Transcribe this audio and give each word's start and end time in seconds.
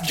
Eh, 0.00 0.06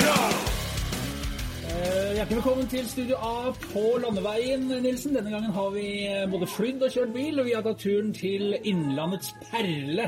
Hjertelig 2.14 2.36
velkommen 2.38 2.68
til 2.70 2.86
Studio 2.86 3.16
A 3.26 3.50
på 3.72 3.98
landeveien, 4.04 4.68
Nilsen. 4.84 5.16
Denne 5.18 5.32
gangen 5.34 5.54
har 5.56 5.70
vi 5.74 5.86
eh, 6.06 6.28
både 6.30 6.46
flydd 6.48 6.84
og 6.86 6.92
kjørt 6.94 7.14
bil, 7.16 7.40
og 7.42 7.48
vi 7.48 7.56
har 7.58 7.64
tatt 7.66 7.82
turen 7.82 8.12
til 8.14 8.54
Innlandets 8.70 9.32
perle. 9.48 10.06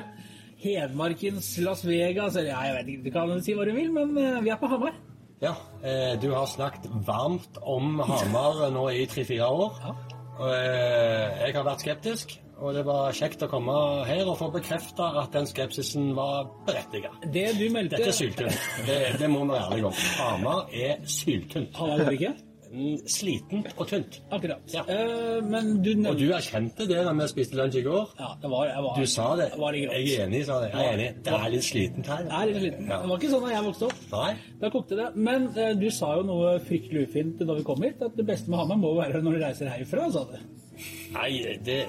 Hedmarkens 0.61 1.49
Las 1.65 1.81
Vegas, 1.87 2.37
eller 2.37 2.51
ja, 2.51 2.59
jeg 2.67 2.75
vet 2.77 2.87
ikke, 2.93 3.03
du 3.07 3.11
kan 3.15 3.41
si 3.41 3.55
hva 3.57 3.65
du 3.65 3.73
vil, 3.73 3.89
men 3.95 4.13
eh, 4.21 4.37
vi 4.45 4.53
er 4.53 4.59
på 4.61 4.69
Hamar. 4.69 4.93
Ja, 5.41 5.55
eh, 5.81 6.13
du 6.21 6.29
har 6.35 6.45
snakket 6.45 6.85
varmt 7.07 7.57
om 7.65 7.97
Hamar 8.05 8.67
nå 8.69 8.85
i 8.93 9.09
tre-fire 9.09 9.49
år. 9.49 9.81
Ja. 9.81 9.97
Eh, 10.45 11.25
jeg 11.47 11.57
har 11.57 11.65
vært 11.65 11.81
skeptisk, 11.87 12.37
og 12.61 12.75
det 12.77 12.85
var 12.85 13.15
kjekt 13.17 13.41
å 13.45 13.49
komme 13.51 13.73
her 14.05 14.23
og 14.29 14.37
få 14.39 14.51
bekrefta 14.53 15.09
at 15.23 15.33
den 15.33 15.49
skepsisen 15.49 16.13
var 16.17 16.45
berettiget. 16.67 17.25
Det 17.33 17.47
du 17.57 17.65
meldte 17.73 17.97
Dette 17.97 18.13
er 18.13 18.19
syltynt. 18.19 18.69
Det, 18.87 19.01
det 19.19 19.29
må 19.31 19.43
vi 19.43 19.55
være 19.55 19.67
ærlige 19.71 19.91
om. 19.91 19.99
Hamar 20.21 20.71
er 20.71 21.03
syltynt. 21.09 21.75
Mm, 22.71 23.01
Slitent 23.03 23.73
og 23.75 23.87
tynt. 23.89 24.21
Akkurat. 24.31 24.61
Ja. 24.71 24.85
Uh, 24.87 25.43
men 25.43 25.81
du 25.83 25.89
Og 26.07 26.15
du 26.15 26.29
erkjente 26.31 26.85
det 26.87 27.01
da 27.03 27.11
vi 27.17 27.27
spiste 27.27 27.57
lunsj 27.59 27.81
i 27.81 27.83
går. 27.83 28.13
Ja, 28.19 28.29
det 28.41 28.51
var, 28.53 28.69
jeg 28.69 28.83
var, 28.85 28.95
Du 28.95 29.09
sa 29.11 29.25
det. 29.35 29.47
Var 29.59 29.75
det 29.75 29.81
Jeg 29.81 30.13
er 30.13 30.23
enig, 30.25 30.45
sa 30.47 30.61
det. 30.63 30.69
Jeg 30.71 30.87
er 30.87 30.93
enig. 30.93 31.09
Det 31.25 31.33
er 31.35 31.51
litt 31.51 31.67
slitent 31.67 32.11
her. 32.13 32.23
Det 32.29 32.37
er 32.37 32.47
litt 32.47 32.61
sliten. 32.61 32.87
Ja. 32.87 33.01
Det 33.01 33.11
var 33.11 33.19
ikke 33.19 33.33
sånn 33.33 33.43
da 33.43 33.51
jeg 33.51 33.65
vokste 33.67 33.89
opp. 33.89 34.05
Nei? 34.13 34.31
Da 34.61 34.71
kokte 34.77 34.99
det. 35.01 35.09
Men 35.27 35.49
uh, 35.57 35.65
du 35.81 35.87
sa 35.91 36.13
jo 36.15 36.23
noe 36.31 36.55
fryktelig 36.69 37.09
ufint 37.09 37.43
da 37.43 37.59
vi 37.59 37.67
kom 37.67 37.83
hit, 37.83 38.07
at 38.07 38.15
det 38.15 38.27
beste 38.31 38.53
med 38.53 38.63
Hamar 38.63 38.79
må 38.79 38.95
være 39.01 39.19
når 39.25 39.35
du 39.35 39.43
reiser 39.43 39.73
herfra, 39.73 40.07
sa 40.15 40.23
du. 40.31 40.39
Nei, 41.11 41.31
det, 41.67 41.81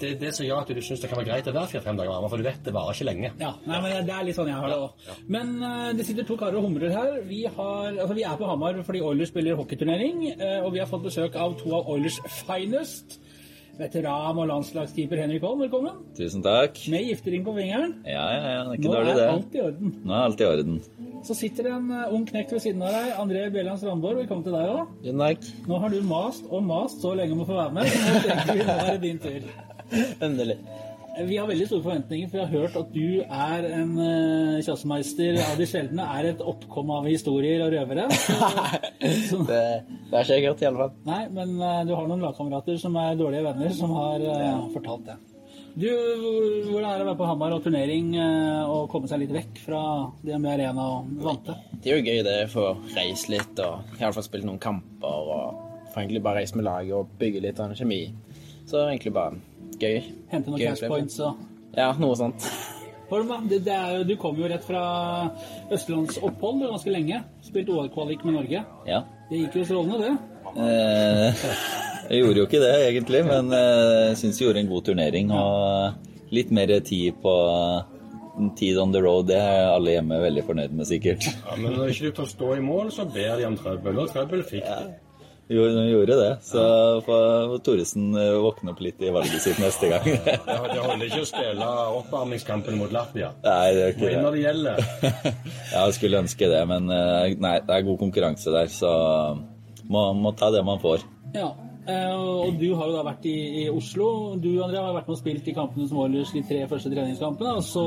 det, 0.00 0.12
det 0.20 0.30
som 0.36 0.46
gjør 0.46 0.62
at 0.62 0.72
du 0.74 0.80
syns 0.84 1.02
det 1.02 1.10
kan 1.10 1.20
være 1.20 1.28
greit 1.30 1.50
å 1.50 1.54
være 1.54 1.72
fire-fem 1.72 1.98
dager 1.98 2.12
varme, 2.14 2.30
for 2.32 2.40
du 2.40 2.46
vet 2.46 2.62
det 2.66 2.74
varer 2.74 2.96
ikke 2.96 3.08
lenge. 3.08 3.32
Ja, 3.40 3.52
nei, 3.68 3.80
men 3.84 4.08
det 4.08 4.16
er 4.16 4.26
litt 4.28 4.38
sånn 4.38 4.50
jeg 4.50 4.60
har 4.62 4.72
det 4.72 4.78
òg. 4.86 5.04
Ja. 5.08 5.18
Men 5.36 5.52
uh, 5.62 5.90
det 5.96 6.08
sitter 6.08 6.28
to 6.28 6.38
karer 6.40 6.60
og 6.60 6.68
humrer 6.68 6.94
her. 6.94 7.20
Vi, 7.28 7.44
har, 7.46 7.90
altså, 7.92 8.14
vi 8.16 8.26
er 8.26 8.40
på 8.40 8.48
Hamar 8.50 8.80
fordi 8.86 9.04
Oilers 9.04 9.32
spiller 9.34 9.58
hockeyturnering, 9.60 10.24
uh, 10.40 10.60
og 10.64 10.72
vi 10.76 10.82
har 10.82 10.90
fått 10.90 11.06
besøk 11.08 11.38
av 11.40 11.58
to 11.60 11.74
av 11.78 11.94
Oilers 11.94 12.20
finest. 12.44 13.18
Veteran 13.74 14.38
og 14.38 14.46
landslagskeeper 14.46 15.18
Henrik 15.18 15.42
Holm, 15.42 15.64
velkommen. 15.64 15.96
Tusen 16.14 16.44
takk. 16.44 16.78
Med 16.92 17.08
giftering 17.08 17.42
på 17.46 17.56
fingeren. 17.56 17.96
Ja, 18.06 18.22
ja, 18.30 18.52
ja, 18.52 18.60
det 18.68 18.76
er 18.76 18.78
ikke 18.78 18.86
Nå 18.86 18.94
dårlig, 18.94 19.14
er 19.16 19.32
alt 19.32 19.56
i 19.56 19.62
orden. 19.64 19.96
Nå 20.04 20.14
er 20.14 20.28
alt 20.28 20.44
i 20.44 20.46
orden. 20.46 20.78
Så 21.26 21.34
sitter 21.34 21.66
det 21.66 21.74
en 21.74 21.90
eh, 21.90 22.14
ung 22.14 22.26
knekt 22.28 22.54
ved 22.54 22.62
siden 22.62 22.86
av 22.86 22.94
deg, 22.94 23.10
André 23.18 23.44
Bjelland 23.50 23.82
Strandborg. 23.82 24.22
Velkommen 24.22 24.46
til 24.46 24.54
deg 24.54 24.70
òg. 24.70 25.52
Nå 25.66 25.82
har 25.82 25.94
du 25.94 26.00
mast 26.06 26.46
og 26.50 26.66
mast 26.70 27.02
så 27.02 27.16
lenge 27.18 27.34
om 27.34 27.42
å 27.42 27.50
få 27.50 27.58
være 27.58 27.78
med, 27.80 27.90
så 27.90 28.04
nå 28.04 28.26
tenker 28.28 28.60
vi 28.60 28.66
nå 28.68 28.74
er 28.76 28.90
det 28.92 29.00
din 29.08 29.22
tur. 29.26 29.54
Endelig. 30.26 30.58
Vi 31.14 31.36
har 31.38 31.46
veldig 31.46 31.66
store 31.68 31.84
forventninger, 31.84 32.26
for 32.30 32.40
jeg 32.40 32.48
har 32.48 32.62
hørt 32.64 32.76
at 32.80 32.88
du 32.90 33.20
er 33.22 33.66
en 33.76 33.92
uh, 34.00 34.62
kjassemeister 34.66 35.36
av 35.44 35.60
de 35.60 35.68
sjeldne. 35.70 36.06
Er 36.18 36.30
et 36.32 36.40
oppkom 36.42 36.90
av 36.90 37.06
historier 37.06 37.62
og 37.62 37.70
røvere. 37.70 38.08
Så, 39.28 39.38
Det, 39.46 39.60
det 40.10 40.16
er 40.18 40.24
ikke 40.24 40.40
jeg 40.40 40.48
hørt, 40.48 40.64
i 40.64 40.68
alle 40.72 40.80
fall. 40.82 40.96
nei, 41.06 41.20
men 41.36 41.54
uh, 41.60 41.84
du 41.86 41.94
har 41.94 42.08
noen 42.10 42.24
lagkamerater 42.24 42.80
som 42.82 42.98
er 42.98 43.14
dårlige 43.20 43.46
venner, 43.46 43.70
som 43.78 43.94
har 43.94 44.26
uh, 44.26 44.66
fortalt 44.74 45.06
det. 45.12 45.16
Du, 45.74 45.88
hvordan 46.70 46.86
er 46.86 46.98
det 47.00 47.02
å 47.02 47.08
være 47.08 47.18
på 47.18 47.26
Hamar 47.26 47.54
og 47.56 47.64
turnering 47.64 48.12
eh, 48.14 48.60
og 48.70 48.84
komme 48.92 49.08
seg 49.10 49.24
litt 49.24 49.32
vekk 49.34 49.56
fra 49.64 49.80
DNB 50.22 50.46
Arena 50.52 50.84
og 51.00 51.08
vante? 51.24 51.56
Det 51.82 51.90
er 51.90 51.98
jo 51.98 52.04
gøy 52.12 52.20
det 52.22 52.36
for 52.52 52.68
å 52.68 52.92
reise 52.94 53.32
litt 53.32 53.58
og 53.58 53.96
i 53.98 54.04
alle 54.04 54.14
fall 54.14 54.26
spille 54.26 54.46
noen 54.46 54.60
kamper 54.62 55.32
og 55.34 55.88
få 55.90 56.04
egentlig 56.04 56.22
bare 56.22 56.44
reise 56.44 56.54
med 56.54 56.68
laget 56.68 56.94
og 56.94 57.10
bygge 57.18 57.42
litt 57.42 57.58
av 57.58 57.72
en 57.72 57.80
kjemi. 57.80 57.98
Så 58.70 58.84
egentlig 58.84 59.16
bare 59.18 59.34
gøy. 59.80 60.00
Hente 60.32 60.52
noen 60.52 60.62
cash 60.62 60.88
points 60.90 61.20
og 61.24 61.42
Ja, 61.74 61.92
noe 61.98 62.16
sånt. 62.18 62.46
Det, 63.14 63.60
det 63.62 63.70
er, 63.70 64.00
du 64.08 64.16
kom 64.18 64.34
jo 64.40 64.48
rett 64.50 64.64
fra 64.66 64.80
østlandsopphold 65.70 66.64
ganske 66.64 66.90
lenge. 66.90 67.20
Spilt 67.46 67.68
OL-kvalik 67.70 68.24
med 68.26 68.34
Norge. 68.34 68.62
Ja. 68.88 69.02
Det 69.28 69.38
gikk 69.38 69.58
jo 69.60 69.66
strålende, 69.68 70.00
det. 70.00 70.14
Eh, 70.64 71.44
jeg 72.10 72.24
gjorde 72.24 72.40
jo 72.40 72.46
ikke 72.48 72.62
det, 72.64 72.72
egentlig, 72.88 73.20
men 73.28 73.54
eh, 73.54 74.00
jeg 74.08 74.18
syns 74.18 74.40
jeg 74.40 74.48
gjorde 74.48 74.64
en 74.64 74.72
god 74.72 74.88
turnering. 74.88 75.30
Og 75.36 76.32
litt 76.34 76.50
mer 76.54 76.74
tid 76.82 77.20
på 77.22 77.36
Tid 78.58 78.78
on 78.82 78.90
the 78.90 78.98
road, 78.98 79.28
det 79.28 79.36
er 79.38 79.68
alle 79.70 79.92
hjemme 79.94 80.16
veldig 80.18 80.42
fornøyd 80.48 80.72
med, 80.74 80.88
sikkert. 80.88 81.28
Ja, 81.30 81.54
men 81.54 81.76
når 81.78 81.92
ikke 81.92 82.08
du 82.08 82.16
tør 82.16 82.26
stå 82.26 82.48
i 82.56 82.64
mål, 82.64 82.90
så 82.90 83.06
ber 83.06 83.36
de 83.38 83.46
om 83.46 83.54
trøbbel. 83.54 84.00
Og 84.02 84.10
trøbbel 84.10 84.42
fikk 84.48 84.66
de. 84.66 84.96
Jo, 85.52 85.64
de 85.68 85.82
gjorde 85.90 86.14
det. 86.16 86.30
Så 86.40 86.60
får 87.04 87.58
Thoresen 87.66 88.14
eh, 88.16 88.30
våkne 88.40 88.72
opp 88.72 88.78
litt 88.80 89.02
i 89.04 89.10
valget 89.12 89.42
sitt 89.44 89.58
neste 89.60 89.90
gang. 89.92 90.06
Det 90.24 90.78
holder 90.80 91.04
ikke 91.04 91.20
å 91.20 91.28
spille 91.28 91.66
oppvarmingskampen 91.98 92.78
mot 92.80 92.94
Latvia. 92.94 93.28
Nei, 93.44 93.74
det 93.76 93.82
er 93.82 93.92
ikke 93.92 94.08
det. 94.08 94.22
når 94.24 94.38
det. 94.38 94.44
gjelder. 94.46 94.80
Ja, 95.74 95.82
jeg 95.84 95.98
skulle 95.98 96.22
ønske 96.24 96.48
det, 96.48 96.62
men 96.70 96.88
eh, 96.94 97.34
nei, 97.44 97.58
det 97.66 97.76
er 97.76 97.84
god 97.90 98.00
konkurranse 98.00 98.54
der, 98.54 98.72
så 98.72 98.94
må, 99.84 100.06
må 100.16 100.32
ta 100.38 100.48
det 100.54 100.64
man 100.64 100.80
får. 100.80 101.04
Ja, 101.36 101.50
eh, 101.90 102.16
og 102.16 102.56
du 102.60 102.70
har 102.78 102.88
jo 102.88 102.96
da 102.96 103.04
vært 103.10 103.28
i, 103.28 103.36
i 103.64 103.68
Oslo. 103.68 104.08
Du 104.40 104.48
André, 104.64 104.80
har 104.80 104.96
vært 104.96 105.12
med 105.12 105.18
og 105.18 105.20
spilt 105.20 105.52
i 105.52 105.56
kampene 105.56 105.90
som 105.90 106.00
Oilers 106.06 106.32
de 106.32 106.44
tre 106.48 106.64
første 106.72 106.94
treningskampene. 106.94 107.58
Og 107.60 107.68
så 107.68 107.84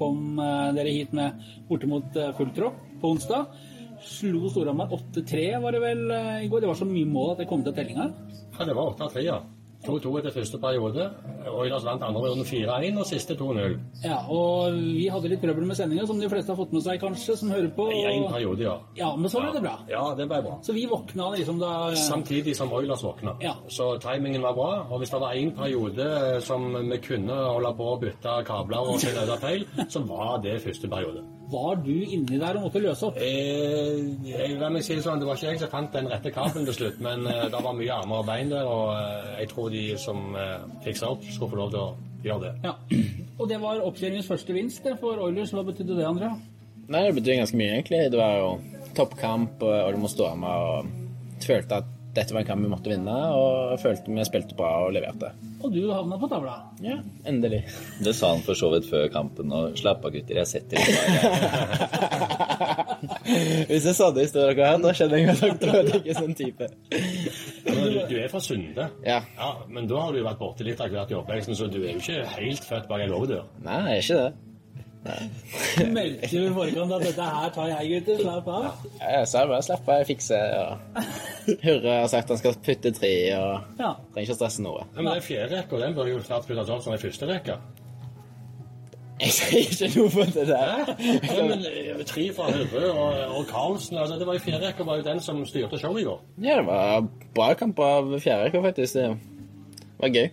kom 0.00 0.42
dere 0.74 0.98
hit 0.98 1.14
med 1.14 1.38
bortimot 1.70 2.18
full 2.40 2.50
tropp 2.58 2.82
på 2.98 3.14
onsdag. 3.14 3.67
Slo 4.04 4.48
Storhamar 4.52 4.90
8-3, 4.94 5.44
var 5.62 5.74
det 5.74 5.82
vel 5.84 6.10
eh, 6.10 6.44
i 6.46 6.48
går. 6.50 6.64
Det 6.64 6.72
var 6.72 6.80
så 6.80 6.88
mye 6.88 7.06
mål 7.08 7.34
at 7.34 7.44
det 7.44 7.48
kom 7.50 7.64
til 7.66 7.76
tellinga. 7.76 8.10
Ja, 8.58 8.64
det 8.66 8.76
var 8.76 8.94
8-3, 8.96 9.24
ja. 9.26 9.38
2-2 9.86 10.10
etter 10.18 10.34
første 10.34 10.58
periode. 10.58 11.04
Oilers 11.48 11.84
vant 11.86 12.02
andre 12.02 12.32
runden 12.32 12.46
4-1 12.46 12.98
og 12.98 13.06
siste 13.06 13.36
2-0. 13.38 13.76
Ja, 14.02 14.18
og 14.26 14.74
vi 14.74 15.06
hadde 15.12 15.30
litt 15.30 15.42
trøbbel 15.44 15.68
med 15.68 15.78
sendinga, 15.78 16.06
som 16.08 16.18
de 16.18 16.30
fleste 16.30 16.50
har 16.52 16.58
fått 16.58 16.74
med 16.74 16.82
seg, 16.82 16.98
kanskje, 17.02 17.36
som 17.38 17.52
hører 17.54 17.70
på. 17.76 17.86
I 17.94 18.02
én 18.10 18.26
periode, 18.26 18.66
ja. 18.66 18.74
Ja, 18.98 19.12
men 19.16 19.30
så 19.30 19.42
ble 19.44 19.54
det 19.54 19.62
bra. 19.68 19.76
Ja, 19.90 20.02
det 20.18 20.26
ble 20.30 20.42
bra. 20.48 20.58
Så 20.66 20.74
vi 20.74 20.84
våkna 20.90 21.30
liksom 21.36 21.62
da 21.62 21.72
Samtidig 22.08 22.56
som 22.58 22.74
Oilers 22.74 23.06
våkna. 23.06 23.36
Ja. 23.44 23.54
Så 23.70 23.92
timingen 24.02 24.42
var 24.42 24.58
bra. 24.58 24.70
Og 24.90 25.02
hvis 25.02 25.14
det 25.14 25.22
var 25.22 25.38
én 25.38 25.54
periode 25.54 26.10
som 26.44 26.72
vi 26.90 27.02
kunne 27.06 27.38
holde 27.38 27.74
på 27.78 27.90
å 27.94 27.98
bytte 28.02 28.38
kabler 28.50 28.94
og 28.94 29.02
finne 29.02 29.28
ut 29.30 29.46
feil, 29.46 29.68
så 29.88 30.02
var 30.10 30.40
det 30.42 30.58
første 30.66 30.90
periode. 30.90 31.22
Var 31.48 31.78
du 31.80 31.94
inni 31.94 32.36
der 32.36 32.58
og 32.58 32.66
måtte 32.66 32.82
løse 32.82 33.06
opp? 33.08 33.16
Eh, 33.24 34.02
jeg, 34.28 34.58
la 34.60 34.68
meg 34.72 34.84
si 34.84 34.98
sånn, 35.00 35.20
Det 35.20 35.28
var 35.28 35.38
ikke 35.38 35.54
jeg 35.54 35.62
som 35.62 35.70
fant 35.72 35.94
den 35.96 36.10
rette 36.12 36.32
kabelen 36.34 36.68
til 36.68 36.76
slutt, 36.76 37.00
men 37.04 37.24
eh, 37.30 37.46
det 37.48 37.62
var 37.64 37.76
mye 37.78 37.94
armer 37.94 38.20
og 38.20 38.28
bein 38.28 38.52
der, 38.52 38.68
og 38.68 38.92
eh, 38.98 39.30
jeg 39.40 39.50
tror 39.54 39.72
de 39.72 39.84
som 40.02 40.36
eh, 40.36 40.68
fiksa 40.84 41.12
opp, 41.14 41.24
skulle 41.24 41.52
få 41.54 41.60
lov 41.62 41.72
til 41.72 41.80
å 41.84 41.88
gjøre 42.26 42.40
det. 42.44 42.52
Ja. 42.68 42.74
Og 43.38 43.48
det 43.48 43.60
var 43.62 43.80
oppkjøringens 43.86 44.28
første 44.28 44.56
vinst 44.56 44.84
det, 44.84 44.96
for 45.00 45.20
Oilers. 45.24 45.54
Hva 45.56 45.64
betydde 45.64 45.96
det, 45.96 46.08
André? 46.08 46.32
Nei, 46.88 47.04
det 47.06 47.14
betydde 47.16 47.40
ganske 47.44 47.60
mye, 47.60 47.76
egentlig. 47.78 48.02
Det 48.12 48.20
var 48.20 48.40
jo 48.42 48.50
toppkamp, 48.98 49.62
og 49.62 49.76
og 49.86 49.94
du 49.94 50.02
må 50.02 50.10
stå 50.12 50.32
med 50.40 50.68
og 50.68 51.44
følte 51.44 51.80
at 51.80 51.94
dette 52.16 52.32
var 52.34 52.40
en 52.42 52.46
kamp 52.48 52.64
vi 52.64 52.70
måtte 52.72 52.90
vinne, 52.90 53.14
og 53.36 53.74
jeg 53.74 53.80
følte 53.82 54.14
vi 54.16 54.24
spilte 54.26 54.56
bra 54.58 54.70
og 54.86 54.94
leverte. 54.96 55.28
Og 55.62 55.72
du 55.74 55.80
havna 55.90 56.16
på 56.18 56.28
tavla. 56.30 56.54
Ja, 56.82 56.96
endelig. 57.28 57.60
Det 58.02 58.14
sa 58.16 58.32
han 58.32 58.42
for 58.46 58.58
så 58.58 58.70
vidt 58.72 58.88
før 58.90 59.08
kampen, 59.12 59.52
og 59.54 59.76
slapp 59.78 60.04
av 60.08 60.14
gutter, 60.14 60.40
jeg 60.40 60.48
setter 60.50 60.76
bare. 60.82 62.48
Hvis 63.68 63.84
jeg 63.86 63.94
sa 63.98 64.08
det 64.14 64.24
i 64.24 64.30
stedet 64.30 64.56
dere 64.56 64.70
her, 64.72 64.80
da 64.82 64.92
kjenner 64.96 65.20
jeg 65.20 65.28
at 65.36 65.60
dere 65.62 65.82
er 65.84 65.90
ikke 66.00 66.16
sånn 66.16 66.34
type. 66.38 66.68
Du, 67.68 67.98
du 68.08 68.14
er 68.18 68.28
fra 68.32 68.40
Sunde, 68.42 68.88
Ja. 69.06 69.20
ja, 69.38 69.50
men 69.68 69.86
da 69.90 70.00
har 70.06 70.16
du 70.16 70.22
vært 70.24 70.40
borte 70.40 70.66
litt 70.66 70.80
av 70.82 70.90
hvert 70.94 71.12
i 71.12 71.18
oppveksten, 71.18 71.54
så 71.58 71.68
du 71.70 71.80
er 71.84 71.92
jo 71.92 72.00
ikke 72.02 72.24
helt 72.38 72.64
født 72.66 72.88
bak 72.90 73.04
ei 73.04 73.10
låvedør. 73.12 73.44
Nei, 73.66 73.78
jeg 73.92 73.98
er 73.98 74.06
ikke 74.06 74.20
det. 74.24 74.30
Meldte 75.94 76.28
du 76.32 76.44
i 76.46 76.52
forkant 76.54 76.92
at 76.98 77.04
dette 77.06 77.26
her 77.32 77.50
tar 77.54 77.70
jeg, 77.72 77.88
gutter. 77.94 78.22
Slapp 78.24 78.48
av. 78.52 78.68
Jeg 79.00 79.26
sa 79.30 79.42
bare 79.50 79.64
slapp 79.66 79.88
av, 79.88 80.02
jeg 80.02 80.08
fikser. 80.12 80.54
Og 80.58 81.58
Hurre 81.64 81.96
har 82.02 82.08
sagt 82.12 82.32
han 82.34 82.40
skal 82.40 82.56
putte 82.68 82.92
tre, 82.96 83.12
og 83.38 83.80
Ja. 83.80 83.94
trenger 84.12 84.26
ikke 84.28 84.36
å 84.36 84.40
stresse 84.42 84.64
noe. 84.64 84.84
Ja, 84.94 85.02
men 85.02 85.12
den 85.14 85.24
fjerde 85.26 85.58
rekka 85.62 85.80
den 85.84 85.94
bør 85.96 86.10
jo 86.12 86.22
snart 86.26 86.46
puttes 86.48 86.70
opp 86.74 86.82
som 86.84 86.92
den 86.96 87.02
første 87.02 87.28
rekka. 87.30 87.58
Jeg 89.18 89.32
sier 89.34 89.64
ikke 89.66 89.86
noe 89.98 90.10
på 90.14 90.24
det 90.30 90.44
der. 90.46 90.90
Ja, 91.26 91.46
men 91.48 91.64
eh, 91.66 92.02
Tre 92.06 92.26
fra 92.36 92.50
Hurre 92.54 92.90
og, 92.92 93.16
og 93.40 93.48
Karlsen 93.50 93.98
altså, 93.98 94.14
det 94.20 94.28
var 94.28 94.36
jo 94.38 94.44
Fjerde 94.44 94.68
rekka 94.68 94.84
var 94.86 95.00
jo 95.00 95.06
den 95.08 95.18
som 95.24 95.40
styrte 95.48 95.80
showet 95.82 96.04
i 96.04 96.06
går. 96.06 96.20
Ja, 96.44 96.60
det 96.60 96.66
var 96.68 97.08
bra 97.34 97.48
kamp 97.58 97.80
av 97.82 98.12
fjerde 98.22 98.44
rekke, 98.46 98.62
faktisk. 98.68 98.94
Det 98.94 100.04
var 100.04 100.14
gøy. 100.14 100.28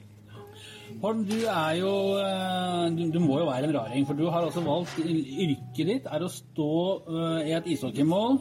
Holm, 1.06 1.22
du 1.22 1.36
er 1.46 1.75
jo 1.78 1.90
eh, 2.18 2.86
du, 2.98 3.04
du 3.13 3.19
må 3.22 3.36
jo 3.38 3.46
være 3.46 3.68
en 3.68 3.75
raring, 3.75 4.07
for 4.07 4.18
du 4.18 4.24
har 4.25 4.42
altså 4.42 4.63
valgt 4.66 4.96
Yrket 5.06 5.90
ditt 5.92 6.07
er 6.10 6.24
å 6.25 6.30
stå 6.34 6.69
uh, 7.06 7.42
i 7.46 7.52
et 7.54 7.68
ishockeymål 7.75 8.40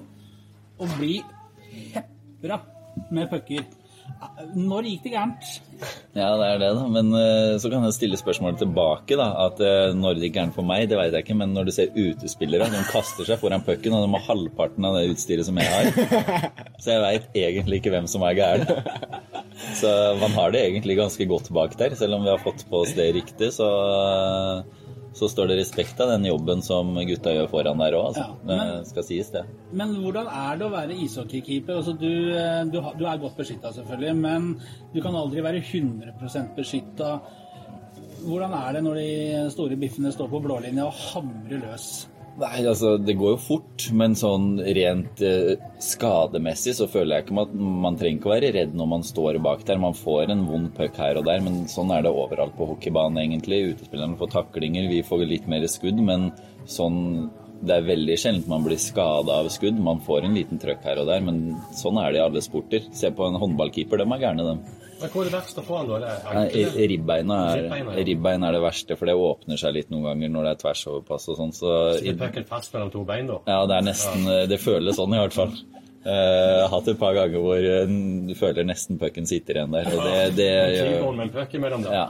og 0.81 0.95
bli 0.97 1.19
hepra 1.93 2.63
med 3.13 3.29
pucker. 3.29 3.67
Når 4.55 4.87
gikk 4.89 5.05
det 5.05 5.13
gærent? 5.15 5.49
Ja, 6.15 6.29
det 6.39 6.47
er 6.47 6.61
det, 6.63 6.69
da. 6.77 6.85
Men 6.93 7.11
uh, 7.13 7.57
så 7.61 7.71
kan 7.73 7.85
jeg 7.87 7.97
stille 7.97 8.19
spørsmålet 8.21 8.61
tilbake, 8.63 9.17
da. 9.19 9.27
At 9.47 9.61
uh, 9.61 9.95
når 9.97 10.17
det 10.17 10.29
gikk 10.29 10.37
gærent 10.39 10.57
for 10.57 10.67
meg, 10.67 10.87
det 10.91 10.99
vet 11.01 11.17
jeg 11.17 11.27
ikke. 11.27 11.37
Men 11.41 11.55
når 11.57 11.69
du 11.69 11.73
ser 11.75 11.97
utespillere, 11.97 12.69
de 12.73 12.85
kaster 12.91 13.29
seg 13.29 13.41
foran 13.43 13.65
pucken, 13.67 13.97
og 13.97 14.07
de 14.07 14.13
har 14.15 14.27
halvparten 14.29 14.89
av 14.89 14.99
det 14.99 15.09
utstyret 15.15 15.49
som 15.49 15.61
jeg 15.61 15.73
har. 15.73 15.91
Så 16.83 16.95
jeg 16.95 17.05
veit 17.05 17.41
egentlig 17.45 17.81
ikke 17.81 17.95
hvem 17.95 18.09
som 18.11 18.25
er 18.27 18.39
gæren. 18.39 18.67
Så 19.75 19.91
man 20.21 20.35
har 20.37 20.55
det 20.55 20.65
egentlig 20.67 20.99
ganske 20.99 21.29
godt 21.31 21.51
bak 21.55 21.77
der. 21.81 21.97
Selv 21.99 22.19
om 22.19 22.25
vi 22.27 22.33
har 22.33 22.43
fått 22.43 22.67
på 22.71 22.83
oss 22.85 22.95
det 22.97 23.13
riktig, 23.17 23.53
så, 23.57 23.69
så 25.15 25.29
står 25.31 25.49
det 25.53 25.57
respekt 25.61 26.01
av 26.03 26.09
den 26.11 26.25
jobben 26.27 26.63
som 26.67 26.89
gutta 27.07 27.31
gjør 27.37 27.49
foran 27.53 27.79
der 27.79 27.95
òg, 27.95 28.09
altså. 28.11 28.25
Ja, 28.27 28.35
men- 28.49 28.81
Det 28.81 28.89
skal 28.91 29.05
sies, 29.07 29.31
det. 29.31 29.45
Men 29.73 29.95
hvordan 30.03 30.27
er 30.27 30.57
det 30.59 30.67
å 30.67 30.73
være 30.75 30.97
ishockeykeeper? 31.05 31.77
Altså, 31.79 31.93
du, 31.99 32.11
eh, 32.35 32.65
du, 32.65 32.81
du 32.99 33.05
er 33.07 33.19
godt 33.23 33.37
beskytta, 33.39 33.71
selvfølgelig, 33.77 34.17
men 34.17 34.61
du 34.93 35.01
kan 35.01 35.15
aldri 35.15 35.41
være 35.41 35.63
100% 35.63 36.55
beskytta. 36.57 37.21
Hvordan 38.25 38.53
er 38.57 38.73
det 38.73 38.83
når 38.85 38.95
de 38.95 39.51
store 39.53 39.77
biffene 39.77 40.11
står 40.13 40.29
på 40.33 40.41
blålinja 40.43 40.87
og 40.89 40.93
hamrer 41.13 41.61
løs? 41.61 42.07
Nei, 42.35 42.65
altså, 42.67 42.97
det 42.99 43.15
går 43.15 43.37
jo 43.37 43.39
fort, 43.39 43.85
men 43.95 44.17
sånn 44.19 44.57
rent 44.75 45.21
eh, 45.23 45.53
skademessig 45.79 46.73
så 46.75 46.89
føler 46.91 47.21
jeg 47.21 47.27
ikke 47.29 47.45
at 47.45 47.53
man 47.55 47.99
trenger 48.01 48.19
ikke 48.19 48.31
å 48.31 48.33
være 48.33 48.51
redd 48.57 48.75
når 48.75 48.89
man 48.91 49.07
står 49.07 49.39
bak 49.45 49.63
der. 49.69 49.79
Man 49.79 49.95
får 49.95 50.33
en 50.35 50.43
vond 50.49 50.73
puck 50.75 50.99
her 50.99 51.21
og 51.21 51.29
der, 51.29 51.45
men 51.45 51.63
sånn 51.71 51.93
er 51.95 52.03
det 52.03 52.11
overalt 52.11 52.57
på 52.59 52.67
hockeybanen, 52.73 53.21
egentlig. 53.23 53.77
Utespillerne 53.77 54.19
får 54.19 54.33
taklinger, 54.35 54.91
vi 54.91 55.05
får 55.07 55.23
litt 55.31 55.47
mer 55.51 55.67
skudd, 55.71 56.03
men 56.03 56.33
sånn 56.67 57.01
det 57.65 57.77
er 57.79 57.87
veldig 57.87 58.17
sjelden 58.21 58.51
man 58.51 58.65
blir 58.67 58.83
skada 58.83 59.39
av 59.39 59.49
skudd. 59.55 59.79
Man 59.81 60.03
får 60.05 60.27
en 60.27 60.35
liten 60.37 60.59
trøkk 60.61 60.83
her 60.85 61.01
og 61.01 61.09
der, 61.13 61.23
men 61.25 61.61
sånn 61.77 62.01
er 62.03 62.11
det 62.11 62.19
i 62.19 62.25
alle 62.25 62.43
sporter. 62.45 62.91
Se 62.99 63.15
på 63.15 63.29
en 63.29 63.39
håndballkeeper, 63.41 64.03
de 64.03 64.11
er 64.11 64.27
gærne, 64.27 64.49
dem. 64.51 64.84
Men 65.01 65.11
Hvor 65.13 65.23
er 65.25 65.31
det 65.31 65.35
verst 65.35 65.59
å 65.61 65.65
få 65.67 65.79
han 65.81 65.89
da? 65.91 65.99
Det? 66.01 66.65
Ribbeina 66.89 67.39
er, 67.51 67.63
Ribbeina, 67.65 67.95
ribbein 68.09 68.47
er 68.49 68.57
det 68.57 68.63
verste, 68.65 68.97
for 68.99 69.11
det 69.11 69.15
åpner 69.19 69.61
seg 69.61 69.75
litt 69.77 69.91
noen 69.93 70.07
ganger 70.11 70.33
når 70.33 70.49
det 70.49 70.53
er 70.55 70.61
tversoverpass 70.65 71.29
og 71.33 71.39
sånn. 71.41 71.55
Så 71.57 71.73
Sitter 71.99 72.21
pucken 72.23 72.47
fast 72.49 72.75
mellom 72.77 72.93
to 72.95 73.05
bein, 73.09 73.29
da? 73.31 73.41
ja, 73.51 73.61
det 73.71 73.79
er 73.81 73.89
nesten 73.91 74.29
Det 74.51 74.61
føles 74.63 74.97
sånn, 75.01 75.15
i 75.17 75.23
hvert 75.25 75.37
fall. 75.37 75.55
Eh, 76.05 76.11
Jeg 76.13 76.61
har 76.67 76.73
hatt 76.75 76.89
et 76.93 76.99
par 77.01 77.15
ganger 77.17 77.41
hvor 77.41 77.65
eh, 77.65 77.95
du 78.29 78.35
føler 78.37 78.67
nesten 78.69 78.99
pucken 79.01 79.27
sitter 79.29 79.61
igjen 79.61 79.73
der. 79.73 79.89
Og 79.89 80.05
det, 80.05 80.19
det 80.37 80.51
det, 80.79 81.01
med 81.01 81.27
en 81.29 81.33
puck 81.33 81.55
imellom 81.57 81.87
der. 81.87 81.97
ja. 82.03 82.07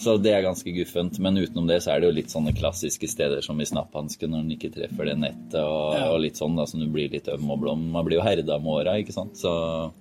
Så 0.00 0.16
det 0.22 0.32
er 0.32 0.42
ganske 0.46 0.72
guffent. 0.76 1.18
Men 1.22 1.36
utenom 1.36 1.66
det 1.68 1.80
så 1.84 1.92
er 1.94 2.00
det 2.00 2.08
jo 2.10 2.16
litt 2.16 2.30
sånne 2.32 2.52
klassiske 2.56 3.08
steder 3.10 3.42
som 3.44 3.60
i 3.60 3.66
snapphansken 3.68 4.30
når 4.32 4.44
den 4.44 4.54
ikke 4.56 4.70
treffer 4.74 5.04
det 5.10 5.16
nettet, 5.18 5.58
og, 5.60 5.94
Ja. 5.96 6.10
og 6.12 6.20
litt 6.20 6.36
sånn 6.38 6.56
da, 6.56 6.64
så 6.64 6.78
du 6.78 6.86
blir 6.92 7.10
litt 7.12 7.28
øm 7.28 7.50
og 7.50 7.60
blom. 7.60 7.90
Man 7.92 8.04
blir 8.06 8.18
jo 8.18 8.24
herda 8.26 8.58
med 8.62 8.72
åra, 8.86 8.96
ikke 9.02 9.12
sant. 9.12 9.34
Så 9.36 9.50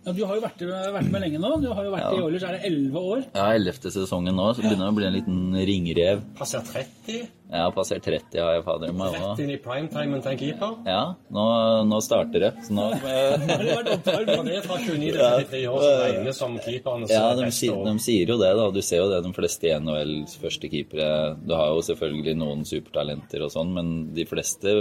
Ja, 0.06 0.12
du 0.12 0.24
har 0.26 0.36
jo 0.36 0.42
vært, 0.42 0.60
vært 0.60 1.12
med 1.12 1.22
lenge 1.22 1.40
nå. 1.40 1.62
Du 1.62 1.68
har 1.74 1.84
jo 1.84 1.92
vært 1.92 2.18
i 2.18 2.22
Oilers, 2.22 2.44
er 2.44 2.58
det 2.60 2.64
11 2.72 3.00
år? 3.00 3.26
ja, 3.36 3.48
ellevte 3.54 3.92
sesongen 3.92 4.36
nå, 4.36 4.54
så 4.56 4.62
begynner 4.62 4.86
det 4.86 4.94
å 4.94 4.96
bli 4.96 5.06
en 5.06 5.14
liten 5.14 5.66
ringrev. 5.66 6.22
Passer 6.36 6.60
30, 6.62 7.28
Jeg 7.45 7.62
har 7.62 7.71
passert 7.75 8.01
30, 8.03 8.39
har 8.42 8.56
jeg 8.56 8.63
fader 8.65 8.94
meg 8.97 9.13
rett 9.13 9.21
òg. 9.27 9.39
inn 9.44 9.51
i 9.53 9.57
primetimen 9.62 10.21
tenk 10.25 10.31
en 10.33 10.39
keeper. 10.42 10.71
Ja, 10.89 11.01
nå, 11.31 11.44
nå 11.86 12.00
starter 12.01 12.42
det. 12.42 12.50
Så 12.65 12.74
nå 12.74 12.86
Har 12.89 14.24
det 14.25 14.38
det 14.47 14.62
fra 14.65 14.77
29 14.81 15.12
til 15.12 15.19
33 15.19 15.59
år 15.69 15.83
som 15.83 16.00
regnes 16.01 16.39
som 16.42 16.56
keepernes 16.59 17.12
Ja, 17.13 17.27
de, 17.38 17.50
sier- 17.53 17.83
de 17.86 17.94
sier 18.01 18.31
jo 18.33 18.38
det, 18.42 18.50
da. 18.57 18.65
Du 18.74 18.81
ser 18.81 19.03
jo 19.03 19.09
det, 19.12 19.21
de 19.27 19.33
fleste 19.38 19.69
i 19.69 19.75
NHLs 19.80 20.38
første 20.42 20.69
keepere. 20.71 21.09
Du 21.45 21.53
har 21.53 21.69
jo 21.75 21.83
selvfølgelig 21.86 22.36
noen 22.39 22.65
supertalenter 22.65 23.45
og 23.45 23.51
sånn, 23.53 23.74
men 23.77 23.92
de 24.15 24.25
fleste 24.25 24.80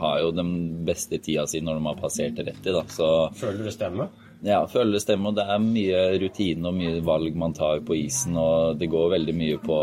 har 0.00 0.20
jo 0.22 0.30
den 0.36 0.84
beste 0.86 1.18
tida 1.18 1.46
si 1.50 1.60
når 1.60 1.80
de 1.80 1.88
har 1.90 1.98
passert 2.00 2.38
30, 2.38 2.70
da. 2.70 2.84
Så 2.86 3.10
Føler 3.34 3.58
du 3.58 3.64
det 3.66 3.74
stemmer? 3.74 4.08
ja, 4.46 4.60
føler 4.70 4.92
det 4.92 5.02
stemmer. 5.02 5.32
Og 5.34 5.40
det 5.40 5.48
er 5.50 5.58
mye 5.58 6.04
rutine 6.22 6.70
og 6.70 6.74
mye 6.78 7.02
valg 7.02 7.34
man 7.34 7.52
tar 7.56 7.80
på 7.82 7.98
isen, 7.98 8.36
og 8.38 8.78
det 8.78 8.90
går 8.94 9.10
veldig 9.18 9.34
mye 9.34 9.58
på 9.58 9.80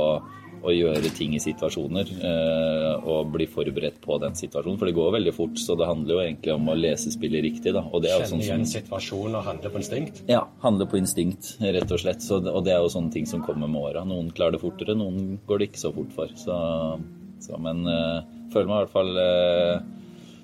å 0.63 0.73
gjøre 0.73 1.11
ting 1.15 1.33
i 1.35 1.41
situasjoner 1.43 2.11
eh, 2.23 3.07
og 3.09 3.33
bli 3.33 3.47
forberedt 3.51 3.99
på 4.03 4.17
den 4.23 4.37
situasjonen. 4.39 4.77
For 4.79 4.89
det 4.89 4.95
går 4.97 5.15
veldig 5.17 5.33
fort, 5.35 5.57
så 5.59 5.75
det 5.79 5.89
handler 5.89 6.15
jo 6.15 6.21
egentlig 6.23 6.53
om 6.55 6.69
å 6.71 6.77
lese 6.79 7.11
spillet 7.13 7.43
riktig, 7.45 7.73
da. 7.75 7.83
Og 7.91 8.03
det 8.03 8.13
er 8.13 8.23
jo 8.23 8.29
sånn 8.31 8.43
som 8.45 8.63
og 9.33 9.43
handle 9.47 9.73
på 9.73 9.81
instinkt? 9.81 10.23
ja, 10.31 10.45
handle 10.63 10.87
på 10.89 10.99
instinkt, 11.01 11.55
rett 11.63 11.91
og 11.91 12.03
slett. 12.03 12.23
Så, 12.23 12.39
og 12.39 12.63
det 12.67 12.75
er 12.75 12.83
jo 12.83 12.93
sånne 12.93 13.11
ting 13.13 13.27
som 13.29 13.43
kommer 13.45 13.67
med 13.67 13.81
åra. 13.81 14.05
Noen 14.07 14.31
klarer 14.35 14.57
det 14.57 14.63
fortere, 14.63 14.95
noen 14.97 15.37
går 15.49 15.61
det 15.61 15.71
ikke 15.71 15.83
så 15.83 15.93
fort 15.95 16.15
for. 16.15 16.31
Så, 16.39 16.55
så 17.43 17.59
men 17.63 17.83
uh, 17.89 18.23
føler 18.53 18.69
meg 18.69 18.77
i 18.77 18.85
hvert 18.85 18.93
fall 18.93 19.19
eh, 19.19 20.02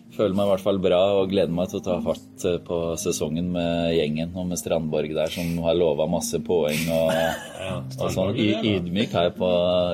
Føler 0.10 0.34
meg 0.34 0.48
i 0.48 0.50
hvert 0.50 0.64
fall 0.64 0.80
bra 0.82 1.00
og 1.20 1.30
gleder 1.30 1.54
meg 1.54 1.70
til 1.70 1.80
å 1.80 1.86
ta 1.86 1.96
fatt 2.02 2.46
eh, 2.50 2.58
på 2.66 2.78
sesongen 3.00 3.52
med 3.54 3.94
gjengen 3.94 4.34
og 4.34 4.48
med 4.50 4.60
Strandborg 4.60 5.14
der, 5.14 5.30
som 5.30 5.60
har 5.66 5.78
lova 5.78 6.08
masse 6.10 6.40
poeng 6.46 6.82
og, 6.96 7.12
og 8.02 8.10
sånn. 8.16 8.34
Ja. 8.42 8.64
Ydmyk 8.72 9.14
her 9.14 9.30
på 9.38 9.50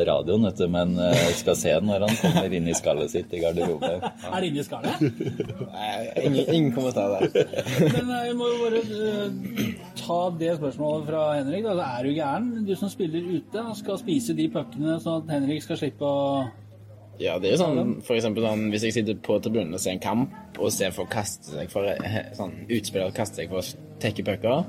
radioen, 0.08 0.48
vet 0.48 0.62
du, 0.62 0.66
men 0.72 0.96
eh, 0.96 1.20
jeg 1.20 1.38
skal 1.42 1.60
se 1.60 1.76
når 1.84 2.08
han 2.08 2.20
kommer 2.22 2.58
inn 2.60 2.72
i 2.72 2.78
skallet 2.78 3.12
sitt 3.12 3.36
i 3.36 3.44
garderoben. 3.44 4.08
Er 4.32 4.40
det 4.40 4.52
inni 4.54 4.66
skallet? 4.66 5.04
Nei, 5.04 5.94
ingen, 6.24 6.44
ingen 6.48 6.74
kommentar 6.76 7.18
der. 7.18 7.30
Men 7.96 8.10
eh, 8.10 8.26
jeg 8.30 8.36
må 8.40 8.50
jo 8.50 8.60
bare 8.64 8.82
eh, 8.84 9.72
ta 10.00 10.20
det 10.40 10.54
spørsmålet 10.58 11.10
fra 11.10 11.24
Henrik. 11.38 11.68
Da. 11.68 11.90
Er 12.00 12.08
du 12.08 12.16
gæren? 12.16 12.52
Du 12.68 12.76
som 12.80 12.92
spiller 12.92 13.26
ute, 13.36 13.66
skal 13.82 14.00
spise 14.02 14.36
de 14.38 14.48
puckene 14.54 15.00
sånn 15.04 15.24
at 15.24 15.36
Henrik 15.36 15.66
skal 15.66 15.80
slippe 15.82 16.08
å 16.08 16.46
Ja, 17.22 17.38
det 17.40 17.50
er 17.50 17.56
jo 17.56 17.62
sånn, 17.62 17.94
for 18.04 18.18
eksempel 18.18 18.44
sånn, 18.44 18.66
Hvis 18.74 18.84
jeg 18.88 18.96
sitter 18.98 19.20
på 19.24 19.38
tribunen 19.44 19.76
og 19.76 19.80
ser 19.80 19.96
en 19.96 20.04
kamp 20.04 20.60
og 20.60 20.72
ser 20.74 20.92
folk 20.96 21.12
kaste 21.14 21.54
seg 21.54 21.72
for 21.72 21.88
sånn, 22.36 22.58
utspillere 22.68 23.16
kaste 23.16 23.42
seg 23.42 23.52
for 23.52 23.62
å 23.62 24.00
tekke 24.04 24.26
pucker, 24.28 24.66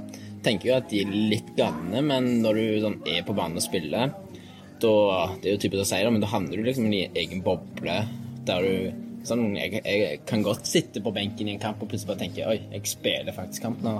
tenker 0.47 0.71
jeg 0.71 0.77
at 0.79 0.93
de 0.93 1.01
er 1.03 1.17
litt 1.33 1.49
gane, 1.59 2.03
men 2.07 2.37
når 2.45 2.61
du 2.61 2.65
sånn, 2.85 3.01
er 3.11 3.25
på 3.27 3.35
banen 3.37 3.59
og 3.59 3.65
spiller, 3.65 4.15
da 4.77 4.93
Det 5.41 5.49
er 5.49 5.55
jo 5.55 5.63
typisk 5.65 5.83
å 5.83 5.89
si 5.89 6.03
det, 6.05 6.13
men 6.13 6.23
da 6.23 6.29
handler 6.29 6.61
du 6.61 6.67
liksom 6.67 6.87
i 6.91 6.93
din 6.93 7.19
egen 7.25 7.43
boble 7.47 7.99
der 8.47 8.67
du 8.67 9.03
Sånn, 9.27 9.57
jeg, 9.59 9.81
jeg 9.83 10.21
kan 10.23 10.45
godt 10.47 10.69
sitte 10.71 11.01
på 11.03 11.11
benken 11.11 11.49
i 11.49 11.57
en 11.57 11.59
kamp 11.59 11.81
og 11.83 11.89
plutselig 11.91 12.13
bare 12.13 12.21
tenke 12.21 12.45
Oi, 12.47 12.61
jeg 12.71 12.87
spiller 12.87 13.35
faktisk 13.35 13.65
kamp 13.65 13.81
nå. 13.83 13.97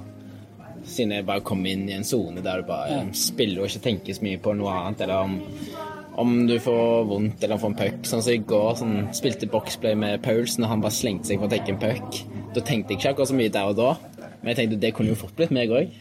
Siden 0.87 1.17
jeg 1.17 1.27
bare 1.27 1.43
kom 1.43 1.65
inn 1.67 1.83
i 1.89 1.97
en 1.97 2.07
sone 2.07 2.45
der 2.45 2.63
du 2.63 2.69
bare 2.69 2.93
ja. 2.93 3.01
spiller 3.11 3.65
og 3.65 3.67
ikke 3.67 3.83
tenker 3.89 4.15
så 4.15 4.23
mye 4.23 4.39
på 4.39 4.55
noe 4.55 4.71
annet, 4.71 5.03
eller 5.03 5.27
om 5.27 5.35
om 6.17 6.47
du 6.49 6.57
får 6.63 7.05
vondt 7.11 7.45
eller 7.45 7.61
får 7.61 7.73
en 7.73 7.79
puck. 7.81 7.99
Sånn 8.09 8.23
som 8.25 8.33
i 8.33 8.39
går, 8.53 8.71
sånn, 8.81 8.95
spilte 9.17 9.49
boxplay 9.53 9.97
med 9.99 10.23
Paulsen, 10.25 10.65
og 10.65 10.73
han 10.73 10.85
bare 10.85 10.97
slengte 10.97 11.29
seg 11.31 11.43
for 11.43 11.49
å 11.49 11.53
tenke 11.53 11.75
en 11.75 11.83
puck. 11.83 12.23
Da 12.57 12.63
tenkte 12.65 12.95
jeg 12.95 13.01
ikke 13.03 13.13
akkurat 13.15 13.33
så 13.33 13.37
mye 13.37 13.53
der 13.53 13.73
og 13.73 13.77
da, 13.81 13.91
men 14.41 14.53
jeg 14.53 14.61
tenkte 14.63 14.81
det 14.87 14.95
kunne 14.97 15.13
jo 15.13 15.21
fort 15.21 15.37
blitt 15.37 15.53
meg 15.55 15.75
òg. 15.77 15.93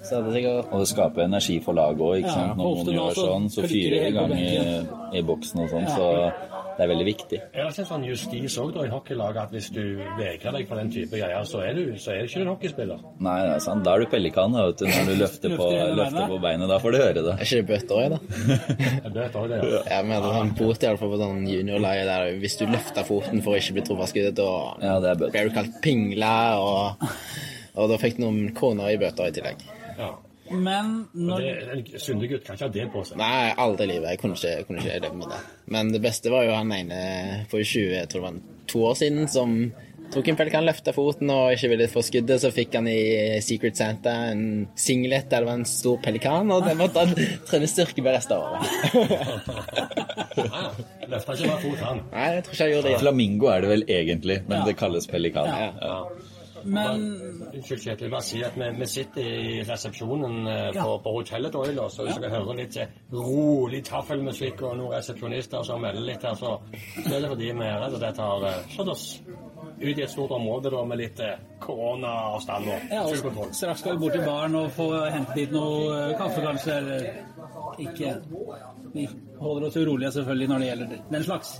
Sikkert 0.00 0.70
Og 0.72 0.80
det 0.80 0.88
skaper 0.88 1.26
energi 1.26 1.58
for 1.60 1.76
laget 1.76 2.00
òg, 2.00 2.14
ikke 2.22 2.30
Ja, 2.30 2.36
sant. 2.38 2.56
Når 2.56 2.78
noen 2.78 2.94
gjør 2.96 3.18
sånn, 3.18 3.50
så 3.52 3.66
fyrer 3.68 3.96
de 3.98 4.08
i 4.08 4.14
gang 4.16 4.32
i, 4.32 5.18
i 5.20 5.22
boksen 5.28 5.60
og 5.66 5.74
sånn, 5.74 5.88
så 5.92 6.06
det 6.80 6.86
er 6.86 6.88
veldig 6.94 7.04
viktig. 7.10 7.38
Er 7.52 7.66
det 7.66 7.72
ikke 7.74 7.82
en 7.82 7.88
sånn 7.90 8.04
justis 8.08 8.54
òg 8.62 8.76
i 8.80 8.88
hockeylaget 8.88 9.40
at 9.42 9.50
hvis 9.52 9.66
du 9.74 9.82
vegrer 10.16 10.54
deg 10.56 10.68
for 10.70 10.80
den 10.80 10.88
type 10.94 11.18
greier, 11.20 11.42
så 11.44 11.58
er 11.60 11.74
du, 11.76 11.82
så 12.00 12.14
er 12.14 12.22
du 12.22 12.30
ikke 12.30 12.40
en 12.40 12.48
hockeyspiller? 12.54 13.02
Nei, 13.26 13.34
det 13.44 13.50
er 13.58 13.64
sant. 13.66 13.84
Da 13.84 13.92
er 13.98 14.00
du 14.00 14.06
pelikan, 14.14 14.54
da, 14.56 14.62
vet 14.70 14.80
du, 14.80 14.86
når 14.88 15.10
du 15.10 15.18
løfter 15.20 15.56
på, 15.60 15.66
Løfter 15.98 16.30
på 16.32 16.38
beinet. 16.40 16.70
Da 16.72 16.78
får 16.80 16.96
du 16.96 16.98
høre 17.02 17.24
det. 17.26 17.34
Er 17.36 17.44
ikke 17.44 17.58
det 17.60 17.68
bøter 17.68 18.00
òg, 18.00 18.14
da? 18.14 18.20
Jeg 19.04 19.12
vet 19.18 19.36
også 19.42 19.50
det, 19.52 19.60
ja. 19.74 19.82
Jeg 19.90 20.08
mener 20.08 20.38
sånn 20.38 20.54
bot 20.62 20.86
i 20.86 20.88
alle 20.88 21.02
fall 21.02 21.12
på 21.12 21.20
sånn 21.20 21.44
juniorleie 21.52 22.08
der 22.08 22.32
hvis 22.40 22.56
du 22.62 22.64
løfter 22.72 23.04
foten 23.10 23.44
for 23.44 23.52
å 23.52 23.60
ikke 23.60 23.76
bli 23.76 23.84
truffet 23.90 24.06
av 24.08 24.10
skuddet, 24.14 24.40
da 24.40 24.48
Ja, 24.88 24.96
det 25.04 25.12
er 25.12 25.20
bøter. 25.20 25.36
ble 25.36 25.44
du 25.50 25.54
kalt 25.60 25.76
pingle, 25.84 26.32
og, 26.64 27.06
og 27.76 27.92
da 27.92 28.00
fikk 28.00 28.16
du 28.16 28.24
noen 28.24 28.50
kroner 28.56 28.94
i 28.96 28.98
bøter 29.04 29.28
i 29.28 29.36
tillegg. 29.36 29.68
ja. 30.00 30.10
Men 30.50 30.92
når 31.14 31.44
en 31.76 31.84
syndegutt 32.02 32.42
kan 32.46 32.56
ikke 32.58 32.66
ha 32.66 32.72
det 32.74 32.86
på 32.92 33.04
seg. 33.06 33.20
Nei, 33.20 33.52
aldri 33.60 33.86
i 33.86 33.92
livet. 33.92 34.14
Jeg 34.14 34.22
kunne 34.22 34.38
ikke, 34.38 34.64
kunne 34.68 34.82
ikke 34.82 34.96
leve 35.04 35.20
med 35.20 35.30
det. 35.30 35.38
Men 35.70 35.92
det 35.94 36.02
beste 36.02 36.32
var 36.32 36.48
jo 36.48 36.56
han 36.56 36.72
ene 36.74 36.98
for 37.52 37.62
20, 37.62 37.94
jeg 38.00 38.10
tror 38.10 38.24
det 38.24 38.32
var 38.32 38.66
to 38.70 38.82
år 38.90 38.98
siden, 38.98 39.28
som 39.30 39.54
tok 40.10 40.26
en 40.26 40.38
pelikan, 40.40 40.64
løfta 40.66 40.90
foten 40.94 41.30
og 41.30 41.52
ikke 41.54 41.70
ville 41.70 41.86
få 41.90 42.02
skuddet. 42.02 42.42
Så 42.42 42.50
fikk 42.54 42.74
han 42.78 42.88
i 42.90 42.98
Secret 43.46 43.78
Santa 43.78 44.16
en 44.32 44.66
singlet 44.74 45.30
der 45.30 45.44
det 45.44 45.50
var 45.52 45.60
en 45.60 45.68
stor 45.70 46.00
pelikan, 46.02 46.50
og 46.50 46.66
den 46.66 46.80
måtte 46.80 47.04
han 47.04 47.14
trene 47.46 47.70
styrke 47.70 48.02
resten 48.10 48.34
av 48.34 48.42
året. 48.50 48.66
Ja, 50.40 50.64
Løfta 51.10 51.34
ikke 51.34 51.48
bare 51.50 51.62
fot, 51.62 51.80
han. 51.84 52.02
Nei, 52.10 52.26
jeg 52.36 52.42
tror 52.46 52.54
ikke 52.54 52.64
han 52.64 52.74
gjorde 52.74 52.90
det. 52.90 52.98
Flamingo 53.04 53.50
er 53.54 53.62
det 53.64 53.70
vel 53.70 53.86
egentlig, 53.90 54.36
men 54.50 54.66
det 54.66 54.76
kalles 54.78 55.06
pelikan. 55.10 55.46
Ja. 55.50 55.70
Ja. 55.78 55.96
Men 56.64 57.02
Unnskyld, 57.54 57.82
Kjetil. 57.82 58.10
Bare 58.10 58.24
si 58.24 58.42
at 58.44 58.56
vi, 58.58 58.68
vi 58.78 58.88
sitter 58.88 59.26
i 59.26 59.60
resepsjonen 59.66 60.46
eh, 60.50 60.68
på, 60.76 60.96
på 61.04 61.14
hotellet 61.18 61.54
da, 61.54 61.88
så 61.90 62.06
hvis 62.06 62.18
dere 62.20 62.32
hører 62.34 62.60
litt 62.62 62.78
eh, 62.80 62.96
rolig 63.14 63.82
taffelmusikk 63.86 64.64
og 64.68 64.76
noen 64.78 64.94
resepsjonister 64.96 65.64
som 65.66 65.82
melder 65.84 66.06
litt 66.06 66.26
her, 66.26 66.36
så, 66.38 66.56
så 66.96 67.06
er 67.08 67.24
det 67.24 67.32
fordi 67.32 67.52
vi 67.52 67.68
er 67.68 67.80
redd 67.84 67.96
for 67.96 68.04
det 68.04 68.12
har 68.20 68.48
eh, 68.50 68.60
slått 68.74 68.92
oss 68.94 69.06
ut 69.80 69.96
i 69.96 70.02
et 70.04 70.12
stort 70.12 70.34
område 70.36 70.72
da, 70.72 70.82
med 70.84 71.00
litt 71.00 71.20
koronaavstand 71.62 72.68
og 72.68 72.92
ja, 72.92 73.04
full 73.06 73.22
kontroll. 73.24 73.54
straks 73.56 73.80
skal 73.80 73.96
vi 73.96 74.02
bort 74.04 74.16
til 74.18 74.26
baren 74.26 74.58
og 74.60 74.68
få 74.76 74.90
hentet 75.08 75.38
dit 75.38 75.54
noe 75.56 76.10
kaffe, 76.20 76.44
kanskje, 76.44 76.76
eller 76.82 77.08
ikke. 77.80 78.14
Vi 78.94 79.04
holder 79.40 79.66
oss 79.68 79.76
urolige 79.78 80.10
selvfølgelig 80.16 80.48
når 80.50 80.62
det 80.62 80.68
gjelder 80.70 80.96
den 81.12 81.22
slags. 81.26 81.52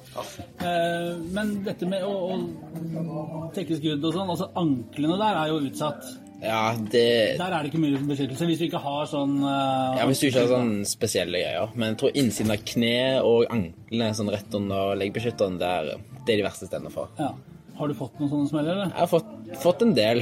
Eh, 0.60 1.12
Men 1.36 1.52
dette 1.66 1.86
med 1.88 2.02
å, 2.06 2.14
å 2.34 3.44
trekke 3.54 3.78
skudd 3.78 4.04
og 4.04 4.16
sånn, 4.16 4.32
altså 4.34 4.50
anklene 4.58 5.18
der 5.20 5.38
er 5.44 5.52
jo 5.52 5.60
utsatt. 5.68 6.10
Ja, 6.40 6.72
det 6.72 7.36
Der 7.36 7.52
er 7.52 7.60
det 7.60 7.68
ikke 7.68 7.82
mye 7.82 7.98
beskyttelse 8.08 8.46
hvis 8.48 8.62
du 8.62 8.64
ikke 8.64 8.80
har 8.80 9.04
sånn 9.10 9.34
uh, 9.44 9.98
Ja, 9.98 10.06
Hvis 10.08 10.22
du 10.22 10.30
ikke 10.30 10.46
har 10.46 10.54
sånn 10.54 10.70
spesielle 10.88 11.36
greier. 11.42 11.74
Men 11.76 11.90
jeg 11.92 11.98
tror 12.00 12.16
innsiden 12.16 12.54
av 12.54 12.62
kne 12.64 12.94
og 13.20 13.44
anklene 13.52 14.14
sånn 14.16 14.32
rett 14.32 14.56
under 14.56 14.94
leggbeskytteren, 14.96 15.58
det 15.60 15.68
er 15.68 15.90
de 16.30 16.38
verste 16.46 16.68
stedene 16.70 16.92
for. 16.94 17.12
ja. 17.20 17.34
Har 17.80 17.88
du 17.88 17.94
fått 17.96 18.18
noen 18.20 18.28
sånne 18.28 18.48
smeller, 18.50 18.74
eller? 18.76 18.88
Jeg 18.92 19.00
har 19.00 19.08
fått, 19.08 19.28
fått 19.62 19.82
en 19.86 19.94
del. 19.96 20.18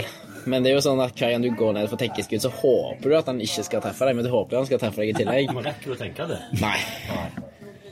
Men 0.49 0.64
det 0.64 0.73
er 0.73 0.78
jo 0.78 0.85
sånn 0.85 1.02
at 1.05 1.14
hver 1.19 1.35
gang 1.35 1.45
du 1.45 1.50
går 1.59 1.76
ned 1.76 1.90
for 1.90 2.00
tekkeskudd, 2.00 2.45
så 2.45 2.52
håper 2.61 3.12
du 3.12 3.17
at 3.19 3.28
han 3.31 3.43
ikke 3.45 3.67
skal 3.67 3.85
treffe 3.85 4.09
deg, 4.09 4.19
men 4.19 4.26
du 4.26 4.33
håper 4.33 4.61
han 4.61 4.69
skal 4.69 4.81
treffe 4.83 5.02
deg 5.05 5.12
i 5.12 5.19
tillegg. 5.21 5.52
Men 5.55 5.69
rekker 5.69 5.93
du 5.93 5.97
å 5.97 6.00
tenke 6.00 6.28
det? 6.31 6.40
Nei. 6.62 6.78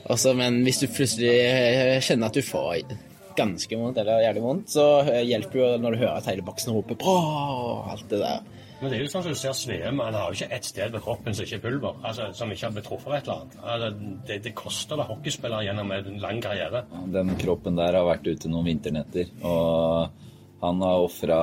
Også, 0.07 0.33
men 0.39 0.61
hvis 0.65 0.81
du 0.83 0.87
plutselig 0.87 1.33
eh, 1.43 1.97
kjenner 2.03 2.31
at 2.31 2.37
du 2.37 2.45
får 2.45 2.95
ganske 3.37 3.77
vondt 3.77 3.99
eller 4.01 4.23
jævlig 4.23 4.43
vondt, 4.43 4.69
så 4.73 4.85
eh, 5.03 5.23
hjelper 5.29 5.59
det 5.59 5.65
jo 5.65 5.81
når 5.83 5.95
du 5.95 6.03
hører 6.03 6.21
at 6.21 6.29
hele 6.31 6.45
boksen 6.47 6.73
roper 6.73 6.97
'bra' 6.97 7.17
og 7.17 7.91
alt 7.93 8.07
det 8.09 8.21
der. 8.23 8.45
Men 8.77 8.91
det 8.91 8.99
er 8.99 9.03
jo 9.07 9.09
sånn 9.09 9.23
som 9.25 9.33
du 9.33 9.39
ser 9.39 9.55
Sveum, 9.57 9.99
han 10.05 10.13
har 10.13 10.29
jo 10.29 10.37
ikke 10.37 10.53
ett 10.53 10.67
sted 10.69 10.91
ved 10.93 11.01
kroppen 11.01 11.33
som 11.33 11.47
ikke 11.47 11.57
er 11.57 11.63
pulver. 11.63 11.95
Altså, 12.05 12.27
Som 12.37 12.51
ikke 12.53 12.67
har 12.67 12.75
blitt 12.75 12.85
truffet 12.85 13.15
et 13.15 13.25
eller 13.25 13.39
annet. 13.39 13.55
Altså, 13.73 14.17
det, 14.27 14.37
det 14.45 14.53
koster 14.57 14.99
da 14.99 15.07
hockeyspillere 15.09 15.65
gjennom 15.65 15.93
en 15.95 16.19
lang 16.21 16.41
karriere. 16.45 16.83
Den 17.15 17.33
kroppen 17.41 17.79
der 17.79 17.97
har 17.97 18.05
vært 18.05 18.29
ute 18.29 18.51
noen 18.53 18.69
vinternetter. 18.69 19.31
Og 19.41 20.26
han 20.59 20.81
har 20.81 21.03
ofra 21.05 21.37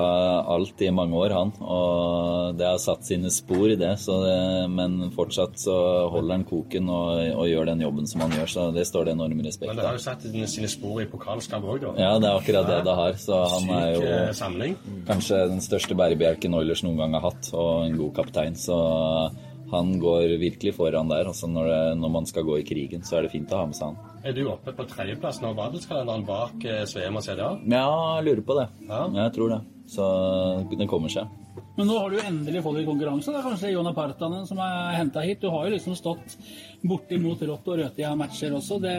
alt 0.50 0.83
i 0.83 0.90
mange 0.90 1.14
år, 1.14 1.30
han. 1.37 1.52
Og 1.62 2.56
det 2.59 2.66
har 2.66 2.80
satt 2.83 3.06
sine 3.06 3.30
spor 3.30 3.68
i 3.71 3.76
det. 3.78 3.92
det 3.94 4.38
men 4.73 4.97
fortsatt 5.14 5.54
så 5.62 5.76
holder 6.11 6.35
han 6.35 6.47
koken 6.49 6.90
og, 6.90 7.12
og, 7.37 7.44
gjør 7.47 7.71
den 7.71 7.85
jobben 7.87 8.11
som 8.11 8.25
han 8.25 8.35
gjør. 8.35 8.50
Så 8.50 8.66
det 8.75 8.87
står 8.90 9.06
det 9.06 9.14
enorm 9.14 9.44
respekt 9.47 9.71
av. 9.71 9.75
Men 9.76 9.83
det 9.83 9.87
har 9.87 10.00
jo 10.00 10.04
satt 10.04 10.26
sine 10.56 10.71
spor 10.73 10.99
i 11.04 11.06
pokalskap 11.11 11.62
òg, 11.62 11.87
da. 11.87 11.94
Ja, 12.00 12.12
det 12.18 12.30
er 12.30 12.40
akkurat 12.40 12.71
det 12.73 12.83
det 12.88 12.99
har. 13.02 13.18
Så 13.23 13.40
han 13.54 13.68
Syk 13.68 13.75
er 13.78 13.88
jo 13.94 14.04
eh, 14.11 14.28
samling. 14.42 14.76
kanskje 15.06 15.42
den 15.54 15.62
største 15.62 15.99
bærebjelken 15.99 16.59
Oilers 16.59 16.83
noen 16.87 17.04
gang 17.04 17.18
har 17.18 17.28
hatt, 17.30 17.52
og 17.54 17.87
en 17.87 17.99
god 18.02 18.14
kaptein. 18.18 18.59
Så 18.59 18.80
han 19.75 19.95
går 20.02 20.37
virkelig 20.40 20.75
foran 20.76 21.12
der. 21.12 21.28
Altså 21.31 21.50
når, 21.50 21.71
det, 21.71 21.83
når 22.00 22.12
man 22.16 22.26
skal 22.31 22.47
gå 22.47 22.59
i 22.61 22.66
krigen, 22.66 23.04
så 23.07 23.19
er 23.19 23.26
det 23.26 23.35
fint 23.35 23.52
å 23.52 23.62
ha 23.62 23.69
med 23.71 23.78
seg 23.78 23.93
han. 23.93 24.19
Er 24.25 24.37
du 24.37 24.47
oppe 24.49 24.73
på 24.73 24.87
tredjeplass 24.88 25.43
nå, 25.43 25.52
Vadelskalenderen 25.59 26.26
bak 26.28 26.64
eh, 26.64 26.85
Sveum 26.88 27.21
og 27.21 27.26
CDA? 27.26 27.54
Ja, 27.69 27.87
jeg 28.19 28.28
lurer 28.31 28.45
på 28.49 28.59
det. 28.61 28.69
Ja. 28.88 29.07
Jeg 29.21 29.35
tror 29.37 29.57
det. 29.57 29.62
Så 29.95 30.04
det 30.71 30.88
kommer 30.88 31.12
seg. 31.12 31.28
Men 31.75 31.88
nå 31.90 31.97
har 31.99 32.11
du 32.11 32.16
jo 32.16 32.23
endelig 32.25 32.62
fått 32.62 32.78
litt 32.78 32.87
konkurranse. 32.87 33.33
Det 33.35 33.40
er 33.40 33.49
kanskje 33.49 33.73
Jonna 33.75 33.93
Partanen 33.97 34.47
som 34.47 34.61
er 34.62 34.95
henta 34.95 35.25
hit. 35.26 35.43
Du 35.43 35.50
har 35.50 35.66
jo 35.66 35.75
liksom 35.75 35.97
stått 35.99 36.37
bortimot 36.87 37.43
rått 37.43 37.69
og 37.71 37.81
rødt 37.81 38.00
i 38.00 38.07
matcher 38.19 38.54
også. 38.54 38.78
Det, 38.83 38.95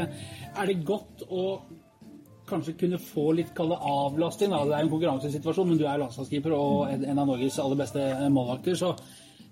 er 0.52 0.72
det 0.72 0.82
godt 0.88 1.24
å 1.32 1.46
kanskje 2.50 2.76
kunne 2.84 3.00
få 3.02 3.30
litt 3.40 3.54
kalde 3.58 3.78
avlasting? 3.80 4.52
Da? 4.54 4.64
Det 4.68 4.76
er 4.78 4.86
en 4.86 4.92
konkurransesituasjon, 4.92 5.72
men 5.72 5.80
du 5.80 5.86
er 5.88 6.02
landslagskeeper 6.04 6.56
og 6.56 6.92
en 6.96 7.22
av 7.22 7.32
Norges 7.32 7.62
aller 7.64 7.80
beste 7.80 8.04
målvakter. 8.36 8.76
så 8.78 8.94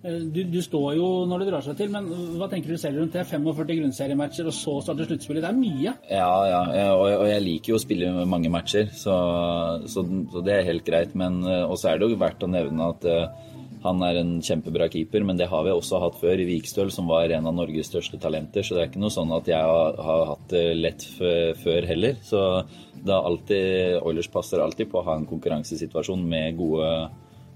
du, 0.04 0.42
du, 0.52 0.60
står 0.60 0.98
jo 0.98 1.06
når 1.30 1.44
det 1.44 1.48
drar 1.48 1.64
seg 1.64 1.78
til, 1.80 1.92
men 1.94 2.10
hva 2.36 2.50
tenker 2.52 2.74
du 2.74 2.80
selv 2.80 3.00
rundt 3.00 3.16
det? 3.16 3.24
45 3.30 3.78
grunnseriematcher, 3.80 4.50
og 4.52 4.56
så 4.58 4.76
starte 4.84 5.08
sluttspillet. 5.08 5.46
Det 5.46 5.52
er 5.54 5.62
mye? 5.62 5.94
Ja, 6.12 6.34
ja, 6.50 6.90
og, 6.92 7.06
og, 7.22 7.26
jeg 7.30 7.46
liker 7.46 7.74
jo 7.74 7.80
å 7.80 7.84
spille 7.84 8.12
mange 8.28 8.52
matcher, 8.52 8.92
så, 8.92 9.16
så, 9.88 10.04
så 10.04 10.44
det 10.44 10.58
er 10.58 10.68
helt 10.68 10.84
greit. 10.88 11.16
Men 11.16 11.40
eh, 11.48 11.64
også 11.64 11.94
er 11.94 12.02
det 12.02 12.12
jo 12.12 12.20
verdt 12.20 12.44
å 12.44 12.52
nevne 12.52 12.92
at 12.92 13.08
uh, 13.08 13.50
han 13.84 14.04
er 14.04 14.20
en 14.20 14.36
kjempebra 14.44 14.90
keeper, 14.92 15.24
men 15.28 15.40
det 15.40 15.48
har 15.52 15.64
vi 15.64 15.72
også 15.72 16.04
hatt 16.04 16.20
før 16.20 16.40
i 16.40 16.48
Vikstøl, 16.52 16.92
som 16.92 17.08
var 17.08 17.32
en 17.32 17.48
av 17.48 17.56
Norges 17.56 17.88
største 17.92 18.20
talenter. 18.20 18.64
Så 18.64 18.76
det 18.76 18.84
er 18.84 18.92
ikke 18.92 19.04
noe 19.04 19.16
sånn 19.16 19.32
at 19.36 19.48
jeg 19.48 19.72
har, 19.72 20.00
har 20.04 20.30
hatt 20.34 20.46
det 20.52 20.66
lett 20.80 21.08
før 21.64 21.88
heller. 21.88 22.20
Så 22.28 22.44
det 23.00 23.12
er 23.12 23.28
alltid, 23.32 23.98
Oilers 24.04 24.32
passer 24.32 24.64
alltid 24.64 24.92
på 24.92 25.00
å 25.00 25.08
ha 25.08 25.18
en 25.20 25.28
konkurransesituasjon 25.28 26.24
med 26.28 26.60
gode 26.60 26.94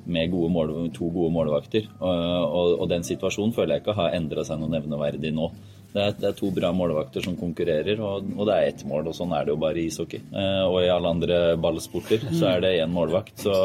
med 0.08 0.32
gode 0.32 0.52
mål, 0.54 0.76
to 0.96 1.10
gode 1.14 1.34
målvakter. 1.36 1.88
Og, 2.00 2.12
og, 2.48 2.74
og, 2.82 2.86
den 2.92 3.06
situasjonen 3.08 3.56
føler 3.56 3.76
jeg 3.76 3.86
ikke 3.86 3.98
har 3.98 4.16
endra 4.18 4.46
seg 4.48 4.62
noe 4.62 4.72
nevneverdig 4.72 5.34
nå. 5.36 5.52
Det 5.94 6.03
er, 6.03 6.15
det 6.20 6.27
er, 6.29 6.36
to 6.38 6.50
bra 6.53 6.72
målvakter 6.75 7.24
som 7.25 7.38
konkurrerer, 7.39 8.01
og, 8.03 8.27
og, 8.36 8.44
det 8.50 8.56
er 8.56 8.72
ett 8.72 8.84
mål. 8.88 9.10
og 9.12 9.15
Sånn 9.17 9.34
er 9.34 9.48
det 9.48 9.56
jo 9.56 9.62
bare 9.62 9.82
i 9.82 9.88
ishockey. 9.89 10.20
Eh, 10.29 10.63
og 10.67 10.82
i 10.84 10.91
alle 10.94 11.13
andre 11.15 11.39
ballsporter 11.62 12.27
så 12.38 12.51
er 12.51 12.65
det 12.65 12.75
én 12.82 12.94
målvakt. 12.94 13.38
Så 13.48 13.56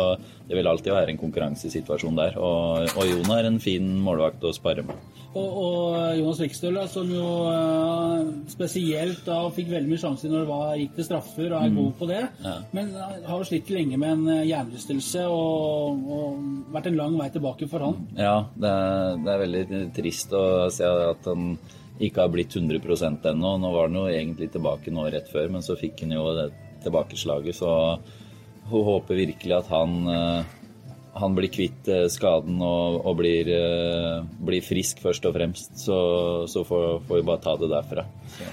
det 0.48 0.58
vil 0.58 0.68
alltid 0.68 0.94
være 0.94 1.12
en 1.14 1.20
konkurransesituasjon 1.20 2.18
der. 2.18 2.38
Og, 2.40 2.88
og 2.96 3.10
Jon 3.10 3.34
er 3.34 3.50
en 3.50 3.60
fin 3.62 3.90
målvakt 4.04 4.44
å 4.44 4.54
spare 4.56 4.86
med. 4.86 5.20
Og, 5.32 5.54
og 5.56 5.94
Jonas 6.18 6.40
Vikstøl, 6.42 6.76
som 6.92 7.08
jo 7.08 7.26
uh, 7.48 8.20
spesielt 8.52 9.22
da 9.24 9.38
fikk 9.54 9.70
veldig 9.72 9.88
mye 9.88 10.02
sjanser 10.02 10.28
når 10.28 10.42
det 10.42 10.50
var, 10.50 10.72
gikk 10.76 10.98
til 10.98 11.06
straffer, 11.08 11.46
og 11.48 11.56
er 11.56 11.70
mm. 11.72 11.78
god 11.78 11.92
på 12.00 12.08
det. 12.10 12.22
Ja. 12.44 12.56
Men 12.76 12.90
uh, 12.98 13.14
har 13.30 13.40
jo 13.40 13.48
slitt 13.48 13.72
lenge 13.72 14.00
med 14.00 14.12
en 14.12 14.26
uh, 14.28 14.42
hjernerystelse 14.44 15.24
og, 15.32 16.02
og, 16.18 16.42
vært 16.74 16.90
en 16.90 16.98
lang 17.00 17.16
vei 17.16 17.30
tilbake 17.32 17.68
for 17.72 17.86
han. 17.88 18.02
Ja, 18.18 18.36
det 18.52 18.74
er, 18.82 19.22
det 19.22 19.32
er 19.32 19.44
veldig 19.46 19.84
trist 19.96 20.36
å 20.36 20.44
se 20.72 20.90
at 21.12 21.32
han 21.32 21.54
ikke 22.02 22.24
har 22.24 22.32
blitt 22.32 22.56
100 22.56 23.30
ennå. 23.30 23.54
Nå 23.60 23.70
var 23.74 23.88
han 23.88 24.00
jo 24.00 24.08
egentlig 24.10 24.50
tilbake 24.52 24.92
nå 24.94 25.06
rett 25.10 25.30
før, 25.30 25.48
men 25.54 25.64
så 25.64 25.78
fikk 25.78 26.04
han 26.04 26.16
jo 26.16 26.26
det 26.36 26.48
tilbakeslaget. 26.82 27.56
Så 27.56 27.70
hun 28.70 28.84
håper 28.88 29.18
virkelig 29.18 29.56
at 29.56 29.70
han, 29.72 29.96
eh, 30.08 30.44
han 31.18 31.36
blir 31.36 31.52
kvitt 31.52 31.88
eh, 31.88 32.08
skaden 32.10 32.60
og, 32.62 33.00
og 33.06 33.16
blir, 33.20 33.48
eh, 33.54 34.22
blir, 34.42 34.64
frisk 34.64 35.02
først 35.04 35.26
og 35.28 35.36
fremst. 35.36 35.74
Så, 35.78 35.98
så 36.50 36.64
får, 36.66 37.02
får, 37.06 37.20
vi 37.20 37.28
bare 37.30 37.44
ta 37.44 37.56
det 37.60 37.70
derfra. 37.72 38.06
Så. 38.36 38.50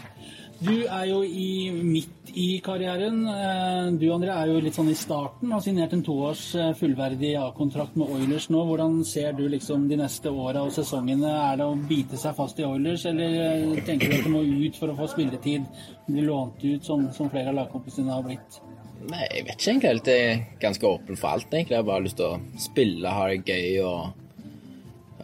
Du 0.60 0.74
er 0.76 1.06
jo 1.08 1.22
i, 1.24 1.72
midt 1.72 2.32
i 2.36 2.60
karrieren. 2.64 3.22
Eh, 3.32 3.86
du 3.96 4.10
André 4.12 4.34
er 4.34 4.50
jo 4.52 4.60
litt 4.60 4.76
sånn 4.76 4.90
i 4.92 4.98
starten. 4.98 5.54
Har 5.56 5.62
signert 5.64 5.94
en 5.96 6.04
toårs 6.04 6.42
eh, 6.60 6.74
fullverdig 6.76 7.32
A-kontrakt 7.40 7.96
med 8.00 8.12
Oilers 8.12 8.50
nå. 8.52 8.66
Hvordan 8.68 8.98
ser 9.08 9.38
du 9.38 9.46
liksom 9.48 9.88
de 9.88 10.02
neste 10.02 10.34
åra 10.34 10.66
og 10.68 10.74
sesongene? 10.76 11.32
Er 11.32 11.62
det 11.62 11.70
å 11.70 11.78
bite 11.90 12.20
seg 12.20 12.36
fast 12.36 12.60
i 12.60 12.68
Oilers, 12.68 13.08
eller 13.08 13.40
eh, 13.46 13.80
tenker 13.88 14.12
du 14.12 14.18
at 14.18 14.28
du 14.28 14.36
må 14.36 14.44
ut 14.44 14.82
for 14.82 14.92
å 14.92 14.98
få 15.00 15.08
spilletid? 15.14 15.72
Bli 16.10 16.28
lånt 16.28 16.60
ut, 16.66 16.84
sånn 16.84 17.08
som 17.16 17.32
flere 17.32 17.54
av 17.54 17.62
lagkompisene 17.62 18.12
har 18.12 18.28
blitt? 18.28 18.60
Nei, 19.08 19.24
jeg 19.32 19.48
vet 19.48 19.56
ikke 19.56 19.74
egentlig. 19.78 20.20
Jeg 20.20 20.30
er 20.36 20.46
ganske 20.68 20.92
åpen 20.92 21.24
for 21.24 21.38
alt, 21.38 21.52
egentlig. 21.54 21.78
Jeg 21.78 21.86
har 21.86 21.92
bare 21.94 22.08
lyst 22.10 22.20
til 22.20 22.36
å 22.36 22.64
spille, 22.68 23.16
ha 23.16 23.32
det 23.32 23.44
gøy 23.48 23.84
og 23.88 24.26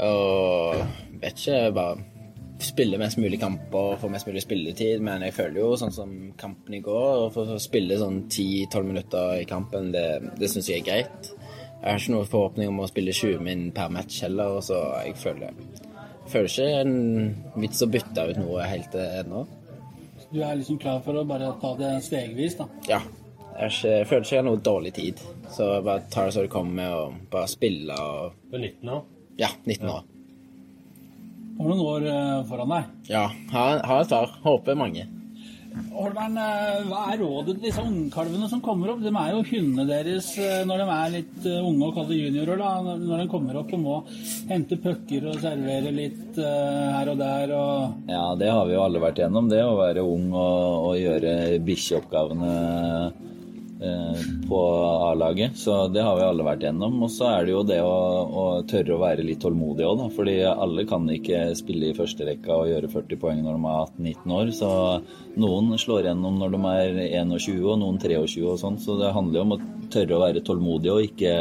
Og 0.06 1.20
vet 1.22 1.38
ikke, 1.40 1.60
bare 1.76 2.15
spille 2.62 3.00
mest 3.00 3.20
mulig 3.20 3.40
kamper 3.42 3.96
og 3.96 4.00
få 4.00 4.10
mest 4.12 4.28
mulig 4.30 4.44
spilletid, 4.44 5.02
men 5.04 5.26
jeg 5.26 5.36
føler 5.36 5.60
jo 5.60 5.74
sånn 5.80 5.94
som 5.96 6.14
kampen 6.40 6.78
i 6.78 6.84
går, 6.84 7.26
å 7.26 7.32
få 7.34 7.58
spille 7.62 7.98
sånn 8.00 8.24
10-12 8.30 8.88
minutter 8.88 9.42
i 9.42 9.50
kampen, 9.50 9.92
det, 9.96 10.06
det 10.40 10.50
syns 10.52 10.70
jeg 10.72 10.84
er 10.84 10.88
greit. 10.88 11.34
Jeg 11.82 11.90
har 11.92 12.00
ikke 12.00 12.16
noen 12.16 12.32
forhåpning 12.32 12.72
om 12.72 12.80
å 12.82 12.88
spille 12.90 13.14
20 13.14 13.44
min 13.46 13.68
per 13.76 13.92
match 13.94 14.22
heller, 14.26 14.62
så 14.66 14.80
jeg 15.04 15.18
føler, 15.22 15.52
jeg 15.52 16.32
føler 16.32 16.50
ikke 16.54 16.70
en 16.80 17.62
vits 17.66 17.84
å 17.84 17.92
bytte 17.92 18.26
ut 18.32 18.42
noe 18.42 18.72
helt 18.72 18.98
ennå. 19.02 19.44
Du 20.32 20.42
er 20.42 20.58
liksom 20.58 20.80
klar 20.82 21.04
for 21.06 21.20
å 21.20 21.28
bare 21.28 21.52
ta 21.62 21.76
det 21.80 21.92
stegvis, 22.08 22.58
da? 22.60 22.70
Ja. 22.90 23.04
Jeg, 23.56 23.72
ikke, 23.72 23.92
jeg 23.92 24.08
føler 24.10 24.26
ikke 24.26 24.34
jeg 24.34 24.42
har 24.42 24.50
noe 24.50 24.64
dårlig 24.64 24.96
tid, 24.98 25.22
så 25.54 25.70
bare 25.86 26.10
tar 26.12 26.28
det 26.28 26.36
så 26.36 26.44
det 26.44 26.52
kommer, 26.52 26.98
og 27.04 27.22
bare 27.32 27.52
spille 27.52 27.96
og 27.96 28.42
Du 28.50 28.58
er 28.58 28.66
19 28.66 28.92
år? 28.98 29.08
Ja, 29.40 29.54
19 29.64 29.92
år. 29.92 30.04
Du 31.56 31.64
har 31.64 31.70
noen 31.72 31.86
år 31.88 32.08
eh, 32.12 32.40
foran 32.50 32.72
deg. 32.74 32.88
Ja, 33.08 33.30
har, 33.54 33.84
har 33.88 34.02
et 34.04 34.10
par. 34.12 34.34
Håper 34.44 34.76
mange. 34.76 35.06
Holmern, 35.96 36.36
eh, 36.40 36.82
hva 36.88 37.06
er 37.14 37.22
rådet 37.22 37.54
til 37.56 37.70
disse 37.70 37.84
ungkalvene 37.84 38.50
som 38.52 38.62
kommer 38.64 38.92
opp? 38.92 39.00
De 39.04 39.12
er 39.12 39.32
jo 39.32 39.44
hundene 39.48 39.86
deres 39.88 40.34
eh, 40.40 40.64
når 40.68 40.84
de 40.84 40.88
er 40.98 41.14
litt 41.14 41.48
unge 41.54 41.88
og 41.88 41.96
kaller 41.96 42.20
juniorer. 42.20 42.60
da, 42.60 42.96
Når 43.00 43.24
de 43.24 43.28
kommer 43.32 43.60
opp 43.62 43.72
og 43.76 43.84
må 43.86 44.02
hente 44.52 44.80
pucker 44.84 45.30
og 45.32 45.40
servere 45.44 45.96
litt 45.96 46.40
her 46.44 47.14
og 47.14 47.24
der. 47.24 47.56
og... 47.56 48.02
Ja, 48.12 48.26
det 48.40 48.52
har 48.52 48.68
vi 48.68 48.76
jo 48.76 48.84
alle 48.84 49.04
vært 49.04 49.24
gjennom. 49.24 49.48
Det 49.52 49.64
å 49.64 49.78
være 49.80 50.04
ung 50.04 50.28
og, 50.36 50.90
og 50.92 51.00
gjøre 51.00 51.38
bikkjeoppgavene 51.72 52.56
på 54.50 54.60
A-laget. 55.10 55.58
Så 55.58 55.88
det 55.88 56.04
har 56.06 56.16
vi 56.16 56.24
alle 56.24 56.46
vært 56.48 56.64
gjennom. 56.64 56.98
Og 57.04 57.12
så 57.12 57.28
er 57.32 57.46
det 57.46 57.56
jo 57.56 57.64
det 57.68 57.80
å, 57.84 57.96
å 58.26 58.46
tørre 58.70 58.96
å 58.96 59.02
være 59.02 59.26
litt 59.26 59.42
tålmodig 59.44 59.88
òg, 59.88 59.98
da. 60.00 60.10
Fordi 60.16 60.36
alle 60.52 60.86
kan 60.90 61.10
ikke 61.12 61.48
spille 61.58 61.90
i 61.90 61.98
førsterekka 61.98 62.56
og 62.56 62.70
gjøre 62.72 62.92
40 62.94 63.22
poeng 63.22 63.42
når 63.44 63.58
de 63.58 63.74
er 63.74 63.82
18-19 64.14 64.38
år. 64.40 64.54
Så 64.56 64.70
noen 65.42 65.74
slår 65.82 66.10
gjennom 66.10 66.40
når 66.42 66.56
de 66.56 66.62
er 66.72 67.02
21, 67.26 67.60
og 67.66 67.82
noen 67.84 68.00
23 68.02 68.46
og 68.48 68.62
sånn. 68.62 68.80
Så 68.82 69.00
det 69.02 69.14
handler 69.16 69.42
jo 69.42 69.48
om 69.50 69.58
å 69.58 69.62
tørre 69.94 70.18
å 70.18 70.24
være 70.24 70.46
tålmodig 70.46 70.94
og 70.94 71.10
ikke 71.10 71.36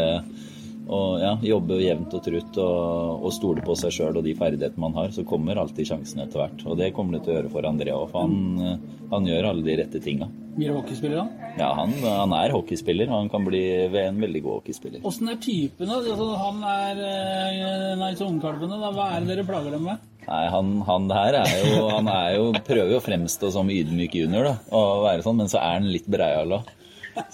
og 0.85 1.21
ja, 1.23 1.33
jobbe 1.41 1.79
jevnt 1.81 2.13
og 2.17 2.23
trutt 2.27 2.59
og, 2.61 3.25
og 3.25 3.33
stole 3.33 3.65
på 3.65 3.77
seg 3.79 3.95
sjøl 3.97 4.19
og 4.21 4.25
de 4.27 4.35
ferdighetene 4.37 4.85
man 4.85 4.97
har, 4.99 5.13
så 5.15 5.25
kommer 5.27 5.61
alltid 5.61 5.89
sjansen 5.89 6.25
etter 6.25 6.43
hvert. 6.43 6.65
Og 6.69 6.77
det 6.81 6.93
kommer 6.97 7.17
det 7.17 7.25
til 7.25 7.35
å 7.35 7.37
gjøre 7.39 7.53
for 7.55 7.69
André 7.69 7.95
òg, 7.95 8.11
for 8.13 8.27
han, 8.27 8.81
han, 9.13 9.29
gjør 9.31 9.49
alle 9.51 9.65
de 9.65 9.79
rette 9.81 10.03
tinga. 10.05 10.29
Blir 10.55 10.71
han 10.71 10.79
hockeyspiller, 10.79 11.23
da? 11.23 11.51
Ja, 11.59 11.71
han, 11.81 11.95
han, 12.05 12.35
er 12.37 12.55
hockeyspiller. 12.55 13.09
Han 13.11 13.31
kan 13.33 13.47
bli 13.49 13.63
en 14.05 14.21
veldig 14.23 14.45
god 14.45 14.61
hockeyspiller. 14.61 15.03
Åssen 15.09 15.33
er 15.33 15.41
typen? 15.43 15.89
da? 15.89 15.99
Altså, 15.99 16.29
han 16.39 16.61
er 16.69 17.03
eh, 17.09 17.89
Nei, 17.99 18.13
så 18.19 18.29
ungkalvene, 18.29 18.79
da. 18.79 18.93
Hva 18.95 19.09
er 19.17 19.25
det 19.25 19.33
dere 19.33 19.49
plager 19.49 19.75
dem 19.75 19.89
med? 19.89 20.05
Nei, 20.29 20.45
han, 20.53 20.77
han 20.87 21.11
her 21.13 21.41
er 21.43 21.51
jo, 21.65 21.83
han 21.91 22.07
er 22.13 22.31
jo, 22.37 22.47
prøver 22.65 22.95
jo 22.95 23.01
å 23.01 23.05
fremstå 23.05 23.51
som 23.57 23.73
ydmyk 23.73 24.15
junior, 24.21 24.53
da. 24.53 24.57
Og 24.77 25.05
være 25.09 25.27
sånn, 25.27 25.43
men 25.43 25.51
så 25.51 25.59
er 25.65 25.79
han 25.81 25.91
litt 25.91 26.07
breial 26.11 26.61
òg. 26.61 26.71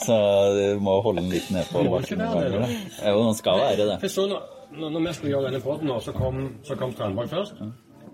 Så 0.00 0.16
du 0.56 0.80
må 0.84 0.96
holde 1.04 1.22
den 1.24 1.30
litt 1.32 1.50
nedpå. 1.54 1.84
Jo, 1.84 3.20
han 3.24 3.36
skal 3.38 3.62
være 3.62 3.86
det. 3.86 4.00
For 4.02 4.12
så 4.12 4.26
når, 4.30 4.88
når 4.88 5.06
vi 5.06 5.14
skulle 5.16 5.32
gjøre 5.34 5.46
denne 5.50 5.62
poden, 5.64 5.94
så 6.04 6.14
kom, 6.16 6.42
så 6.66 6.76
kom 6.78 6.92
Strandberg 6.96 7.30
først. 7.32 7.62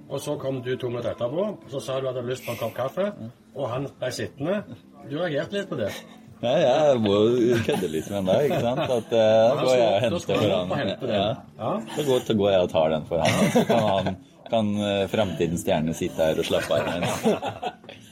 Og 0.06 0.20
så 0.22 0.36
kom 0.38 0.60
du 0.62 0.70
to 0.78 0.88
minutter 0.92 1.16
etterpå, 1.16 1.48
og 1.50 1.72
så 1.72 1.80
sa 1.82 1.96
du 1.98 2.06
at 2.06 2.14
du 2.14 2.20
hadde 2.20 2.30
lyst 2.30 2.46
på 2.46 2.54
en 2.54 2.60
kopp 2.60 2.76
kaffe. 2.76 3.08
Og 3.56 3.66
han 3.72 3.88
ble 3.98 4.12
sittende. 4.14 4.60
Du 5.10 5.18
reagerte 5.18 5.58
litt 5.58 5.68
på 5.70 5.78
det. 5.80 5.90
Ja, 6.44 6.52
jeg 6.60 7.00
må 7.00 7.16
kødde 7.64 7.88
litt 7.90 8.08
med 8.12 8.28
deg, 8.28 8.46
ikke 8.46 8.62
sant. 8.62 8.82
At 8.84 9.10
uh, 9.10 9.18
da 9.18 9.62
går 9.62 9.72
jeg 9.72 9.88
og 9.88 10.00
henter 10.04 10.26
for 10.28 10.54
han. 10.54 10.94
Ja. 11.10 11.28
Ja. 11.58 11.74
Så 11.96 12.06
går, 12.06 12.26
går 12.42 12.50
jeg 12.52 12.66
og 12.66 12.72
tar 12.74 12.92
den 12.92 13.06
for 13.08 13.24
han, 13.24 13.52
så 13.54 13.64
kan 13.70 13.86
han 13.90 14.16
kan 14.46 14.68
uh, 14.78 15.06
framtidens 15.10 15.64
stjerne 15.64 15.94
sitte 15.96 16.22
her 16.22 16.38
og 16.38 16.46
slappe 16.46 16.76
av. 16.76 17.06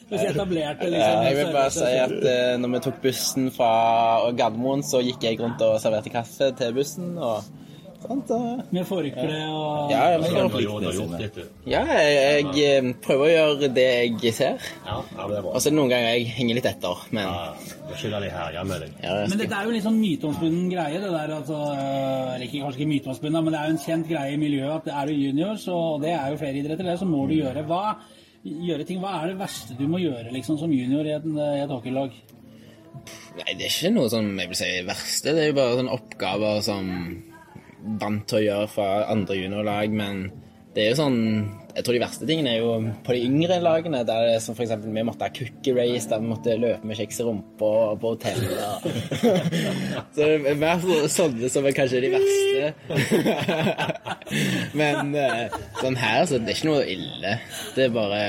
Du 0.08 0.14
er 0.14 0.20
så 0.20 0.30
etablert 0.34 0.82
Ja, 0.84 0.88
liksom. 0.92 1.26
jeg 1.26 1.36
vil 1.40 1.52
bare 1.54 1.74
si 1.74 1.92
at 2.04 2.16
uh, 2.20 2.54
når 2.60 2.72
vi 2.74 2.80
tok 2.86 3.02
bussen 3.02 3.50
fra 3.54 3.72
Gardermoen, 4.36 4.84
så 4.84 5.00
gikk 5.04 5.24
jeg 5.24 5.40
rundt 5.40 5.62
og 5.64 5.78
serverte 5.82 6.12
kaffe 6.12 6.50
til 6.58 6.74
bussen. 6.76 7.14
og 7.18 7.44
sånt. 8.04 8.30
Og, 8.34 8.62
Med 8.74 8.84
forkle 8.88 9.38
og 9.48 9.92
ja, 9.92 10.02
jeg, 10.12 10.22
jeg, 10.22 11.46
ja, 11.70 11.82
jeg, 11.88 12.46
jeg 12.56 12.78
eh, 12.78 12.88
prøver 13.04 13.26
å 13.26 13.30
gjøre 13.32 13.70
det 13.74 13.86
jeg 14.24 14.34
ser. 14.36 14.64
Ja, 14.86 14.98
ja, 15.16 15.28
det. 15.30 15.42
Og 15.44 15.56
så 15.60 15.70
det 15.70 15.76
noen 15.78 15.92
ganger 15.92 16.10
jeg 16.12 16.32
henger 16.38 16.58
litt 16.60 16.68
etter, 16.68 17.04
men 17.14 17.28
Ja, 17.28 18.18
det 18.24 18.32
herja 18.34 18.64
med 18.68 18.84
deg. 18.84 18.96
ja, 19.02 19.14
Men 19.28 19.40
dette 19.40 19.60
er 19.60 19.68
jo 19.68 19.76
litt 19.76 19.86
sånn 19.86 20.00
myteomspunnen 20.00 20.66
greie, 20.72 21.00
det 21.00 21.12
der 21.14 21.36
altså 21.38 21.60
Eller 21.76 22.46
ikke, 22.48 22.64
kanskje 22.64 22.82
ikke 22.82 22.92
myteomspunnen, 22.92 23.44
men 23.44 23.54
det 23.54 23.60
er 23.60 23.70
jo 23.70 23.76
en 23.76 23.84
kjent 23.86 24.10
greie 24.10 24.34
i 24.34 24.40
miljøet 24.40 24.74
at 24.82 24.92
er 25.02 25.08
du 25.10 25.16
junior, 25.16 25.56
så, 25.60 25.78
og 25.94 26.04
det 26.04 26.12
er 26.16 26.34
jo 26.34 26.42
flere 26.42 26.60
idretter, 26.60 26.90
det, 26.90 26.98
så 27.00 27.08
må 27.08 27.24
du 27.30 27.38
gjøre 27.38 27.64
hva 27.68 27.84
gjøre 28.44 28.86
ting. 28.86 29.00
Hva 29.02 29.18
er 29.20 29.32
det 29.32 29.40
verste 29.40 29.76
du 29.78 29.86
må 29.88 30.00
gjøre 30.02 30.32
liksom 30.34 30.58
som 30.60 30.72
junior 30.72 31.06
i 31.08 31.14
et, 31.16 31.26
et 31.64 31.72
hockeylag? 31.72 32.16
Nei, 33.34 33.54
det 33.58 33.66
er 33.66 33.70
ikke 33.70 33.92
noe 33.94 34.10
som 34.12 34.28
jeg 34.38 34.50
vil 34.50 34.58
si 34.58 34.70
er 34.70 34.88
verste. 34.88 35.34
Det 35.34 35.42
er 35.42 35.50
jo 35.50 35.58
bare 35.58 35.78
sånne 35.80 35.96
oppgaver 35.96 36.60
som 36.64 36.90
vant 38.00 38.24
til 38.30 38.40
å 38.40 38.44
gjøre 38.44 38.70
fra 38.72 38.88
andre 39.12 39.36
juniorlag, 39.36 39.92
men 39.92 40.26
det 40.74 40.84
er 40.84 40.92
jo 40.92 41.00
sånn 41.02 41.18
Jeg 41.74 41.82
tror 41.82 41.96
de 41.96 42.00
verste 42.04 42.26
tingene 42.28 42.52
er 42.54 42.60
jo 42.62 42.74
på 43.02 43.14
de 43.16 43.22
yngre 43.26 43.56
lagene, 43.58 44.04
der 44.06 44.28
det 44.28 44.36
som 44.44 44.54
eksempel 44.62 44.92
vi 44.94 45.02
måtte 45.06 45.26
ha 45.26 45.32
cookie 45.34 45.74
race, 45.74 46.06
der 46.10 46.20
vi 46.22 46.28
måtte 46.30 46.54
løpe 46.62 46.86
med 46.86 46.96
kjeks 47.00 47.18
i 47.18 47.26
rumpa 47.26 47.70
på 47.98 48.12
hotellet. 48.12 48.86
Så 50.14 50.20
det 50.22 50.28
er 50.52 50.60
mer 50.60 50.78
så- 50.84 51.08
sånne 51.10 51.50
som 51.50 51.66
er 51.66 51.74
kanskje 51.74 52.02
de 52.04 52.12
verste. 52.14 52.64
Men 54.80 55.14
eh, 55.18 55.48
sånn 55.80 55.98
her, 55.98 56.22
så 56.30 56.38
det 56.38 56.52
er 56.54 56.58
ikke 56.60 56.70
noe 56.70 56.84
ille. 56.94 57.34
Det 57.74 57.88
er 57.88 57.92
bare 57.94 58.20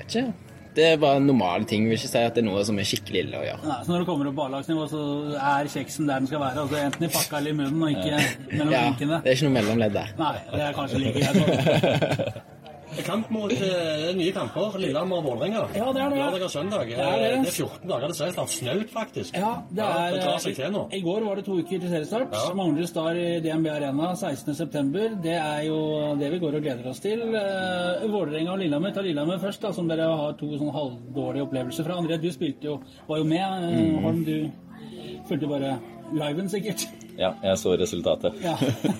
Vet 0.00 0.06
ikke. 0.08 0.24
Det 0.74 0.84
er 0.86 0.96
bare 1.02 1.18
normale 1.20 1.64
ting. 1.66 1.82
Jeg 1.82 1.90
vil 1.90 1.98
ikke 1.98 2.08
si 2.12 2.18
at 2.22 2.36
det 2.36 2.44
er 2.44 2.46
noe 2.46 2.60
som 2.64 2.78
er 2.78 2.86
skikkelig 2.86 3.24
ille 3.24 3.40
å 3.40 3.42
gjøre. 3.42 3.62
Nei, 3.66 3.78
så 3.86 3.90
når 3.90 4.04
du 4.04 4.06
kommer 4.10 4.28
opp 4.30 4.36
på 4.38 4.44
A-lagsnivå, 4.46 4.84
så 4.92 5.00
er 5.34 5.70
kjeksen 5.72 6.06
der 6.06 6.22
den 6.22 6.28
skal 6.30 6.40
være. 6.44 6.62
altså 6.62 6.78
Enten 6.84 7.08
i 7.08 7.10
pakka 7.16 7.40
eller 7.40 7.50
i 7.50 7.58
munnen, 7.58 7.82
og 7.82 7.90
ikke 7.90 8.20
mellom 8.54 8.72
Ja, 8.76 8.84
drinkene. 8.86 9.18
det 9.24 9.32
er 9.32 9.38
ikke 9.40 9.48
noe 9.50 9.56
mellomledd 9.58 9.96
der. 9.98 10.14
Nei, 10.20 10.36
det 10.54 10.62
er 10.68 10.78
kanskje 10.78 11.02
like 11.02 11.26
greit. 11.26 12.40
Kamp 13.06 13.30
mot 13.30 13.52
uh, 13.52 14.10
nye 14.16 14.32
kamper. 14.34 14.76
Lillehammer 14.82 15.20
og 15.20 15.26
Vålerenga. 15.28 15.62
Ja, 15.76 15.90
det 15.94 16.02
er 16.02 16.12
det. 16.12 16.18
Lørdag 16.20 16.44
og 16.46 16.50
søndag. 16.50 16.88
Det 16.90 16.96
er 16.98 17.20
det. 17.22 17.28
Eh, 17.30 17.44
det 17.44 17.52
er 17.52 17.56
14 17.56 17.90
dager 17.90 18.06
til 18.10 18.16
seriestart. 18.18 18.54
Snaut, 18.54 18.90
faktisk. 18.92 19.36
Ja, 19.38 19.52
det 19.70 19.86
er 19.86 20.14
det 20.16 20.22
drar 20.24 20.40
seg 20.42 20.56
til 20.58 20.72
nå. 20.74 20.84
I 20.96 21.02
går 21.04 21.26
var 21.28 21.40
det 21.40 21.44
to 21.46 21.58
uker 21.60 21.82
til 21.84 21.92
seriestart. 21.92 22.34
Ja. 22.34 22.54
Manglerud 22.58 22.90
Star 22.90 23.20
i 23.20 23.28
DNB 23.44 23.70
Arena 23.72 24.10
16.9. 24.18 25.20
Det 25.24 25.36
er 25.38 25.62
jo 25.68 25.78
det 26.20 26.32
vi 26.34 26.42
går 26.42 26.58
og 26.58 26.66
gleder 26.66 26.90
oss 26.90 27.02
til. 27.04 27.22
Uh, 27.30 28.06
Vålerenga 28.10 28.56
og 28.56 28.64
Lillehammer. 28.64 28.94
Ta 28.96 29.06
Lillehammer 29.06 29.42
først, 29.42 29.62
da, 29.62 29.74
som 29.76 29.90
dere 29.90 30.10
har 30.22 30.34
to 30.40 30.50
sånn 30.56 30.74
halvdårlige 30.74 31.46
opplevelser 31.46 31.86
fra. 31.86 32.00
André, 32.02 32.18
du 32.20 32.30
spilte 32.34 32.72
jo, 32.72 32.80
var 33.08 33.22
jo 33.22 33.28
med. 33.30 33.68
Mm. 33.70 33.78
Eh, 33.78 34.02
Holm, 34.04 34.24
du 34.26 35.22
fulgte 35.30 35.50
bare 35.50 35.76
liven, 36.16 36.50
sikkert. 36.50 36.88
Ja, 37.20 37.34
jeg 37.44 37.58
så 37.60 37.74
resultatet. 37.76 38.38
Ja. 38.40 38.54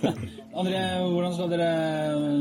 André, 0.60 0.80
hvordan 1.00 1.32
skal 1.32 1.52
dere 1.54 1.68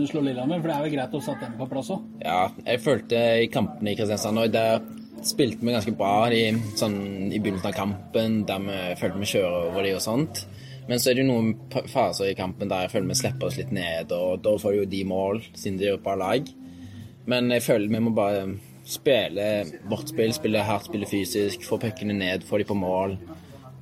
slå 0.10 0.24
Lillehammer? 0.26 0.60
For 0.60 0.68
det 0.68 0.76
er 0.76 0.88
jo 0.88 0.96
greit 0.98 1.14
å 1.16 1.22
sette 1.24 1.48
dem 1.48 1.60
på 1.60 1.68
plass 1.72 1.92
òg. 1.96 2.08
Ja, 2.26 2.42
jeg 2.66 2.82
følte 2.84 3.22
i 3.46 3.52
kampene 3.54 3.94
i 3.94 4.00
Kristiansand 4.00 4.44
og 4.44 4.52
der 4.52 4.82
spilte 5.26 5.64
vi 5.64 5.76
ganske 5.76 5.94
bra 6.00 6.28
i, 6.32 6.50
sånn, 6.80 6.98
i 7.32 7.40
begynnelsen 7.40 7.72
av 7.72 7.78
kampen, 7.78 8.42
der 8.48 8.64
vi 8.66 8.80
følte 9.00 9.24
vi 9.24 9.32
kjører 9.34 9.70
over 9.70 9.88
de 9.88 9.96
og 9.96 10.04
sånt. 10.04 10.44
Men 10.90 11.00
så 11.00 11.12
er 11.12 11.18
det 11.18 11.24
jo 11.24 11.30
noen 11.30 11.84
faser 11.92 12.32
i 12.32 12.38
kampen 12.38 12.72
der 12.72 12.88
jeg 12.88 12.96
føler 12.96 13.12
vi 13.12 13.20
slipper 13.20 13.48
oss 13.48 13.60
litt 13.60 13.74
ned, 13.76 14.12
og 14.16 14.40
da 14.44 14.56
får 14.60 14.80
jo 14.80 14.88
de 14.90 15.04
mål, 15.08 15.44
siden 15.54 15.80
de 15.80 15.92
er 15.92 16.00
på 16.04 16.16
lag. 16.20 16.50
Men 17.30 17.52
jeg 17.54 17.64
føler 17.64 17.94
vi 17.94 18.02
må 18.04 18.16
bare 18.18 18.48
spille 18.90 19.50
vårt 19.88 20.10
spill, 20.10 20.34
spille 20.34 20.64
hardt, 20.66 20.90
spille 20.90 21.08
fysisk, 21.08 21.64
få 21.68 21.78
puckene 21.80 22.16
ned, 22.18 22.44
få 22.48 22.60
de 22.60 22.68
på 22.68 22.78
mål. 22.80 23.20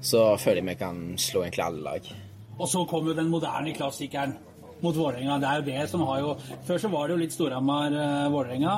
Så 0.08 0.24
føler 0.40 0.62
jeg 0.62 0.70
vi 0.72 0.78
kan 0.80 1.00
slå 1.20 1.44
egentlig 1.46 1.66
alle 1.68 1.84
lag. 1.92 2.12
Og 2.58 2.68
så 2.72 2.86
kommer 2.90 3.14
den 3.18 3.28
moderne 3.34 3.74
klassikeren 3.76 4.38
mot 4.82 4.94
Vålerenga. 4.94 5.40
Det 5.42 5.48
er 5.50 5.56
jo 5.58 5.66
det 5.66 5.90
som 5.90 6.04
har 6.06 6.20
jo 6.22 6.32
Før 6.68 6.78
så 6.84 6.90
var 6.94 7.08
det 7.10 7.16
jo 7.16 7.20
litt 7.24 7.34
Storhamar-Vålerenga. 7.34 8.74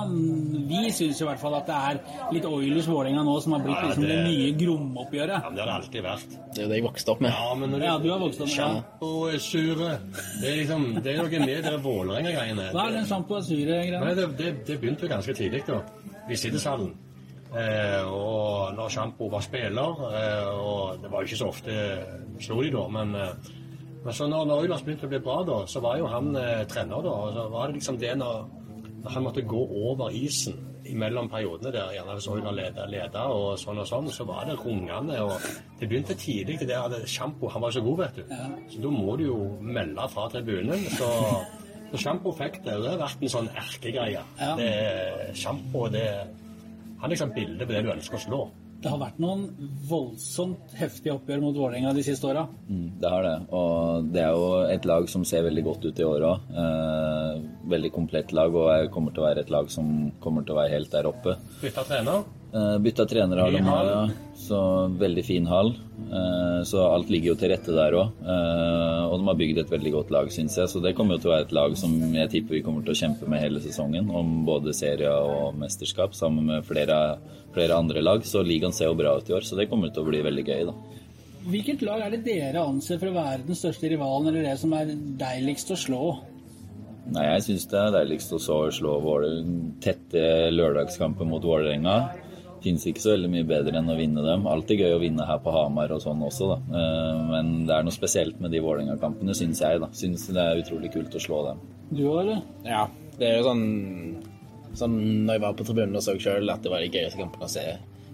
Vi 0.70 0.92
syns 0.96 1.20
i 1.22 1.26
hvert 1.28 1.42
fall 1.42 1.58
at 1.58 1.68
det 1.68 1.76
er 1.90 2.00
litt 2.36 2.48
Oilers-Vålerenga 2.48 3.24
nå 3.28 3.34
som 3.44 3.56
har 3.58 3.64
blitt 3.66 3.76
Ja, 3.82 3.90
liksom 3.90 4.06
det, 4.08 4.16
det- 4.16 4.28
nye 4.30 4.54
Grom-oppgjøret. 4.62 5.44
Ja, 5.44 5.50
det 5.50 5.60
har 5.60 5.68
det 5.72 5.76
alltid 5.76 6.04
vært. 6.08 6.30
Det 6.56 6.62
er 6.62 6.64
jo 6.64 6.70
det 6.72 6.80
jeg 6.80 6.86
vokste 6.88 7.12
opp 7.16 7.22
med. 7.26 7.32
Ja, 7.36 7.54
men 7.60 7.72
når 7.76 7.84
Ja, 7.90 7.98
du 8.00 8.10
har 8.14 8.20
vokst 8.24 8.42
opp 8.42 8.48
med 8.48 8.56
det. 8.56 8.64
Sjampo 8.64 9.12
er 9.34 9.38
sure. 9.40 9.92
Det 10.42 10.48
er 10.54 10.58
liksom, 10.64 10.88
det 11.04 11.14
er 11.14 11.18
noe 11.24 11.46
med 11.46 11.64
det 11.68 11.76
Vålerenga-greiene. 11.84 12.72
Hva 12.72 12.88
er 12.88 12.92
den 13.00 13.06
sjampo 13.12 13.36
Nei, 13.36 13.44
sure-greia? 13.50 14.16
det, 14.16 14.28
det, 14.38 14.66
det 14.68 14.80
begynte 14.82 15.02
jo 15.08 15.12
ganske 15.16 15.34
tidlig, 15.36 15.66
da. 15.68 15.82
I 16.30 16.36
sittesalen. 16.36 16.94
Eh, 17.50 18.04
og 18.06 18.76
når 18.78 18.92
Sjampo 18.94 19.30
var 19.32 19.42
spiller, 19.42 20.04
eh, 20.14 20.50
og 20.54 21.02
det 21.02 21.10
var 21.10 21.24
jo 21.24 21.30
ikke 21.30 21.40
så 21.40 21.50
ofte 21.50 21.78
slo 22.40 22.62
de 22.62 22.70
da, 22.76 22.86
men, 22.94 23.16
eh, 23.18 23.52
men 24.04 24.14
så 24.14 24.28
når, 24.30 24.54
Oilers 24.60 24.84
begynte 24.86 25.10
å 25.10 25.12
bli 25.12 25.22
bra, 25.26 25.42
da, 25.48 25.64
så 25.68 25.82
var 25.82 25.98
jo 25.98 26.10
han 26.12 26.36
eh, 26.38 26.66
trener, 26.70 27.02
da. 27.04 27.14
Og 27.14 27.34
så 27.34 27.46
var 27.50 27.68
det 27.68 27.80
liksom 27.80 27.98
det 28.00 28.16
når, 28.22 28.44
når 29.04 29.16
han 29.16 29.26
måtte 29.26 29.48
gå 29.50 29.64
over 29.90 30.14
isen 30.14 30.66
mellom 30.90 31.28
periodene 31.30 31.74
der, 31.74 31.92
gjerne 31.94 32.16
hvis 32.18 32.28
Oilers 32.32 32.56
leda, 32.58 32.86
leda 32.90 33.26
og 33.34 33.58
sånn 33.62 33.82
og 33.82 33.90
sånn, 33.90 34.08
så 34.14 34.26
var 34.30 34.46
det 34.50 34.58
rungende. 34.62 35.20
Og 35.26 35.50
det 35.80 35.90
begynte 35.90 36.18
tidlig. 36.18 36.60
Det 36.62 36.70
der 36.70 36.86
at 36.86 37.10
Sjampo 37.10 37.50
han 37.50 37.66
var 37.66 37.74
så 37.74 37.84
god, 37.86 38.06
vet 38.06 38.22
du. 38.22 38.36
Så 38.74 38.82
da 38.82 38.94
må 38.94 39.18
du 39.20 39.28
jo 39.28 39.40
melde 39.62 40.08
fra 40.14 40.30
tribunen. 40.34 40.86
Så 40.98 41.10
så 41.90 41.98
Sjampo 41.98 42.32
fikk 42.38 42.60
det, 42.66 42.76
det 42.84 42.92
har 42.92 43.00
vært 43.02 43.24
en 43.26 43.32
sånn 43.34 43.50
erkegreie. 43.58 44.22
Ja. 44.38 44.50
Det 44.60 44.68
er 44.70 45.32
Sjampo, 45.38 45.88
det 45.90 46.06
Han 47.00 47.08
er 47.10 47.16
liksom 47.16 47.32
bildet 47.36 47.68
på 47.68 47.74
det 47.74 47.84
du 47.86 47.92
ønsker 47.94 48.18
å 48.20 48.24
slå. 48.26 48.40
Det 48.80 48.88
har 48.88 49.00
vært 49.02 49.18
noen 49.20 49.42
voldsomt 49.90 50.72
heftige 50.80 51.12
oppgjør 51.18 51.42
mot 51.44 51.56
Vålerenga 51.58 51.92
de 51.98 52.04
siste 52.06 52.28
åra. 52.30 52.46
Mm, 52.70 52.86
det 53.02 53.10
har 53.12 53.26
det. 53.26 53.34
Og 53.52 54.06
det 54.14 54.22
er 54.24 54.32
jo 54.32 54.46
et 54.72 54.86
lag 54.88 55.10
som 55.12 55.26
ser 55.28 55.44
veldig 55.44 55.64
godt 55.66 55.88
ut 55.90 56.00
i 56.00 56.06
år 56.08 56.24
òg. 56.30 56.46
Eh, 56.64 57.42
veldig 57.74 57.92
komplett 57.96 58.32
lag 58.32 58.56
og 58.56 58.70
er- 58.72 58.88
kommer 58.94 59.12
til 59.12 59.24
å 59.24 59.28
være 59.28 59.40
et 59.44 59.50
lag 59.52 59.70
som 59.70 60.12
kommer 60.24 60.46
til 60.48 60.56
å 60.56 60.60
være 60.62 60.72
helt 60.78 60.92
der 60.92 61.10
oppe. 61.12 61.36
Bytta 61.62 61.84
trener. 61.84 62.24
Eh, 62.54 62.78
bytta 62.82 63.06
trenerhall 63.06 63.54
har 63.54 63.62
de 63.62 63.62
Ny 63.62 63.92
ja. 63.92 64.10
Så 64.40 64.60
veldig 64.98 65.26
fin 65.26 65.46
hall. 65.46 65.76
Uh, 66.10 66.64
så 66.66 66.82
alt 66.90 67.10
ligger 67.14 67.34
jo 67.34 67.38
til 67.38 67.52
rette 67.52 67.74
der 67.76 67.94
òg. 67.94 68.16
Uh, 68.24 69.04
og 69.12 69.20
de 69.20 69.28
har 69.28 69.36
bygd 69.38 69.60
et 69.62 69.74
veldig 69.74 69.92
godt 69.94 70.14
lag, 70.16 70.32
syns 70.34 70.56
jeg. 70.58 70.72
Så 70.72 70.82
det 70.82 70.96
kommer 70.98 71.18
jo 71.18 71.22
til 71.22 71.30
å 71.30 71.34
være 71.36 71.46
et 71.46 71.54
lag 71.54 71.76
som 71.78 71.92
jeg 72.16 72.32
tipper 72.32 72.58
vi 72.58 72.64
kommer 72.66 72.82
til 72.82 72.96
å 72.96 72.98
kjempe 72.98 73.30
med 73.30 73.44
hele 73.44 73.62
sesongen. 73.62 74.10
Om 74.10 74.32
både 74.48 74.74
serie 74.74 75.12
og 75.12 75.60
mesterskap, 75.60 76.16
sammen 76.18 76.48
med 76.50 76.66
flere, 76.66 77.20
flere 77.54 77.78
andre 77.78 78.02
lag. 78.02 78.26
Så 78.26 78.42
ligaen 78.42 78.74
ser 78.74 78.90
jo 78.90 78.98
bra 78.98 79.20
ut 79.20 79.30
i 79.30 79.36
år, 79.38 79.46
så 79.46 79.60
det 79.60 79.68
kommer 79.70 79.94
til 79.94 80.02
å 80.02 80.10
bli 80.10 80.24
veldig 80.26 80.46
gøy, 80.48 80.64
da. 80.72 80.74
Hvilket 81.50 81.84
lag 81.86 82.02
er 82.08 82.16
det 82.16 82.24
dere 82.26 82.64
anser 82.66 82.98
for 82.98 83.12
å 83.12 83.18
være 83.20 83.46
den 83.46 83.60
største 83.60 83.92
rivalen, 83.92 84.32
eller 84.32 84.50
det 84.50 84.56
som 84.64 84.74
er 84.80 84.96
deiligst 85.20 85.70
å 85.76 85.78
slå? 85.78 86.02
Nei, 87.14 87.28
jeg 87.36 87.46
syns 87.46 87.68
det 87.70 87.78
er 87.84 87.94
deiligst 88.00 88.34
å 88.34 88.42
slå 88.42 88.96
Våle- 89.02 89.46
tette 89.82 90.50
lørdagskamper 90.54 91.30
mot 91.30 91.46
Vålerenga. 91.46 92.00
Fins 92.64 92.86
ikke 92.90 93.00
så 93.04 93.14
veldig 93.14 93.30
mye 93.32 93.46
bedre 93.48 93.78
enn 93.80 93.88
å 93.92 93.96
vinne 93.98 94.24
dem. 94.26 94.48
Alltid 94.52 94.82
gøy 94.84 94.96
å 94.98 95.00
vinne 95.02 95.26
her 95.28 95.38
på 95.44 95.52
Hamar 95.56 95.92
og 95.96 96.02
sånn 96.04 96.22
også, 96.26 96.50
da. 96.52 96.58
Eh, 96.80 97.22
Men 97.30 97.52
det 97.70 97.76
er 97.78 97.84
noe 97.88 97.96
spesielt 97.96 98.40
med 98.44 98.52
de 98.52 98.60
Vålerenga-kampene, 98.66 99.36
syns 99.38 99.62
jeg, 99.64 99.80
da. 99.80 99.88
Syns 99.96 100.28
det 100.28 100.44
er 100.44 100.60
utrolig 100.64 100.92
kult 100.92 101.16
å 101.16 101.22
slå 101.24 101.44
dem. 101.48 101.62
Du 101.92 102.04
òg, 102.10 102.20
eller? 102.26 102.42
Ja, 102.68 102.88
det 103.18 103.28
er 103.30 103.38
jo 103.40 103.48
sånn 103.52 103.64
Sånn 104.78 105.26
når 105.26 105.34
jeg 105.34 105.42
var 105.42 105.54
på 105.58 105.66
tribunen 105.66 105.96
og 105.98 106.04
så 106.06 106.14
sjøl 106.22 106.52
at 106.54 106.62
det 106.62 106.70
var 106.70 106.84
de 106.84 106.92
gøyeste 106.94 107.18
kampene 107.18 107.48
å 107.48 107.50
se. 107.50 107.64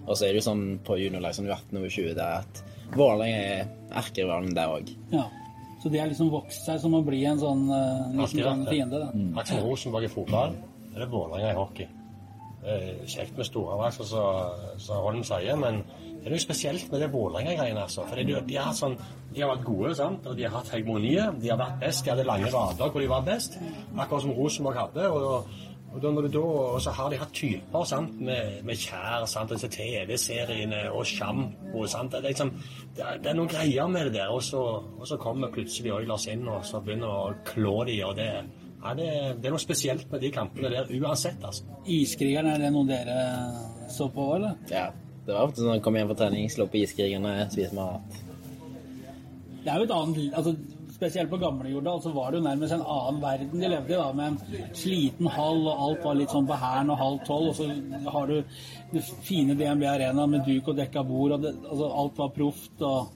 Og 0.07 0.15
så 0.15 0.23
er 0.23 0.31
det 0.31 0.39
jo 0.39 0.45
sånn 0.45 0.61
på 0.87 0.95
juniorlag 1.01 1.33
som 1.35 1.45
18 1.49 1.75
over 1.81 1.89
20 1.91 2.13
der 2.15 2.37
at 2.45 2.61
Vålerenga 2.95 3.41
er 3.57 3.67
erkerivalen 3.99 4.53
der 4.55 4.71
òg. 4.71 4.93
Ja. 5.11 5.25
Så 5.83 5.91
de 5.91 5.99
har 5.99 6.07
liksom 6.07 6.29
vokst 6.31 6.63
seg 6.65 6.79
som 6.79 6.95
å 6.95 7.03
bli 7.05 7.19
en 7.27 7.37
sånn, 7.41 7.65
vært 8.15 8.37
det. 8.39 8.69
fiende, 8.71 9.01
da. 9.03 9.09
Akkurat 9.35 9.51
som 9.51 9.67
Rosenborg 9.67 10.07
i 10.07 10.13
fotball, 10.15 10.55
er 10.95 11.03
det 11.03 11.09
Vålerenga 11.11 11.51
i 11.51 11.57
hockey. 11.59 11.87
Er 12.65 13.05
kjekt 13.05 13.37
med 13.37 13.45
store 13.45 13.77
lag, 13.77 13.93
som 13.93 15.03
Holm 15.05 15.21
sier, 15.27 15.57
men 15.61 15.83
det 16.25 16.31
er 16.31 16.33
noe 16.33 16.41
spesielt 16.41 16.87
med 16.89 17.03
det 17.03 17.11
Vålerenga-greiene. 17.13 17.83
altså. 17.83 18.07
De, 18.17 18.23
de, 18.47 18.57
har 18.57 18.73
sånn, 18.73 18.95
de 19.29 19.43
har 19.43 19.51
vært 19.51 19.67
gode, 19.67 19.91
sant? 19.99 20.25
og 20.25 20.33
de 20.39 20.47
har 20.47 20.55
hatt 20.57 20.71
hegemoniet. 20.73 21.37
De 21.37 21.51
har 21.51 21.59
vært 21.61 21.77
best. 21.83 22.01
De 22.01 22.09
hadde 22.09 22.25
lange 22.25 22.49
rader 22.49 22.89
hvor 22.89 23.03
de 23.03 23.11
var 23.11 23.27
best, 23.27 23.59
akkurat 23.93 24.25
som 24.25 24.33
Rosenborg 24.33 24.81
hadde. 24.81 25.05
og 25.13 25.45
og 25.95 26.03
og, 26.03 26.73
og 26.73 26.81
så 26.81 26.91
har 26.91 27.09
de 27.09 27.17
hatt 27.17 27.31
typer 27.33 27.83
sant, 27.87 28.17
med, 28.19 28.63
med 28.67 28.75
Kjær, 28.75 29.23
sant, 29.31 29.53
disse 29.53 29.69
TV-seriene 29.71 30.89
og 30.91 31.05
sjampo. 31.07 31.85
sant, 31.87 32.11
Det, 32.11 32.17
er 32.17 32.27
liksom, 32.27 32.51
det, 32.97 33.05
det 33.23 33.31
er 33.31 33.37
noen 33.37 33.47
greier 33.47 33.87
med 33.87 34.09
det 34.09 34.17
der. 34.17 34.33
Og 34.33 34.43
så, 34.43 34.59
og 34.99 35.07
så 35.07 35.17
kommer 35.17 35.53
plutselig 35.55 35.93
Oilers 35.93 36.27
inn 36.27 36.47
og 36.47 36.65
så 36.67 36.81
begynner 36.83 37.07
å 37.07 37.33
klå 37.47 37.83
de, 37.87 38.01
og 38.03 38.15
det, 38.19 38.29
ja, 38.85 38.93
det, 38.93 39.09
det 39.41 39.49
er 39.49 39.55
noe 39.55 39.63
spesielt 39.63 40.11
med 40.11 40.21
de 40.21 40.29
kampene 40.33 40.69
der 40.69 40.91
uansett. 40.99 41.41
altså. 41.41 41.65
Iskrigeren, 41.89 42.51
er 42.53 42.61
det 42.61 42.69
noe 42.75 42.85
dere 42.89 43.17
så 43.89 44.11
på, 44.13 44.27
eller? 44.37 44.59
Ja. 44.69 44.91
Det 45.25 45.33
var 45.33 45.47
ofte 45.47 45.63
sånn 45.63 45.71
når 45.71 45.79
jeg 45.79 45.83
kom 45.87 45.95
hjem 45.97 46.09
fra 46.11 46.17
trening, 46.19 46.49
slå 46.53 46.67
på 46.69 46.83
iskrigerne, 46.83 47.33
spise 47.49 47.73
mat. 47.73 48.17
Det 49.65 49.71
er 49.73 49.81
jo 49.81 49.87
et 49.87 49.93
annet 49.95 50.35
altså, 50.37 50.53
spesielt 50.95 51.31
på 51.31 51.39
gamle 51.41 51.71
Jordal, 51.71 52.03
så 52.03 52.11
var 52.13 52.29
det 52.29 52.39
jo 52.39 52.45
nærmest 52.45 52.75
en 52.75 52.83
annen 52.85 53.23
verden 53.23 53.63
de 53.63 53.71
levde 53.71 53.95
i, 53.95 53.97
da, 53.97 54.11
med 54.13 54.35
en 54.35 54.75
sliten 54.77 55.31
hall, 55.33 55.63
og 55.65 55.81
alt 55.87 56.05
var 56.05 56.19
litt 56.19 56.35
sånn 56.35 56.45
på 56.45 56.59
hæren 56.61 56.93
og 56.93 57.01
halv 57.01 57.25
tolv, 57.25 57.49
og 57.49 57.57
så 57.57 58.11
har 58.13 58.29
du 58.29 58.37
det 58.93 59.03
fine 59.25 59.57
DNB 59.57 59.87
Arena 59.89 60.27
med 60.29 60.45
duk 60.45 60.69
og 60.69 60.77
dekka 60.77 61.03
bord, 61.09 61.39
og 61.39 61.47
det, 61.47 61.55
altså, 61.65 61.89
alt 62.03 62.21
var 62.21 62.31
proft 62.37 62.85
og 62.85 63.11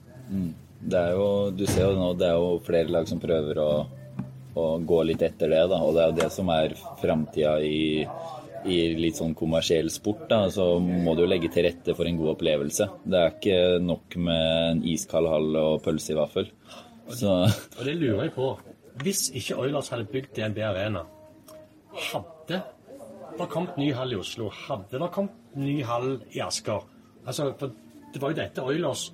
Det 0.80 0.96
er 0.98 1.14
jo, 1.14 1.30
du 1.54 1.64
ser 1.68 1.90
jo 1.90 1.96
nå, 1.96 2.12
det 2.18 2.26
er 2.26 2.36
jo 2.40 2.52
flere 2.66 2.90
lag 2.90 3.08
som 3.08 3.22
prøver 3.22 3.58
å, 3.60 3.70
å 4.58 4.66
gå 4.82 5.02
litt 5.06 5.22
etter 5.22 5.52
det, 5.52 5.62
da. 5.70 5.78
Og 5.84 5.94
det 5.94 6.02
er 6.02 6.12
jo 6.12 6.18
det 6.20 6.30
som 6.34 6.50
er 6.54 6.74
framtida 7.00 7.54
i, 7.62 8.06
i 8.66 8.78
litt 8.98 9.20
sånn 9.20 9.36
kommersiell 9.38 9.90
sport. 9.92 10.26
da, 10.30 10.42
Så 10.50 10.72
må 10.80 11.14
du 11.14 11.24
jo 11.24 11.30
legge 11.30 11.50
til 11.52 11.68
rette 11.68 11.94
for 11.96 12.08
en 12.08 12.18
god 12.18 12.34
opplevelse. 12.34 12.88
Det 13.04 13.20
er 13.20 13.34
ikke 13.36 13.60
nok 13.84 14.16
med 14.16 14.50
en 14.72 14.82
iskald 14.90 15.30
hall 15.30 15.56
og 15.60 15.82
pølse 15.86 16.14
i 16.14 16.18
vaffel. 16.18 16.50
Så 17.10 17.30
Og 17.46 17.84
det 17.86 17.96
lurer 17.98 18.26
jeg 18.26 18.34
på. 18.36 18.52
Hvis 19.00 19.30
ikke 19.38 19.56
Oilers 19.62 19.88
hadde 19.92 20.10
bygd 20.10 20.34
DNB 20.36 20.58
Arena, 20.66 21.04
hadde 22.10 22.60
det 23.38 23.46
kommet 23.48 23.78
ny 23.80 23.92
hall 23.96 24.12
i 24.12 24.18
Oslo? 24.18 24.50
Hadde 24.66 24.98
det 25.00 25.12
kommet 25.14 25.56
ny 25.56 25.80
hall 25.86 26.18
i 26.34 26.42
Asker? 26.44 26.84
Altså, 27.24 27.52
for 27.58 27.72
det 28.12 28.20
var 28.20 28.32
jo 28.32 28.40
dette 28.40 28.64
Oilers 28.66 29.06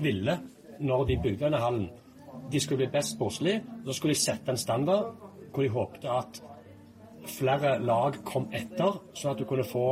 ville 0.00 0.36
når 0.80 1.06
de 1.08 1.16
bygde 1.22 1.44
denne 1.46 1.60
hallen. 1.62 1.88
De 2.50 2.60
skulle 2.60 2.84
bli 2.84 2.92
best 2.92 3.14
sportslig, 3.16 3.60
så 3.84 3.94
skulle 3.96 4.14
de 4.14 4.20
sette 4.20 4.50
en 4.50 4.58
standard 4.58 5.12
hvor 5.50 5.62
de 5.62 5.72
håpte 5.74 6.10
at 6.10 6.40
flere 7.30 7.76
lag 7.82 8.16
kom 8.26 8.48
etter, 8.54 9.00
sånn 9.14 9.34
at 9.34 9.40
du 9.40 9.46
kunne 9.48 9.66
få 9.66 9.86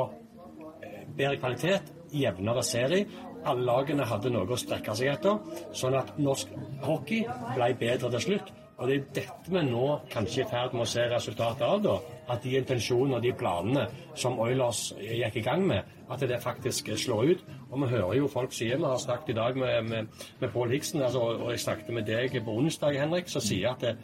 eh, 0.83 1.03
bedre 1.17 1.39
kvalitet, 1.41 1.91
jevnere 2.15 2.63
serie. 2.65 3.09
Alle 3.47 3.67
lagene 3.67 4.07
hadde 4.09 4.33
noe 4.35 4.49
å 4.51 4.59
strekke 4.59 4.95
seg 4.99 5.13
etter, 5.13 5.39
sånn 5.77 5.99
at 5.99 6.17
norsk 6.19 6.55
hockey 6.87 7.27
ble 7.55 7.69
bedre 7.79 8.11
til 8.17 8.25
slutt. 8.25 8.55
Og 8.79 8.87
det 8.87 8.95
er 8.95 9.07
dette 9.17 9.51
vi 9.51 9.63
nå 9.67 9.87
kanskje 10.11 10.45
er 10.45 10.47
i 10.47 10.51
ferd 10.53 10.75
med 10.77 10.85
å 10.85 10.91
se 10.91 11.05
resultatet 11.11 11.65
av, 11.67 11.81
da. 11.83 11.97
At 12.31 12.45
de 12.45 12.55
intensjonene 12.61 13.19
og 13.19 13.25
de 13.25 13.33
planene 13.35 13.87
som 14.19 14.39
Oilers 14.43 14.93
gikk 15.03 15.41
i 15.41 15.47
gang 15.47 15.65
med, 15.67 15.98
at 16.11 16.25
det 16.29 16.41
faktisk 16.43 16.89
slår 16.97 17.33
ut. 17.33 17.45
Og 17.71 17.83
vi 17.83 17.91
hører 17.93 18.15
jo 18.19 18.31
folk 18.33 18.55
sier, 18.57 18.81
vi 18.81 18.89
har 18.89 19.01
snakket 19.03 19.35
i 19.35 19.39
dag 19.39 19.57
med, 19.57 19.83
med, 19.91 20.25
med 20.41 20.53
Pål 20.53 20.73
Hiksen, 20.77 21.03
altså, 21.03 21.21
og 21.37 21.51
jeg 21.53 21.61
snakket 21.61 21.95
med 21.95 22.09
deg 22.09 22.39
på 22.45 22.57
onsdag, 22.63 23.01
Henrik, 23.01 23.29
som 23.29 23.45
sier 23.45 23.75
at 23.75 23.85
det, 23.85 23.97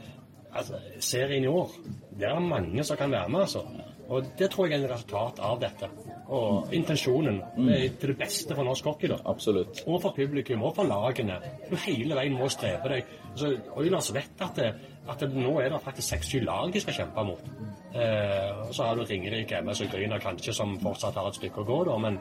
altså, 0.53 0.81
serien 1.01 1.45
i 1.45 1.51
år, 1.51 1.73
det 2.19 2.29
er 2.29 2.41
mange 2.41 2.85
som 2.85 3.01
kan 3.01 3.13
være 3.13 3.29
med, 3.29 3.47
altså. 3.47 3.65
Og 4.09 4.27
det 4.39 4.51
tror 4.53 4.69
jeg 4.69 4.81
er 4.81 4.85
et 4.85 4.93
resultat 4.93 5.39
av 5.41 5.61
dette. 5.63 5.89
Og 6.35 6.73
intensjonen 6.77 7.41
er 7.73 7.87
til 8.01 8.13
det 8.13 8.19
beste 8.21 8.57
for 8.57 8.67
norsk 8.67 8.85
hockey, 8.91 9.09
da. 9.09 9.17
absolutt. 9.25 9.81
Og 9.87 10.01
for 10.03 10.17
publikum, 10.17 10.63
og 10.63 10.75
for 10.77 10.89
lagene. 10.89 11.39
Du 11.71 11.77
hele 11.87 12.17
veien 12.17 12.37
må 12.37 12.49
strebe 12.53 12.93
deg. 12.93 13.15
Altså, 13.31 13.55
Oilers 13.81 14.11
vet 14.15 14.45
at, 14.45 14.61
det, 14.61 14.94
at 15.09 15.21
det, 15.21 15.31
nå 15.37 15.59
er 15.61 15.71
det 15.73 15.81
faktisk 15.85 16.15
seks-syv 16.15 16.45
lag 16.49 16.73
de 16.73 16.81
skal 16.81 16.97
kjempe 17.03 17.25
mot. 17.29 17.49
Eh, 17.95 18.51
og 18.65 18.73
så 18.75 18.89
har 18.89 18.97
du 18.99 19.05
Ringerike, 19.07 19.61
MS 19.63 19.85
og 19.85 19.93
Gryner 19.93 20.23
kanskje, 20.23 20.55
som 20.57 20.73
fortsatt 20.83 21.15
har 21.21 21.29
et 21.29 21.37
stykke 21.39 21.63
å 21.63 21.67
gå, 21.69 21.77
da. 21.87 21.99
Men, 22.03 22.17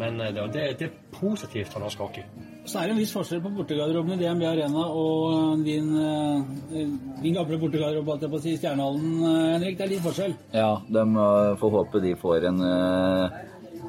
men 0.00 0.18
eh, 0.24 0.32
det, 0.34 0.46
det, 0.54 0.64
det 0.80 0.88
er 0.88 0.96
positivt 1.14 1.70
for 1.70 1.84
norsk 1.84 2.02
hockey. 2.02 2.24
Så 2.66 2.80
er 2.80 2.88
det 2.88 2.96
en 2.96 2.98
viss 2.98 3.12
forskjell 3.14 3.42
på 3.44 3.52
bortegarderoben 3.54 4.16
i 4.16 4.18
DNB 4.24 4.42
Arena 4.48 4.88
og 4.90 5.62
din, 5.62 5.92
eh, 6.02 6.88
din 7.22 7.36
gamle 7.36 7.60
bortegarderobe, 7.62 8.16
holdt 8.16 8.26
jeg 8.26 8.32
på 8.32 8.40
å 8.40 8.42
si, 8.42 8.56
Stjernehallen, 8.58 9.12
eh, 9.20 9.52
Henrik. 9.52 9.78
Det 9.78 9.86
er 9.86 9.92
litt 9.94 10.06
forskjell. 10.08 10.34
Ja, 10.56 10.72
de 10.98 11.06
eh, 11.06 11.52
får 11.62 11.74
håpe 11.78 12.02
de 12.02 12.16
får 12.24 12.50
en, 12.50 12.60
eh, 12.72 13.40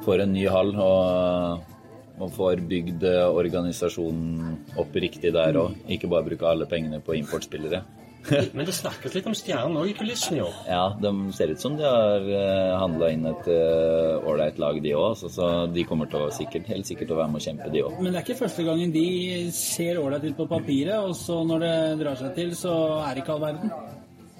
får 0.06 0.22
en 0.22 0.34
ny 0.36 0.46
hall 0.54 0.74
og, 0.78 1.74
og 2.20 2.34
får 2.38 2.62
bygd 2.70 3.10
eh, 3.10 3.24
organisasjonen 3.26 4.78
opp 4.78 4.94
riktig 4.94 5.34
der 5.34 5.58
òg. 5.64 5.74
Ikke 5.90 6.12
bare 6.12 6.30
bruke 6.30 6.46
alle 6.46 6.70
pengene 6.70 7.02
på 7.02 7.18
importspillere. 7.18 7.82
Men 8.56 8.68
det 8.68 8.74
snakkes 8.76 9.16
litt 9.16 9.28
om 9.30 9.36
stjernen 9.36 9.78
òg 9.80 9.92
i 9.92 9.96
kulissene 9.98 10.40
i 10.40 10.44
år. 10.44 10.56
Ja, 10.68 10.84
de 11.00 11.12
ser 11.36 11.52
ut 11.52 11.62
som 11.62 11.76
de 11.78 11.86
har 11.86 12.26
handla 12.82 13.12
inn 13.14 13.28
et 13.30 13.48
ålreit 13.48 14.58
lag, 14.62 14.80
de 14.84 14.94
òg. 14.98 15.14
Så, 15.20 15.32
så 15.32 15.50
de 15.72 15.86
kommer 15.88 16.10
til 16.10 16.26
å 16.26 16.32
sikkert, 16.34 16.68
helt 16.72 16.88
sikkert 16.88 17.10
til 17.10 17.18
å 17.18 17.22
være 17.22 17.34
med 17.34 17.42
å 17.42 17.46
kjempe, 17.48 17.70
de 17.74 17.84
òg. 17.86 18.00
Men 18.02 18.12
det 18.12 18.22
er 18.22 18.26
ikke 18.26 18.42
første 18.44 18.66
gangen 18.66 18.92
de 18.94 19.06
ser 19.54 20.00
ålreit 20.02 20.28
ut 20.28 20.36
på 20.38 20.50
papiret, 20.50 20.98
og 21.00 21.16
så 21.18 21.40
når 21.48 21.64
det 21.64 21.76
drar 22.04 22.20
seg 22.20 22.36
til, 22.38 22.52
så 22.58 22.74
er 23.04 23.14
det 23.14 23.24
ikke 23.24 23.38
all 23.38 23.46
verden. 23.48 23.72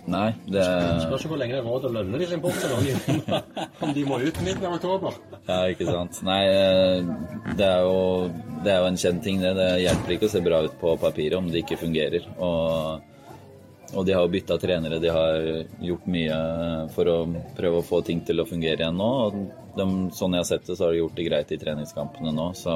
Nei, 0.09 0.29
det 0.48 0.64
Spørs 1.05 1.27
hvor 1.29 1.37
lenge 1.37 1.57
det 1.57 1.61
er 1.61 1.66
råd 1.68 1.85
å 1.85 1.90
lønne 1.92 2.20
disse 2.20 2.37
importene. 2.38 3.18
Om 3.85 3.92
de 3.92 4.05
må 4.09 4.20
ut 4.22 4.40
midten 4.44 4.64
av 4.64 4.79
oktober. 4.79 5.18
Ja, 5.42 5.59
ikke 5.68 5.88
sant. 5.88 6.20
Nei, 6.24 6.40
eh, 6.48 7.11
det 7.59 7.66
er 7.66 7.85
jo, 7.85 7.98
det 8.64 8.72
er 8.72 8.81
jo 8.81 8.88
en 8.88 9.01
kjent 9.01 9.22
ting, 9.27 9.42
det. 9.44 9.53
Det 9.59 9.68
hjelper 9.85 10.16
ikke 10.16 10.31
å 10.31 10.33
se 10.33 10.42
bra 10.44 10.62
ut 10.64 10.79
på 10.81 10.94
papiret 11.03 11.37
om 11.38 11.51
det 11.53 11.64
ikke 11.64 11.81
fungerer. 11.83 12.24
Og, 12.38 13.05
og 13.94 14.05
de 14.05 14.12
har 14.12 14.27
jo 14.27 14.33
bytta 14.33 14.59
trenere, 14.61 14.98
de 15.01 15.12
har 15.12 15.46
gjort 15.81 16.11
mye 16.12 16.40
for 16.92 17.09
å 17.09 17.20
prøve 17.57 17.81
å 17.81 17.87
få 17.87 18.03
ting 18.05 18.20
til 18.27 18.42
å 18.42 18.48
fungere 18.48 18.83
igjen 18.83 19.01
nå. 19.01 19.12
Og 19.29 19.38
de, 19.79 19.87
sånn 20.16 20.37
jeg 20.37 20.44
har 20.44 20.51
sett 20.51 20.68
det, 20.68 20.77
så 20.77 20.88
har 20.88 20.92
de 20.92 21.01
gjort 21.01 21.16
det 21.16 21.24
greit 21.31 21.55
i 21.55 21.59
treningskampene 21.61 22.35
nå. 22.37 22.51
Så, 22.59 22.74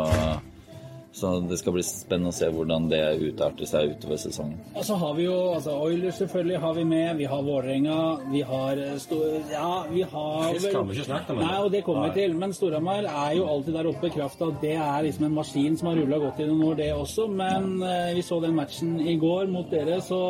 så 1.12 1.35
det 1.44 1.59
skal 1.61 1.75
bli 1.77 1.85
spennende 1.85 2.33
å 2.33 2.37
se 2.37 2.48
hvordan 2.48 2.87
det 2.88 3.03
utarter 3.27 3.68
seg 3.68 3.92
utover 3.92 4.22
sesongen. 4.22 4.57
Og 4.72 4.87
så 4.88 4.96
har 5.03 5.12
vi 5.18 5.27
jo 5.27 5.35
altså 5.51 5.75
Oilers 5.85 6.22
selvfølgelig 6.22 6.62
har 6.62 6.79
vi 6.79 6.87
med, 6.94 7.11
vi 7.20 7.29
har 7.35 7.44
Vålerenga, 7.44 7.98
vi 8.33 8.42
har 8.48 8.83
eh, 8.87 8.96
Stor... 9.05 9.37
Ja, 9.53 9.68
vi 9.92 10.07
har 10.14 10.48
Fisk 10.57 10.79
har 10.79 10.88
vi 10.88 10.96
ikke 10.96 11.11
snakket 11.11 11.35
om. 11.37 11.44
Nei, 11.44 11.61
og 11.61 11.70
det 11.77 11.85
kommer 11.85 12.09
vi 12.09 12.22
til. 12.22 12.38
Men 12.40 12.57
Storhamar 12.57 13.05
er 13.05 13.37
jo 13.37 13.51
alltid 13.53 13.77
der 13.77 13.92
oppe 13.92 14.09
i 14.09 14.16
kraft 14.16 14.40
av 14.40 14.57
at 14.57 14.64
det 14.64 14.75
er 14.81 15.07
liksom 15.11 15.29
en 15.29 15.37
maskin 15.42 15.77
som 15.77 15.92
har 15.92 16.01
rulla 16.01 16.25
godt 16.25 16.40
i 16.40 16.48
noen 16.48 16.66
år, 16.70 16.81
det 16.81 16.90
også. 16.96 17.29
Men 17.29 17.70
eh, 17.85 18.16
vi 18.16 18.25
så 18.25 18.40
den 18.40 18.57
matchen 18.57 18.96
i 19.05 19.20
går 19.20 19.53
mot 19.53 19.68
dere, 19.68 20.01
så 20.01 20.22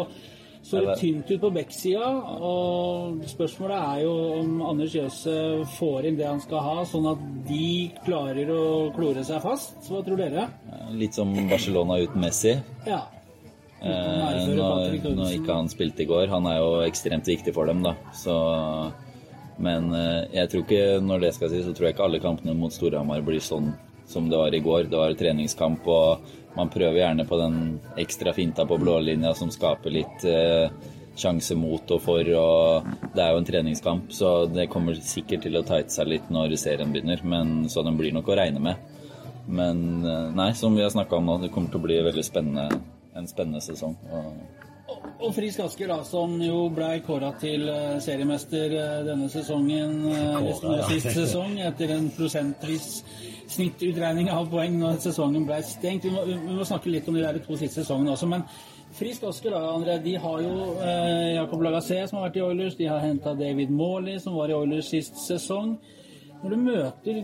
så 0.63 0.79
det 0.79 0.95
tynt 1.01 1.31
ut 1.31 1.41
på 1.43 1.51
backsida, 1.51 2.09
og 2.39 3.25
spørsmålet 3.27 3.79
er 3.79 4.03
jo 4.05 4.13
om 4.39 4.61
Anders 4.71 4.95
Jøse 4.95 5.35
får 5.75 6.07
inn 6.07 6.21
det 6.21 6.29
han 6.29 6.43
skal 6.43 6.63
ha, 6.63 6.77
sånn 6.87 7.09
at 7.11 7.25
de 7.49 7.91
klarer 8.07 8.53
å 8.55 8.63
klore 8.95 9.25
seg 9.27 9.43
fast. 9.43 9.75
Hva 9.91 10.05
tror 10.07 10.23
dere? 10.23 10.47
Litt 10.95 11.19
som 11.19 11.35
Barcelona 11.51 11.99
uten 12.05 12.23
Messi. 12.23 12.55
Ja. 12.87 13.03
Eh, 13.83 14.53
når, 14.55 15.01
når 15.03 15.33
ikke 15.41 15.57
han 15.57 15.71
spilte 15.71 16.05
i 16.05 16.07
går. 16.07 16.29
Han 16.31 16.47
er 16.47 16.61
jo 16.61 16.75
ekstremt 16.87 17.27
viktig 17.27 17.55
for 17.57 17.67
dem, 17.67 17.83
da. 17.83 17.97
Så, 18.15 18.35
men 19.63 19.91
eh, 19.99 20.29
jeg 20.37 20.53
tror 20.53 20.63
ikke, 20.63 20.85
når 21.03 21.25
det 21.27 21.33
skal 21.35 21.51
sies, 21.51 21.67
så 21.67 21.75
tror 21.75 21.89
jeg 21.89 21.97
ikke 21.97 22.07
alle 22.07 22.23
kampene 22.23 22.55
mot 22.55 22.75
Storhamar 22.75 23.25
blir 23.27 23.43
sånn 23.43 23.73
som 24.07 24.31
det 24.31 24.39
var 24.39 24.55
i 24.55 24.63
går. 24.63 24.87
Det 24.93 25.01
var 25.01 25.19
treningskamp, 25.19 25.91
og 25.91 26.23
man 26.57 26.71
prøver 26.73 27.01
gjerne 27.01 27.25
på 27.29 27.39
den 27.41 27.61
ekstra 28.01 28.35
finta 28.37 28.67
på 28.69 28.79
blålinja 28.81 29.35
som 29.35 29.51
skaper 29.53 29.95
litt 29.95 30.25
eh, 30.29 30.69
sjanse 31.17 31.57
mot 31.59 31.91
og 31.95 32.01
for. 32.03 32.33
og 32.39 32.89
Det 33.15 33.23
er 33.23 33.33
jo 33.33 33.43
en 33.43 33.49
treningskamp, 33.49 34.13
så 34.13 34.33
det 34.51 34.71
kommer 34.73 34.99
sikkert 35.01 35.47
til 35.47 35.59
å 35.59 35.65
tighte 35.67 35.95
seg 35.95 36.11
litt 36.13 36.33
når 36.33 36.57
serien 36.61 36.93
begynner. 36.93 37.23
Men, 37.25 37.69
så 37.73 37.85
den 37.87 37.99
blir 38.01 38.15
nok 38.17 38.33
å 38.33 38.39
regne 38.39 38.63
med. 38.63 38.91
Men 39.47 40.05
eh, 40.07 40.27
nei, 40.37 40.53
som 40.59 40.77
vi 40.77 40.85
har 40.85 40.93
snakka 40.95 41.19
om 41.19 41.29
nå, 41.29 41.39
det 41.43 41.53
kommer 41.55 41.73
til 41.73 41.83
å 41.83 41.87
bli 41.87 42.03
veldig 42.09 42.27
spennende, 42.27 42.83
en 43.17 43.31
spennende 43.31 43.65
sesong. 43.65 43.97
Og 44.13 44.61
Og 45.23 45.31
Frisk 45.35 45.61
Asker, 45.65 45.89
da, 45.89 46.03
som 46.05 46.35
jo 46.43 46.67
ble 46.75 46.99
kåra 47.07 47.33
til 47.41 47.69
eh, 47.71 47.99
seriemester 48.03 48.75
eh, 48.77 48.97
denne 49.07 49.29
sesongen, 49.33 50.03
kåret, 50.05 50.65
av 50.69 50.91
sist 50.91 51.15
sesong, 51.17 51.57
etter 51.65 51.95
en 51.97 52.11
prosentvis 52.15 52.89
snittutregning 53.51 54.31
av 54.33 54.51
poeng 54.53 54.79
når 54.81 55.01
sesongen 55.03 55.47
ble 55.49 55.59
stengt. 55.67 56.07
Vi 56.07 56.13
må, 56.15 56.25
vi 56.29 56.59
må 56.59 56.67
snakke 56.69 56.93
litt 56.93 57.09
om 57.09 57.19
de 57.19 57.25
der 57.25 57.41
to 57.43 57.57
siste 57.57 57.83
sesongene 57.83 58.15
også. 58.15 58.31
men 58.31 58.47
Frisk 58.93 59.25
Oscar 59.25 59.55
da, 59.55 59.61
André, 59.73 59.97
de 60.05 60.19
har 60.21 60.41
jo 60.45 60.55
eh, 60.85 61.35
Jakob 61.39 61.63
Lagassé, 61.65 62.03
som 62.05 62.19
har 62.19 62.27
vært 62.27 62.37
i 62.37 62.45
Oilers. 62.45 62.77
De 62.77 62.91
har 62.91 63.01
henta 63.01 63.33
David 63.39 63.73
Morley, 63.73 64.19
som 64.21 64.37
var 64.37 64.53
i 64.53 64.57
Oilers 64.57 64.91
sist 64.93 65.17
sesong. 65.23 65.79
Når 66.43 66.53
du 66.53 66.59
møter 66.61 67.23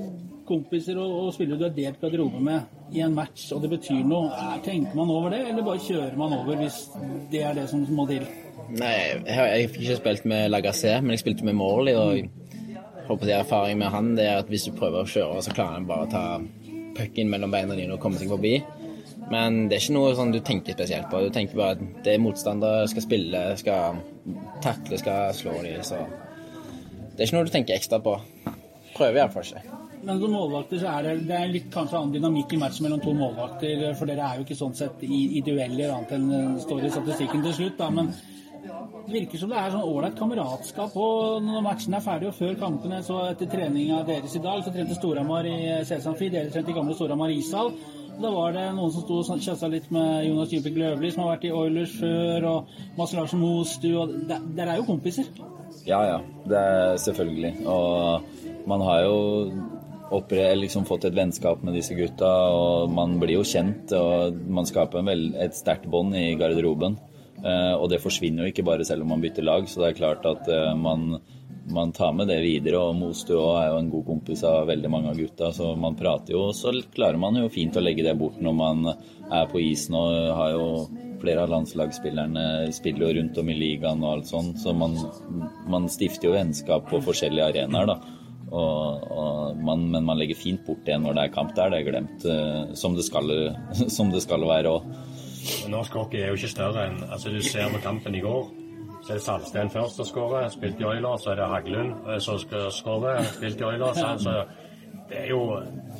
kompiser 0.49 0.97
og, 0.97 1.13
og 1.27 1.35
spillere 1.37 1.61
du 1.61 1.67
har 1.67 1.77
delt 1.77 2.01
garderobe 2.01 2.41
med 2.41 2.95
i 2.97 3.03
en 3.05 3.13
match, 3.13 3.51
og 3.53 3.61
det 3.61 3.73
betyr 3.75 4.01
noe, 4.01 4.31
eh, 4.33 4.57
tenker 4.65 4.97
man 4.97 5.13
over 5.13 5.35
det, 5.35 5.43
eller 5.51 5.67
bare 5.67 5.85
kjører 5.85 6.17
man 6.17 6.39
over 6.39 6.57
hvis 6.63 6.81
det 7.33 7.45
er 7.45 7.59
det 7.59 7.69
som 7.69 7.85
må 7.93 8.09
til? 8.09 8.25
Nei, 8.69 8.95
jeg 9.27 9.37
har 9.37 9.55
ikke 9.67 10.01
spilt 10.01 10.25
med 10.29 10.49
Lagassé, 10.55 10.95
men 11.03 11.17
jeg 11.17 11.27
spilte 11.27 11.45
med 11.49 11.57
Morley, 11.61 11.97
og 11.99 12.48
håper 13.09 13.29
det 13.29 13.35
er 13.35 13.45
erfaring 13.45 13.79
med 13.81 13.93
han 13.93 14.15
det 14.19 14.27
er 14.29 14.43
at 14.43 14.51
hvis 14.53 14.69
du 14.69 14.75
prøver 14.77 15.03
å 15.03 15.09
kjøre, 15.09 15.43
så 15.45 15.55
klarer 15.55 15.79
han 15.79 15.89
bare 15.89 16.07
å 16.07 16.13
ta 16.13 16.25
pucken 16.99 17.31
mellom 17.31 17.53
beina 17.55 17.77
dine 17.79 17.95
og 17.95 18.03
komme 18.03 18.21
seg 18.21 18.31
forbi. 18.33 18.59
Men 19.29 19.67
det 19.69 19.77
er 19.77 19.83
ikke 19.83 19.97
noe 19.97 20.15
sånn 20.17 20.33
du 20.33 20.39
tenker 20.45 20.77
spesielt 20.77 21.11
på. 21.11 21.21
Du 21.21 21.33
tenker 21.35 21.59
bare 21.59 21.77
at 21.77 22.05
det 22.05 22.15
er 22.15 22.23
motstandere, 22.23 22.87
skal 22.89 23.05
spille, 23.05 23.43
skal 23.61 23.99
takle, 24.65 25.01
skal 25.01 25.35
slå 25.37 25.59
dem, 25.65 25.83
så 25.85 26.05
Det 27.19 27.25
er 27.25 27.27
ikke 27.27 27.37
noe 27.37 27.49
du 27.49 27.51
tenker 27.51 27.75
ekstra 27.75 27.99
på. 27.99 28.15
Prøver 28.95 29.19
iallfall 29.19 29.49
ikke. 29.49 29.79
Men 30.07 30.21
som 30.23 30.31
målvakter 30.31 30.79
så 30.79 30.93
er 30.93 31.07
det, 31.09 31.15
det 31.27 31.35
er 31.35 31.49
litt 31.51 31.71
kanskje 31.75 31.99
annen 31.99 32.13
dynamikk 32.15 32.53
i 32.55 32.61
matchen 32.61 32.87
mellom 32.87 33.01
to 33.03 33.13
målvakter, 33.19 33.83
for 33.99 34.07
dere 34.07 34.29
er 34.29 34.39
jo 34.39 34.47
ikke 34.47 34.57
sånn 34.59 34.77
sett 34.79 35.03
i, 35.03 35.23
i 35.41 35.43
dueller, 35.45 35.91
annet 35.91 36.15
enn 36.15 36.29
det 36.31 36.63
står 36.63 36.87
i 36.87 36.93
statistikken 36.95 37.43
til 37.45 37.57
slutt, 37.57 37.75
da. 37.81 37.89
Men 37.91 38.13
det 38.69 39.15
virker 39.15 39.41
som 39.41 39.53
det 39.53 39.61
er 39.61 39.71
sånn 39.73 39.87
ålreit 39.87 40.17
kameratskap 40.19 40.97
og 41.01 41.45
når 41.45 41.63
matchen 41.65 41.97
er 41.97 42.05
ferdig, 42.05 42.29
og 42.31 42.37
før 42.37 42.59
kampene, 42.61 42.99
så 43.05 43.21
etter 43.31 43.49
treninga 43.51 44.03
deres 44.09 44.35
i 44.37 44.43
dag, 44.45 44.61
så 44.65 44.73
trente 44.75 44.97
Storhamar 44.99 45.49
i 45.49 45.57
Selsamfi, 45.89 46.29
dere 46.35 46.53
trente 46.53 46.75
i 46.75 46.77
gamle 46.77 46.97
Storhamar 46.97 47.33
ishall. 47.33 47.73
Da 48.19 48.31
var 48.35 48.51
det 48.51 48.65
noen 48.75 48.91
som 48.91 49.05
sto 49.05 49.21
og 49.23 49.43
kjassa 49.45 49.69
litt 49.71 49.87
med 49.95 50.27
Jonas 50.27 50.51
Djupek 50.51 50.75
Løvli, 50.75 51.13
som 51.15 51.23
har 51.23 51.37
vært 51.37 51.47
i 51.47 51.55
Oilers 51.55 51.93
før, 52.01 52.47
og 52.51 52.73
Mads 52.99 53.15
Larsen 53.15 53.43
Mostu, 53.45 53.93
og 54.01 54.15
der, 54.27 54.65
er 54.67 54.81
jo 54.81 54.89
kompiser. 54.89 55.29
Ja, 55.87 56.01
ja. 56.03 56.17
Det 56.49 56.59
er 56.59 56.97
selvfølgelig. 56.99 57.53
Og 57.71 58.67
man 58.69 58.83
har 58.83 59.05
jo 59.07 59.19
oppre, 60.19 60.49
liksom 60.59 60.87
fått 60.89 61.07
et 61.07 61.15
vennskap 61.15 61.63
med 61.63 61.79
disse 61.79 61.95
gutta, 61.95 62.33
og 62.51 62.91
man 62.91 63.21
blir 63.23 63.39
jo 63.39 63.47
kjent, 63.47 63.95
og 63.95 64.41
man 64.51 64.67
skaper 64.67 65.07
vel, 65.07 65.29
et 65.39 65.55
sterkt 65.55 65.87
bånd 65.93 66.17
i 66.19 66.33
garderoben. 66.41 66.99
Eh, 67.45 67.75
og 67.75 67.89
det 67.93 68.01
forsvinner 68.03 68.47
jo 68.47 68.53
ikke 68.53 68.67
bare 68.67 68.87
selv 68.87 69.05
om 69.05 69.13
man 69.15 69.23
bytter 69.23 69.47
lag, 69.47 69.69
så 69.69 69.83
det 69.83 69.91
er 69.91 69.99
klart 70.01 70.27
at 70.27 70.49
eh, 70.51 70.73
man, 70.79 71.21
man 71.71 71.93
tar 71.97 72.15
med 72.17 72.31
det 72.33 72.41
videre. 72.45 72.81
Og 72.81 72.97
Mostu 72.99 73.35
er 73.39 73.71
jo 73.71 73.81
en 73.81 73.91
god 73.93 74.07
kompis 74.09 74.45
av 74.49 74.67
veldig 74.71 74.93
mange 74.93 75.13
av 75.13 75.21
gutta, 75.21 75.53
så 75.55 75.75
man 75.79 75.99
prater 75.99 76.35
jo. 76.35 76.49
Så 76.57 76.75
klarer 76.95 77.21
man 77.21 77.39
jo 77.39 77.51
fint 77.53 77.77
å 77.79 77.85
legge 77.85 78.07
det 78.07 78.17
bort 78.19 78.41
når 78.43 78.57
man 78.59 78.89
er 78.93 79.47
på 79.51 79.63
isen 79.63 79.99
og 79.99 80.33
har 80.39 80.57
jo 80.57 80.71
Flere 81.19 81.43
av 81.43 81.51
landslagsspillerne 81.51 82.69
spiller 82.71 83.09
jo 83.09 83.15
rundt 83.17 83.39
om 83.41 83.49
i 83.51 83.57
ligaen 83.59 84.05
og 84.05 84.13
alt 84.13 84.29
sånt, 84.29 84.61
så 84.63 84.71
man, 84.71 84.93
man 85.67 85.89
stifter 85.91 86.29
jo 86.29 86.37
vennskap 86.37 86.87
på 86.87 87.01
forskjellige 87.03 87.49
arenaer, 87.49 87.91
da. 87.91 87.97
Og, 88.49 89.03
og 89.13 89.59
man, 89.67 89.83
men 89.93 90.07
man 90.07 90.21
legger 90.21 90.39
fint 90.39 90.63
bort 90.63 90.87
det 90.87 90.95
når 91.03 91.17
det 91.17 91.25
er 91.25 91.35
kamp. 91.35 91.57
Der 91.57 91.75
det 91.75 91.81
er 91.83 91.89
glemt, 91.91 92.23
eh, 92.23 92.75
som 92.79 92.95
det 92.95 93.05
skal, 93.09 93.35
som 93.97 94.15
det 94.15 94.23
skal 94.25 94.47
være 94.47 94.77
òg. 94.79 94.87
Norsk 95.73 95.95
hockey 95.99 96.23
er 96.23 96.33
jo 96.33 96.39
ikke 96.39 96.51
større 96.53 96.87
enn 96.89 97.03
altså 97.09 97.33
Du 97.35 97.41
ser 97.45 97.69
på 97.73 97.83
kampen 97.85 98.15
i 98.15 98.23
går. 98.25 98.49
Så 99.03 99.13
er 99.13 99.19
det 99.19 99.23
Salsten 99.25 99.71
først 99.71 99.97
som 100.01 100.07
skårer, 100.09 100.49
spilt 100.51 100.81
i 100.81 100.85
Oilers. 100.85 101.23
Så 101.23 101.31
er 101.33 101.39
det 101.39 101.51
Haglund 101.53 102.09
eh, 102.09 102.19
som 102.21 102.39
skårer. 102.75 103.23
spilt 103.37 103.61
i 103.61 103.65
Oilers. 103.65 104.01
Så 104.23 104.35
det 105.09 105.21
er, 105.23 105.29
jo, 105.31 105.41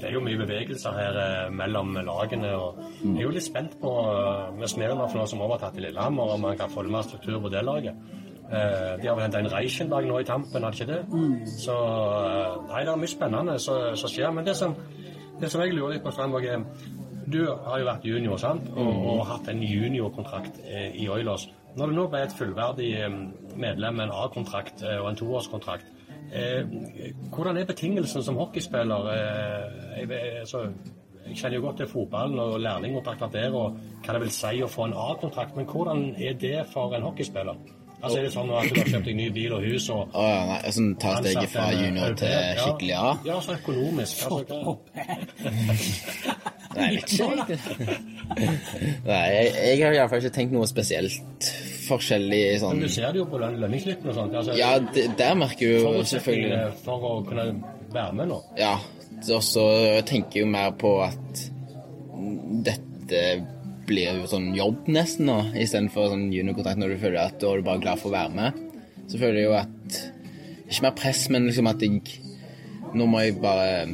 det 0.01 0.09
er 0.09 0.13
jo 0.13 0.21
mye 0.21 0.37
bevegelser 0.43 0.93
her 0.93 1.19
eh, 1.23 1.53
mellom 1.55 1.95
lagene. 2.05 2.51
og 2.57 2.81
Jeg 3.03 3.15
er 3.17 3.23
jo 3.23 3.31
litt 3.33 3.47
spent 3.47 3.79
på 3.81 3.93
uh, 4.05 4.51
med 4.59 4.69
Smirnov 4.69 5.15
nå 5.17 5.25
som 5.27 5.41
overtatt 5.47 5.79
i 5.79 5.87
Lillehammer, 5.87 6.35
om 6.35 6.45
man 6.45 6.59
kan 6.59 6.71
få 6.71 6.83
mer 6.83 7.07
struktur 7.07 7.41
på 7.41 7.49
det 7.55 7.63
laget. 7.65 7.97
Uh, 8.53 8.97
De 9.01 9.09
har 9.09 9.15
vel 9.15 9.25
henta 9.25 9.41
en 9.41 9.53
Reichenberg 9.53 10.09
nå 10.09 10.21
i 10.21 10.29
tampen, 10.29 10.65
har 10.65 10.77
de 10.77 10.83
ikke 10.83 10.93
det? 10.93 11.01
Så 11.65 11.73
uh, 11.73 12.69
nei, 12.69 12.85
det 12.85 12.93
er 12.93 13.01
mye 13.01 13.15
spennende 13.15 13.59
som 13.65 13.97
skjer. 14.05 14.31
Men 14.35 14.45
det 14.45 14.57
som, 14.61 14.77
det 15.41 15.51
som 15.53 15.65
jeg 15.65 15.73
lurer 15.73 15.97
litt 15.97 16.05
på, 16.05 16.13
Strandvåg, 16.13 16.45
er 16.45 17.08
du 17.33 17.41
har 17.47 17.81
jo 17.81 17.87
vært 17.89 18.05
junior 18.09 18.41
sant? 18.41 18.67
Og, 18.75 18.91
og 19.13 19.23
hatt 19.29 19.49
en 19.53 19.63
juniorkontrakt 19.65 20.61
eh, 20.65 20.91
i 20.99 21.09
Oilers. 21.13 21.49
Når 21.79 21.91
du 21.91 21.97
nå 21.99 22.07
ble 22.11 22.25
et 22.27 22.35
fullverdig 22.35 22.91
eh, 23.03 23.17
medlem 23.61 24.01
med 24.01 24.09
en 24.09 24.15
A-kontrakt 24.25 24.83
eh, 24.83 24.99
og 25.03 25.11
en 25.13 25.19
toårskontrakt, 25.21 25.91
eh, 26.33 26.63
hvordan 27.35 27.61
er 27.61 27.69
betingelsene 27.69 28.25
som 28.27 28.39
hockeyspiller? 28.41 29.11
Eh, 29.15 29.81
jeg, 30.01 30.23
altså, 30.45 30.67
jeg 31.29 31.37
kjenner 31.37 31.59
jo 31.59 31.67
godt 31.67 31.83
til 31.83 31.91
fotballen 31.91 32.39
og 32.41 32.61
lærlingkontrakter 32.65 33.33
der, 33.35 33.57
og 33.57 33.77
hva 34.05 34.17
det 34.17 34.23
vil 34.25 34.37
si 34.37 34.63
å 34.65 34.71
få 34.73 34.89
en 34.89 34.97
A-kontrakt, 35.09 35.59
men 35.59 35.69
hvordan 35.69 36.09
er 36.17 36.39
det 36.41 36.63
for 36.73 36.97
en 36.97 37.05
hockeyspiller? 37.11 37.59
Altså 37.99 38.19
Er 38.21 38.29
det 38.29 38.31
sånn 38.31 38.51
at 38.55 38.69
du 38.71 38.77
har 38.79 38.89
kjøpt 38.93 39.09
deg 39.09 39.17
ny 39.19 39.25
bil 39.35 39.55
og 39.57 39.65
hus 39.67 39.89
og 39.91 40.13
Å 40.15 40.23
ja, 40.23 40.43
nei, 40.47 40.59
sånn 40.71 40.93
ta 41.03 41.17
steget 41.19 41.51
fra 41.51 41.65
junior 41.75 42.13
til 42.21 42.35
skikkelig 42.61 42.93
A? 42.95 43.09
Ja, 43.27 43.41
så 43.43 43.57
økonomisk. 43.57 44.21
Altså, 44.29 44.77
Nei. 46.79 46.99
Nei, 49.09 49.25
jeg, 49.35 49.49
jeg 49.57 49.81
har 49.83 49.97
iallfall 49.97 50.23
ikke 50.23 50.35
tenkt 50.37 50.55
noe 50.55 50.69
spesielt 50.71 51.49
forskjellig 51.89 52.41
sånn 52.63 52.77
Men 52.77 52.87
du 52.87 52.93
ser 52.93 53.15
det 53.15 53.23
jo 53.23 53.27
på 53.31 53.41
løn 53.41 53.57
lønningsslippen 53.63 54.13
og 54.13 54.19
sånt. 54.19 54.37
Altså, 54.41 54.57
Ja, 54.59 54.75
det, 54.95 55.07
der 55.19 55.39
merker 55.39 55.71
du 55.71 55.79
jo 55.81 55.93
selvfølgelig 56.13 56.61
for 56.85 57.07
å 57.09 57.13
kunne 57.27 57.49
være 57.95 58.19
med 58.19 58.31
nå. 58.33 58.41
Ja. 58.61 58.77
Og 59.19 59.43
så 59.43 59.65
tenker 60.07 60.41
jeg 60.41 60.47
jo 60.47 60.51
mer 60.53 60.75
på 60.79 60.93
at 61.03 61.47
dette 62.69 63.23
blir 63.89 64.21
jo 64.21 64.29
sånn 64.29 64.51
jobb 64.57 64.89
nesten 64.93 65.31
nå, 65.31 65.39
istedenfor 65.57 66.11
sånn 66.13 66.29
juniorkontrakt 66.35 66.81
når 66.81 66.93
du 66.93 67.01
føler 67.01 67.23
at 67.23 67.39
da 67.41 67.51
er 67.51 67.63
du 67.63 67.67
bare 67.67 67.83
glad 67.83 68.03
for 68.03 68.13
å 68.13 68.19
være 68.19 68.37
med. 68.37 68.63
Så 69.09 69.17
føler 69.17 69.41
jeg 69.41 69.49
jo 69.49 69.57
at 69.57 70.01
Ikke 70.69 70.85
mer 70.85 70.97
press, 70.99 71.23
men 71.33 71.47
liksom 71.49 71.71
at 71.71 71.81
jeg 71.81 72.03
Nå 72.93 73.07
må 73.09 73.23
jeg 73.25 73.39
bare 73.41 73.87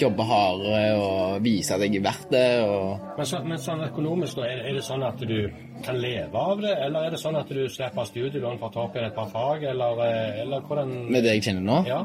jobbe 0.00 0.24
hardere 0.24 0.94
og 1.00 1.42
vise 1.44 1.74
at 1.74 1.80
jeg 1.84 1.96
er 2.00 2.04
verdt 2.06 2.30
det. 2.32 2.46
og 2.64 3.16
Men, 3.18 3.26
så, 3.26 3.40
men 3.44 3.58
sånn 3.58 3.84
økonomisk, 3.88 4.36
da, 4.40 4.46
er, 4.48 4.56
det- 4.62 4.66
er 4.70 4.78
det 4.78 4.84
sånn 4.86 5.04
at 5.06 5.18
du 5.20 5.36
kan 5.84 5.96
leve 6.00 6.34
av 6.34 6.60
det, 6.60 6.72
eller 6.86 7.06
er 7.06 7.10
det 7.10 7.20
sånn 7.20 7.36
at 7.40 7.48
du 7.48 7.60
slipper 7.68 8.04
studielån 8.08 8.58
for 8.58 8.68
å 8.68 8.72
ta 8.72 8.80
opp 8.86 8.96
igjen 8.96 9.06
et 9.10 9.14
par 9.14 9.28
fag, 9.32 9.62
eller, 9.64 10.00
eh, 10.06 10.40
eller 10.42 10.60
hvordan 10.66 11.10
Med 11.10 11.22
det 11.24 11.34
jeg 11.38 11.42
kjenner 11.50 11.62
nå? 11.62 11.78
Ja. 11.88 12.04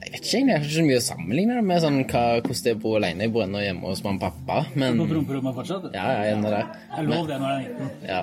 Jeg 0.00 0.12
vet 0.12 0.22
ikke 0.24 0.36
egentlig, 0.38 0.52
jeg 0.52 0.58
har 0.60 0.64
ikke 0.64 0.76
så 0.80 0.86
mye 0.86 1.00
å 1.00 1.08
sammenligne 1.08 1.54
det 1.58 1.64
med 1.64 1.82
sånn, 1.82 1.98
hva, 2.08 2.22
hvordan 2.40 2.62
det 2.64 2.70
er 2.70 2.78
å 2.78 2.80
bo 2.82 2.94
alene. 2.96 3.20
Jeg 3.26 3.32
bor 3.34 3.42
ennå 3.44 3.60
hjemme 3.62 3.90
hos 3.90 4.00
mamma 4.02 4.16
og 4.16 4.32
pappa, 4.46 4.62
men 4.74 4.96
På 4.98 5.06
promperommet 5.10 5.54
fortsatt. 5.54 5.90
Ja, 5.94 6.06
jeg 6.24 6.36
ennå 6.38 6.50
der. 6.50 6.64
Det 6.72 6.96
jeg 6.96 7.06
lov 7.10 7.28
det 7.28 7.36
når 7.40 7.50
jeg 7.52 7.66
er 7.66 7.84
19. 7.84 8.08
Ja. 8.08 8.22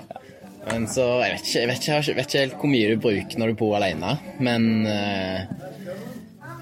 Men 0.67 0.87
så 0.91 1.05
Jeg 1.23 1.31
vet 1.37 1.45
ikke, 1.47 1.59
jeg 1.61 1.67
vet 1.69 1.77
ikke, 1.77 2.01
jeg 2.09 2.15
vet 2.17 2.27
ikke 2.27 2.39
helt 2.43 2.57
hvor 2.59 2.71
mye 2.73 2.87
du 2.89 2.97
bruker 3.05 3.39
når 3.39 3.47
du 3.53 3.53
bor 3.61 3.75
alene, 3.77 4.17
men 4.39 4.65
eh, 4.85 5.45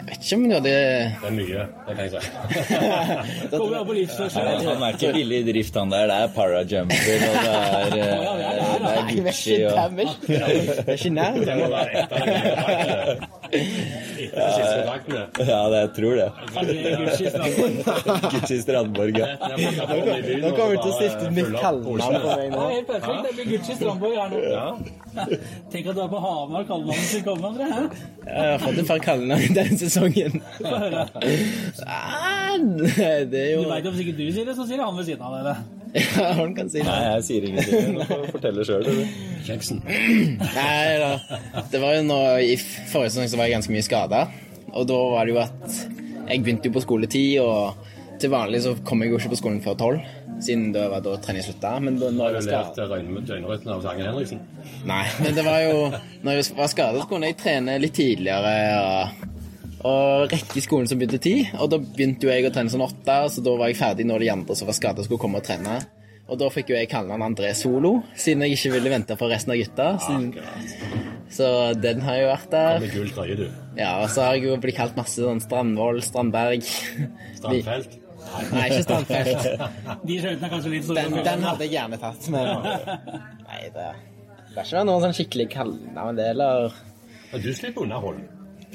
Jeg 0.06 0.14
vet 0.14 0.26
ikke 0.26 0.36
om 0.38 0.44
det 0.46 0.54
hadde 0.56 0.70
Det 0.70 1.26
er 1.26 1.34
mye, 1.34 1.62
det 1.88 1.94
kan 1.96 2.04
jeg 2.06 2.12
si. 2.14 2.20
Kommer 3.58 3.78
an 3.80 3.86
på 3.88 3.94
livsførsel. 3.98 4.42
Han 4.68 4.84
er 4.86 4.90
ikke 4.94 5.10
billig 5.16 5.38
i 5.42 5.46
drift, 5.48 5.74
han 5.82 5.90
der. 5.94 6.04
Det 6.12 6.16
er 6.16 6.28
parajumper, 6.36 6.96
og 7.26 7.36
det 7.42 7.54
er, 7.56 7.86
eh, 7.96 8.02
det 8.84 8.92
er 8.94 9.04
Gucci 9.26 9.56
og 9.66 9.72
Det 9.98 10.38
er 10.86 10.94
ikke 10.94 11.10
nær. 11.10 11.34
Ja, 13.54 13.60
det, 15.70 15.80
jeg 15.80 15.90
tror 15.96 16.14
det. 16.20 16.30
Gucci 18.32 18.58
Strandborg, 18.64 19.18
ja. 19.20 19.28
Nå 19.46 20.50
kommer 20.56 20.72
vi 20.74 20.78
til 20.82 20.90
å 20.90 20.92
stifte 20.98 21.24
et 21.28 21.34
nytt 21.36 21.52
kallenavn 21.60 22.16
på 22.24 22.30
meg 22.32 22.48
nå. 22.54 22.58
er 22.66 22.72
helt 22.76 22.90
perfekt. 22.90 23.22
Det 23.28 23.32
blir 23.38 23.46
Gucci 23.54 23.74
Strandborg 23.80 24.16
her 24.20 24.28
nå. 24.34 24.38
Tenk 25.72 25.84
at 25.92 25.96
du 25.96 26.02
er 26.04 26.10
på 26.12 26.20
Hamar, 26.26 26.62
kallenavnet 26.70 27.08
skal 27.12 27.24
komme, 27.30 27.46
André. 27.54 27.66
Jeg 28.26 28.46
har 28.52 28.60
fått 28.66 28.78
et 28.84 28.90
par 28.90 29.00
kallenavn 29.06 29.52
denne 29.60 29.78
sesongen. 29.80 30.34
Ah, 31.86 32.56
det 32.60 33.42
er 33.42 33.52
jo 33.56 33.64
Du 33.66 33.70
veit 33.72 33.88
om 33.90 33.96
sikkert 33.98 34.18
du 34.20 34.26
sier 34.32 34.46
det, 34.48 34.56
så 34.58 34.64
sier 34.68 34.82
han 34.84 34.96
ved 34.98 35.06
siden 35.12 35.26
av 35.26 35.32
deg 35.40 35.44
det. 35.52 35.58
Ja, 36.18 36.32
han 36.36 36.56
kan 36.56 36.70
si 36.70 36.82
det. 36.82 36.88
Nei, 36.88 37.02
jeg 37.16 37.24
sier 37.28 37.46
ingenting. 37.48 37.96
Du 37.96 38.02
får 38.10 38.26
fortelle 38.34 38.66
sjøl, 38.68 38.84
du. 38.84 39.20
Kjeksen. 39.48 39.80
Nei 40.58 40.98
da. 41.00 41.12
Det 41.72 41.80
var 41.80 41.96
jo 41.96 42.04
nå 42.10 42.20
I 42.44 42.58
forrige 42.60 43.14
sesong 43.14 43.32
så 43.32 43.40
var 43.40 43.48
jeg 43.48 43.56
ganske 43.56 43.76
mye 43.76 43.86
skada. 43.86 44.26
Og 44.76 44.88
da 44.90 44.98
var 45.14 45.28
det 45.30 45.36
jo 45.36 45.42
at 45.46 45.78
Jeg 46.26 46.42
begynte 46.44 46.68
jo 46.68 46.76
på 46.76 46.84
skoletid, 46.84 47.40
og 47.40 48.20
til 48.20 48.32
vanlig 48.34 48.64
så 48.66 48.74
kom 48.88 49.04
jeg 49.04 49.12
jo 49.14 49.20
ikke 49.22 49.34
på 49.36 49.40
skolen 49.40 49.62
før 49.64 49.78
tolv. 49.80 50.14
Siden 50.44 50.72
det 50.76 50.84
var 50.92 51.04
da 51.06 51.14
trening 51.24 51.46
slutta. 51.46 51.78
Men 51.80 52.00
da, 52.02 52.10
når 52.12 52.26
jeg 52.26 52.36
var 52.36 52.48
lært 52.50 52.74
skadet 52.74 53.70
av 53.72 53.84
Sangen 53.86 54.10
Henriksen? 54.10 54.42
Nei, 54.90 55.04
men 55.22 55.38
det 55.38 55.46
var 55.46 55.62
jo 55.64 55.78
Når 56.26 56.42
jeg 56.42 56.58
var 56.58 56.72
skadet, 56.72 57.04
så 57.04 57.08
kunne 57.12 57.30
jeg 57.32 57.40
trene 57.40 57.78
litt 57.80 57.96
tidligere. 57.96 58.56
Og, 58.82 59.30
og 59.86 60.32
rekke 60.32 60.58
i 60.58 60.64
skolen 60.64 60.90
som 60.90 61.00
begynte 61.00 61.22
ti. 61.22 61.36
Og 61.60 61.70
da 61.72 61.80
begynte 61.82 62.26
jo 62.26 62.32
jeg 62.34 62.48
å 62.48 62.54
trene 62.54 62.72
sånn 62.74 62.86
åtte, 62.86 63.18
så 63.32 63.44
da 63.46 63.54
var 63.60 63.70
jeg 63.70 63.80
ferdig 63.80 64.08
når 64.10 64.26
de 64.26 64.32
andre 64.34 64.58
som 64.58 64.70
var 64.70 64.78
skada, 64.78 65.06
skulle 65.06 65.22
komme 65.22 65.42
og 65.42 65.46
trene. 65.46 65.78
Og 66.26 66.40
da 66.42 66.48
fikk 66.50 66.72
jo 66.72 66.78
jeg 66.78 66.90
kallenavn 66.90 67.22
André 67.22 67.52
Solo, 67.54 68.00
siden 68.18 68.42
jeg 68.46 68.56
ikke 68.56 68.72
ville 68.80 68.94
vente 68.96 69.18
på 69.20 69.28
resten 69.30 69.54
av 69.54 69.60
gutta. 69.62 69.90
Siden, 70.02 70.32
så 71.36 71.50
den 71.78 72.02
har 72.02 72.18
jo 72.18 72.32
vært 72.32 72.48
der. 72.56 72.80
Med 72.82 72.96
gul 72.96 73.12
trøye, 73.14 73.36
du. 73.38 73.46
Ja, 73.78 73.92
og 74.02 74.10
så 74.10 74.26
har 74.26 74.40
jeg 74.40 74.48
jo 74.48 74.56
blitt 74.64 74.80
kalt 74.80 74.98
masse 74.98 75.22
sånn 75.22 75.44
Strandvoll, 75.44 76.02
Strandberg. 76.06 76.66
Strandfelt. 77.38 78.00
Nei, 78.56 78.66
ikke 78.72 78.82
Strandfelt. 78.88 79.46
De 80.02 80.18
skjønte 80.18 80.48
er 80.48 80.54
kanskje 80.56 80.74
litt 80.74 80.88
sånn 80.88 80.98
Den, 80.98 81.20
den 81.28 81.46
hadde 81.46 81.68
jeg 81.68 81.76
gjerne 81.76 82.02
tatt, 82.02 82.26
men 82.34 82.50
Nei, 82.66 83.62
det 83.76 83.86
Det 84.50 84.58
er 84.58 84.66
ikke 84.66 84.84
noen 84.90 85.06
sånn 85.06 85.16
skikkelig 85.20 85.48
kallenavn, 85.54 86.18
det, 86.18 86.32
eller 86.34 86.74
du 87.44 87.50
slipper 87.52 87.84
unna 87.84 87.98
Holm. 88.00 88.22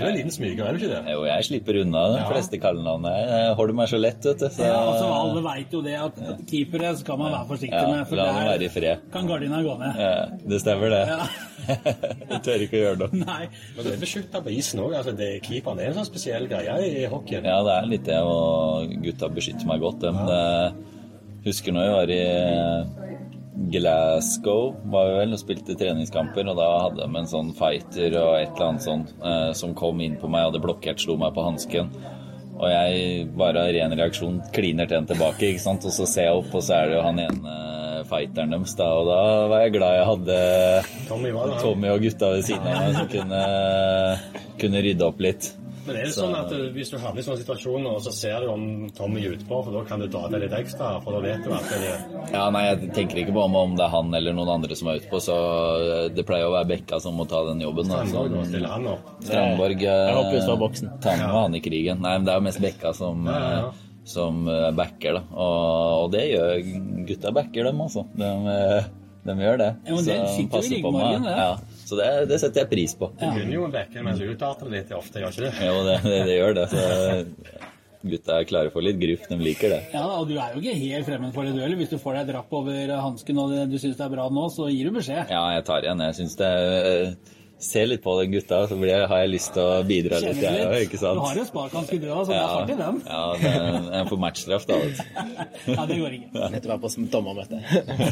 Du 0.01 0.05
er 0.07 0.11
en 0.11 0.17
liten 0.17 0.33
smyger, 0.35 0.65
er 0.65 0.73
du 0.73 0.81
ikke 0.81 0.91
det? 0.95 1.01
Jo, 1.13 1.21
jeg 1.29 1.45
slipper 1.47 1.79
unna 1.83 2.03
de 2.15 2.23
fleste 2.31 2.59
kallenavnene. 2.63 3.13
Jeg 3.31 3.55
holder 3.61 3.77
meg 3.81 3.91
så 3.93 4.01
lett, 4.01 4.25
vet 4.25 4.41
du. 4.41 4.47
Så 4.57 4.65
Ja, 4.65 4.79
altså, 4.81 5.11
alle 5.21 5.43
veit 5.45 5.77
jo 5.77 5.83
det 5.85 5.95
at 6.01 6.21
keepere 6.49 6.93
skal 6.99 7.21
man 7.21 7.33
være 7.37 7.49
forsiktig 7.53 7.77
Ja, 7.83 7.91
med, 7.93 8.07
for 8.09 8.17
la 8.21 8.27
dem 8.31 8.49
være 8.49 8.65
i 8.65 8.73
fred. 8.73 9.05
kan 9.13 9.29
gardina 9.29 9.61
gå 9.67 9.77
ned. 9.83 10.01
Ja, 10.01 10.13
det 10.55 10.61
stemmer, 10.65 10.95
det. 10.97 11.03
Ja. 11.13 11.21
Jeg 12.31 12.41
tør 12.47 12.63
ikke 12.65 12.79
å 12.79 12.83
gjøre 12.85 12.99
noe. 13.05 13.21
Nei. 13.21 13.43
Men 13.77 13.85
du 13.85 13.91
er 13.93 14.01
beskytta 14.01 14.41
på 14.43 14.55
isen 14.57 14.81
òg. 14.83 14.95
Altså, 15.03 15.13
det- 15.17 15.43
keeperen 15.45 15.79
er 15.85 15.93
en 15.93 15.99
sånn 16.01 16.09
spesiell 16.09 16.49
greie 16.51 16.79
i 16.89 17.05
hockeyen. 17.13 17.45
Ja, 17.47 17.61
det 17.69 17.77
er 17.77 17.91
litt 17.93 18.05
det, 18.09 18.19
og 18.25 18.97
gutta 19.05 19.29
beskytter 19.37 19.69
meg 19.69 19.85
godt. 19.85 20.01
Dem. 20.01 20.17
Det, 20.27 20.41
husker 21.45 21.73
når 21.77 21.85
jeg 21.87 21.93
var 21.99 22.11
i 22.17 23.21
Glasgow, 23.69 24.73
var 24.89 25.11
vi 25.11 25.17
vel, 25.19 25.35
og 25.37 25.41
spilte 25.43 25.77
treningskamper, 25.77 26.49
og 26.49 26.57
da 26.57 26.69
hadde 26.87 27.05
de 27.05 27.19
en 27.21 27.29
sånn 27.29 27.51
fighter 27.59 28.17
og 28.17 28.39
et 28.39 28.55
eller 28.55 28.69
annet 28.71 28.87
sånn 28.87 29.05
eh, 29.21 29.51
som 29.59 29.75
kom 29.77 30.01
inn 30.01 30.17
på 30.21 30.31
meg, 30.33 30.47
hadde 30.49 30.63
blokkert, 30.65 31.03
slo 31.03 31.19
meg 31.21 31.35
på 31.37 31.45
hansken. 31.45 31.91
Og 32.61 32.69
jeg 32.69 33.27
bare 33.41 33.67
av 33.67 33.75
ren 33.77 33.97
reaksjon 33.97 34.41
kliner 34.57 34.89
til 34.89 35.01
en 35.01 35.09
tilbake, 35.09 35.53
ikke 35.53 35.65
sant? 35.65 35.85
og 35.85 35.93
så 35.97 36.09
ser 36.09 36.31
jeg 36.31 36.41
opp, 36.41 36.55
og 36.57 36.65
så 36.65 36.79
er 36.79 36.89
det 36.89 36.97
jo 36.97 37.05
han 37.05 37.23
ene 37.27 37.57
fighteren 38.11 38.57
deres, 38.57 38.75
da, 38.79 38.89
og 38.97 39.09
da 39.11 39.21
var 39.53 39.65
jeg 39.65 39.77
glad 39.77 39.97
jeg 39.99 40.09
hadde 40.09 40.39
Tommy. 41.09 41.33
Tommy 41.61 41.93
og 41.93 42.05
gutta 42.05 42.33
ved 42.35 42.47
siden 42.49 42.69
av 42.69 42.81
meg 42.81 42.97
som 42.97 43.11
kunne, 43.13 43.43
kunne 44.63 44.85
rydde 44.89 45.09
opp 45.11 45.21
litt. 45.25 45.53
Men 45.91 45.99
er 46.01 46.09
det 46.09 46.15
sånn 46.15 46.37
at 46.39 46.53
eh, 46.55 46.67
hvis 46.75 46.93
du 46.93 46.97
havner 47.03 47.23
i 47.23 47.25
sånne 47.27 47.41
situasjoner, 47.43 47.91
og 47.99 48.05
så 48.05 48.13
ser 48.15 48.45
du 48.45 48.51
om 48.53 48.65
Tommy 48.97 49.25
er 49.27 49.35
utpå, 49.37 49.61
for 49.67 49.75
da 49.75 49.83
kan 49.89 50.03
du 50.03 50.07
dra 50.11 50.23
til 50.31 50.45
litt 50.45 50.55
ekstra, 50.61 50.93
for 51.05 51.19
da 51.19 51.23
vet 51.25 51.45
du 51.45 51.53
at 51.57 51.69
det 51.73 51.81
er 51.91 52.07
Ja, 52.37 52.47
nei, 52.55 52.65
jeg 52.69 52.93
tenker 52.97 53.23
ikke 53.25 53.35
på 53.37 53.45
om, 53.45 53.59
om 53.59 53.77
det 53.79 53.87
er 53.87 53.93
han 53.97 54.15
eller 54.21 54.37
noen 54.39 54.55
andre 54.57 54.79
som 54.79 54.93
er 54.93 55.03
utpå, 55.03 55.21
så 55.25 55.37
eh, 55.81 56.07
det 56.15 56.27
pleier 56.29 56.49
å 56.49 56.55
være 56.55 56.71
Bekka 56.71 57.03
som 57.03 57.19
må 57.19 57.27
ta 57.31 57.43
den 57.51 57.63
jobben. 57.67 57.91
Strandborg, 57.91 58.31
altså. 58.31 58.47
Så, 58.47 58.51
stiller 58.55 58.75
han 58.77 58.91
opp. 58.95 59.13
Strandborg 59.27 59.87
boksen. 60.65 60.91
tar 61.03 61.21
med 61.21 61.31
han 61.35 61.55
i 61.59 61.63
krigen. 61.65 62.03
Nei, 62.05 62.17
men 62.19 62.29
det 62.29 62.35
er 62.35 62.41
jo 62.41 62.47
mest 62.49 62.63
Bekka 62.63 62.95
som, 62.97 63.27
Ja, 63.27 63.39
ja, 63.41 63.51
ja. 63.59 63.67
eh, 63.67 63.87
som 64.11 64.47
eh, 64.49 64.71
backer, 64.77 65.19
da. 65.19 65.27
Og, 65.35 66.07
og 66.07 66.09
det 66.15 66.25
gjør 66.31 66.65
gutta 67.09 67.35
backer 67.35 67.71
dem, 67.71 67.83
altså. 67.85 68.07
De, 68.17 68.31
eh, 68.55 68.89
de 69.27 69.37
gjør 69.37 69.61
det. 69.61 69.71
Ja, 69.85 69.95
men 69.95 70.07
det 70.07 70.19
Så 70.35 70.47
passer 70.53 70.83
på 70.85 70.93
meg. 70.95 71.27
Ja, 71.29 71.51
så 71.91 71.99
det, 71.99 72.09
det 72.31 72.39
setter 72.43 72.65
jeg 72.65 72.71
pris 72.71 72.95
på. 72.99 73.11
Du 73.19 73.27
begynner 73.27 73.57
jo 73.57 73.67
du 74.21 74.31
utarter 74.31 74.71
det 74.71 74.79
litt 74.79 74.95
ofte, 74.95 75.21
gjør 75.23 75.35
ikke 75.35 75.49
det? 75.49 75.67
Jo, 75.67 75.83
det, 75.89 75.99
det, 76.07 76.23
det 76.29 76.39
gjør 76.39 76.57
det. 76.61 76.67
Så 76.71 76.85
gutta 78.11 78.39
er 78.39 78.47
klare 78.49 78.73
for 78.73 78.85
litt 78.85 79.01
gruff. 79.01 79.27
De 79.29 79.39
liker 79.41 79.75
det. 79.75 79.81
Ja, 79.93 80.05
og 80.21 80.31
du 80.31 80.37
er 80.39 80.55
jo 80.55 80.63
ikke 80.63 80.77
helt 80.79 81.09
fremmed 81.09 81.35
for 81.35 81.45
det, 81.45 81.53
du 81.57 81.61
heller. 81.61 81.81
Hvis 81.81 81.93
du 81.93 81.99
får 82.01 82.21
deg 82.21 82.31
drapp 82.33 82.55
over 82.61 82.95
hansken 83.03 83.43
og 83.43 83.53
du 83.69 83.77
syns 83.77 83.99
det 83.99 84.07
er 84.07 84.15
bra 84.15 84.29
nå, 84.33 84.47
så 84.55 84.71
gir 84.73 84.89
du 84.89 84.97
beskjed. 84.97 85.35
Ja, 85.35 85.43
jeg 85.57 85.67
tar 85.69 85.85
igjen. 85.85 86.07
Jeg 86.07 86.19
syns 86.21 86.39
det 86.41 86.49
er 86.49 87.13
Ser 87.61 87.87
litt 87.91 88.01
på 88.03 88.15
den 88.23 88.33
gutta, 88.33 88.63
så 88.71 88.77
blir 88.81 88.89
jeg, 88.95 89.09
har 89.11 89.19
jeg 89.21 89.31
lyst 89.35 89.51
til 89.53 89.61
å 89.63 89.83
bidra 89.85 90.17
litt, 90.23 90.39
jeg 90.41 90.55
litt? 90.57 90.87
ikke 90.89 91.01
Du 91.19 91.21
har 91.21 91.35
jo 91.37 91.45
òg, 92.17 92.23
så 92.25 92.33
det 92.33 92.39
er 92.41 92.55
hardt 92.55 92.71
i 92.73 92.77
den. 92.79 93.01
ja, 93.05 93.25
det 93.37 93.51
er- 93.53 93.91
jeg 93.99 94.09
får 94.09 94.21
matchstraff, 94.25 94.67
da. 94.67 94.79
vet. 94.81 95.03
Ja, 95.77 95.85
det 95.87 95.99
går 96.01 96.17
ikke. 96.17 96.51
Lett 96.55 96.65
å 96.65 96.73
være 96.73 96.81
på 96.87 96.91
som 96.97 97.09
dommermøte. 97.13 97.61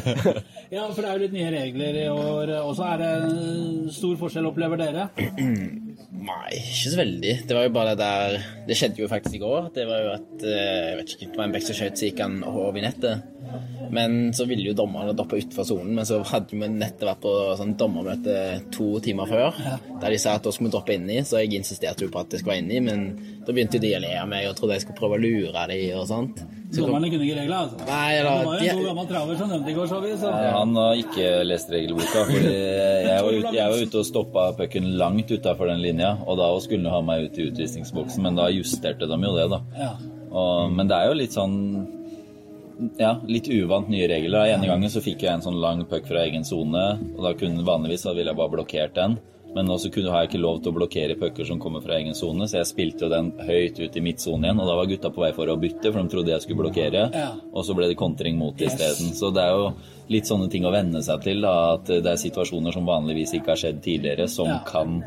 Ja, 0.76 0.84
for 0.92 1.00
det 1.00 1.08
er 1.08 1.14
jo 1.16 1.22
litt 1.24 1.32
nye 1.32 1.50
regler 1.54 1.96
i 1.96 2.08
år 2.12 2.50
Og 2.60 2.74
så 2.76 2.84
Er 2.92 2.98
det 3.00 3.92
stor 3.96 4.16
forskjell, 4.20 4.46
opplever 4.52 4.76
dere? 4.76 5.08
Nei, 6.18 6.58
ikke 6.58 6.90
så 6.90 6.98
veldig. 6.98 7.34
Det 7.46 7.54
var 7.54 7.66
jo 7.66 7.72
bare 7.74 7.94
det 7.94 8.02
der 8.02 8.46
Det 8.66 8.76
skjedde 8.78 9.02
jo 9.02 9.08
faktisk 9.10 9.36
i 9.38 9.42
går. 9.42 9.68
Det 9.74 9.84
var 9.86 10.02
jo 10.02 10.12
at 10.16 10.44
eh, 10.44 10.86
Jeg 10.88 10.96
vet 10.98 11.12
ikke, 11.14 11.28
det 11.30 11.38
var 11.38 11.46
en 11.46 11.54
bekk 11.54 11.66
som 11.68 11.78
skjøt, 11.78 11.98
så 12.00 12.08
gikk 12.08 12.22
han 12.24 12.40
over 12.48 12.78
i 12.80 12.84
nettet. 12.84 13.28
Men 13.94 14.16
så 14.36 14.44
ville 14.48 14.66
jo 14.66 14.76
dommerne 14.76 15.14
doppe 15.16 15.38
utenfor 15.38 15.64
sonen, 15.64 15.94
men 15.96 16.08
så 16.08 16.18
hadde 16.28 16.52
jo 16.52 16.68
nettet 16.68 17.06
vært 17.08 17.22
på 17.22 17.32
sånn 17.56 17.76
dommermøte 17.80 18.34
to 18.74 18.90
timer 19.04 19.30
før, 19.30 19.56
der 20.02 20.12
de 20.12 20.18
sa 20.20 20.34
at 20.36 20.44
da 20.44 20.52
skulle 20.52 20.68
vi 20.68 20.74
droppe 20.74 20.96
inni, 20.98 21.22
så 21.24 21.40
jeg 21.40 21.56
insisterte 21.56 22.04
jo 22.04 22.12
på 22.12 22.20
at 22.20 22.28
det 22.28 22.42
skulle 22.42 22.58
være 22.58 22.66
inni, 22.66 22.82
men 22.84 23.06
da 23.48 23.54
begynte 23.56 23.78
de 23.80 23.94
å 23.96 23.98
le 24.04 24.10
av 24.20 24.26
meg 24.28 24.44
og 24.44 24.58
trodde 24.58 24.76
jeg 24.76 24.82
skulle 24.84 24.98
prøve 24.98 25.16
å 25.16 25.20
lure 25.22 25.62
de 25.70 25.76
og 25.96 26.02
sånt. 26.10 26.42
Så 26.68 26.82
kom, 26.82 26.90
Dommerne 26.90 27.08
kunne 27.08 27.24
ikke 27.24 27.36
reglene, 27.38 27.60
altså. 27.64 27.78
Nei, 27.88 28.08
Det 28.12 28.24
da, 28.26 28.32
var 28.44 28.58
jo 28.58 28.66
en 28.68 28.76
god 28.76 28.88
gammel 28.90 29.06
traver 29.08 29.38
som 29.40 29.52
nevnte 29.54 29.72
i 29.72 29.76
går, 29.78 29.86
så 29.88 30.00
vi. 30.02 30.10
Så. 30.20 30.32
Han 30.52 30.74
har 30.76 31.00
ikke 31.00 31.30
lest 31.48 31.72
regelboka. 31.72 32.24
Fordi 32.28 32.50
jeg 32.52 33.22
var 33.24 33.38
ute, 33.38 33.52
jeg 33.56 33.72
var 33.72 33.84
ute 33.88 34.02
og 34.02 34.04
stoppa 34.04 34.44
pucken 34.58 34.90
langt 35.00 35.32
utafor 35.32 35.72
den 35.72 35.80
linja, 35.80 36.10
og 36.28 36.36
da 36.42 36.50
skulle 36.60 36.84
han 36.84 36.98
ha 36.98 37.00
meg 37.08 37.24
ut 37.24 37.40
i 37.40 37.46
utvisningsboksen, 37.48 38.26
men 38.28 38.36
da 38.36 38.50
justerte 38.52 39.08
de 39.08 39.18
jo 39.24 39.32
det, 39.38 39.48
da. 39.54 39.62
Ja. 39.80 39.94
Og, 40.28 40.76
men 40.76 40.92
det 40.92 40.98
er 40.98 41.08
jo 41.08 41.16
litt 41.22 41.38
sånn 41.38 41.56
ja, 43.00 43.14
litt 43.32 43.48
uvant 43.48 43.88
nye 43.88 44.10
regler. 44.12 44.44
Den 44.44 44.58
Ene 44.60 44.68
gangen 44.74 44.92
så 44.92 45.00
fikk 45.02 45.24
jeg 45.24 45.38
en 45.38 45.48
sånn 45.48 45.56
lang 45.64 45.80
puck 45.88 46.04
fra 46.10 46.26
egen 46.28 46.44
sone, 46.44 46.84
og 47.16 47.24
da 47.24 47.32
kunne 47.32 47.64
vanligvis 47.64 48.04
så 48.04 48.12
ville 48.12 48.28
jeg 48.28 48.42
bare 48.44 48.58
blokkert 48.58 48.94
den. 49.00 49.16
Men 49.58 49.72
også 49.74 49.90
kunne, 49.90 50.12
har 50.14 50.22
jeg 50.22 50.30
ikke 50.30 50.40
lov 50.44 50.60
til 50.62 50.70
å 50.70 50.76
blokkere 50.78 51.16
pucker 51.18 51.48
som 51.48 51.58
kommer 51.58 51.82
fra 51.82 51.96
egen 51.98 52.14
sone, 52.14 52.46
så 52.46 52.60
jeg 52.60 52.68
spilte 52.70 53.06
jo 53.06 53.10
den 53.10 53.32
høyt 53.42 53.80
ut 53.82 53.96
i 53.98 54.02
midtsonen 54.04 54.44
igjen, 54.46 54.60
og 54.62 54.68
da 54.70 54.76
var 54.78 54.86
gutta 54.90 55.10
på 55.10 55.24
vei 55.24 55.32
for 55.34 55.50
å 55.50 55.56
bytte, 55.58 55.90
for 55.90 55.98
de 55.98 56.12
trodde 56.12 56.30
jeg 56.30 56.44
skulle 56.46 56.62
blokkere, 56.62 57.02
Ja. 57.12 57.32
og 57.52 57.64
så 57.66 57.74
ble 57.74 57.88
det 57.90 57.96
kontring 57.98 58.38
mot 58.38 58.54
det 58.56 58.68
Yes. 58.70 58.76
isteden. 58.78 59.10
Så 59.18 59.32
det 59.34 59.42
er 59.42 59.56
jo 59.56 59.72
litt 60.14 60.30
sånne 60.30 60.48
ting 60.52 60.62
å 60.62 60.70
venne 60.72 61.02
seg 61.02 61.20
til, 61.26 61.40
da, 61.42 61.74
at 61.74 61.84
det 61.90 62.06
er 62.06 62.22
situasjoner 62.22 62.72
som 62.72 62.86
vanligvis 62.86 63.34
ikke 63.34 63.50
har 63.52 63.56
skjedd 63.56 63.82
tidligere, 63.82 64.28
som 64.28 64.46
Ja. 64.46 64.60
kan 64.64 65.02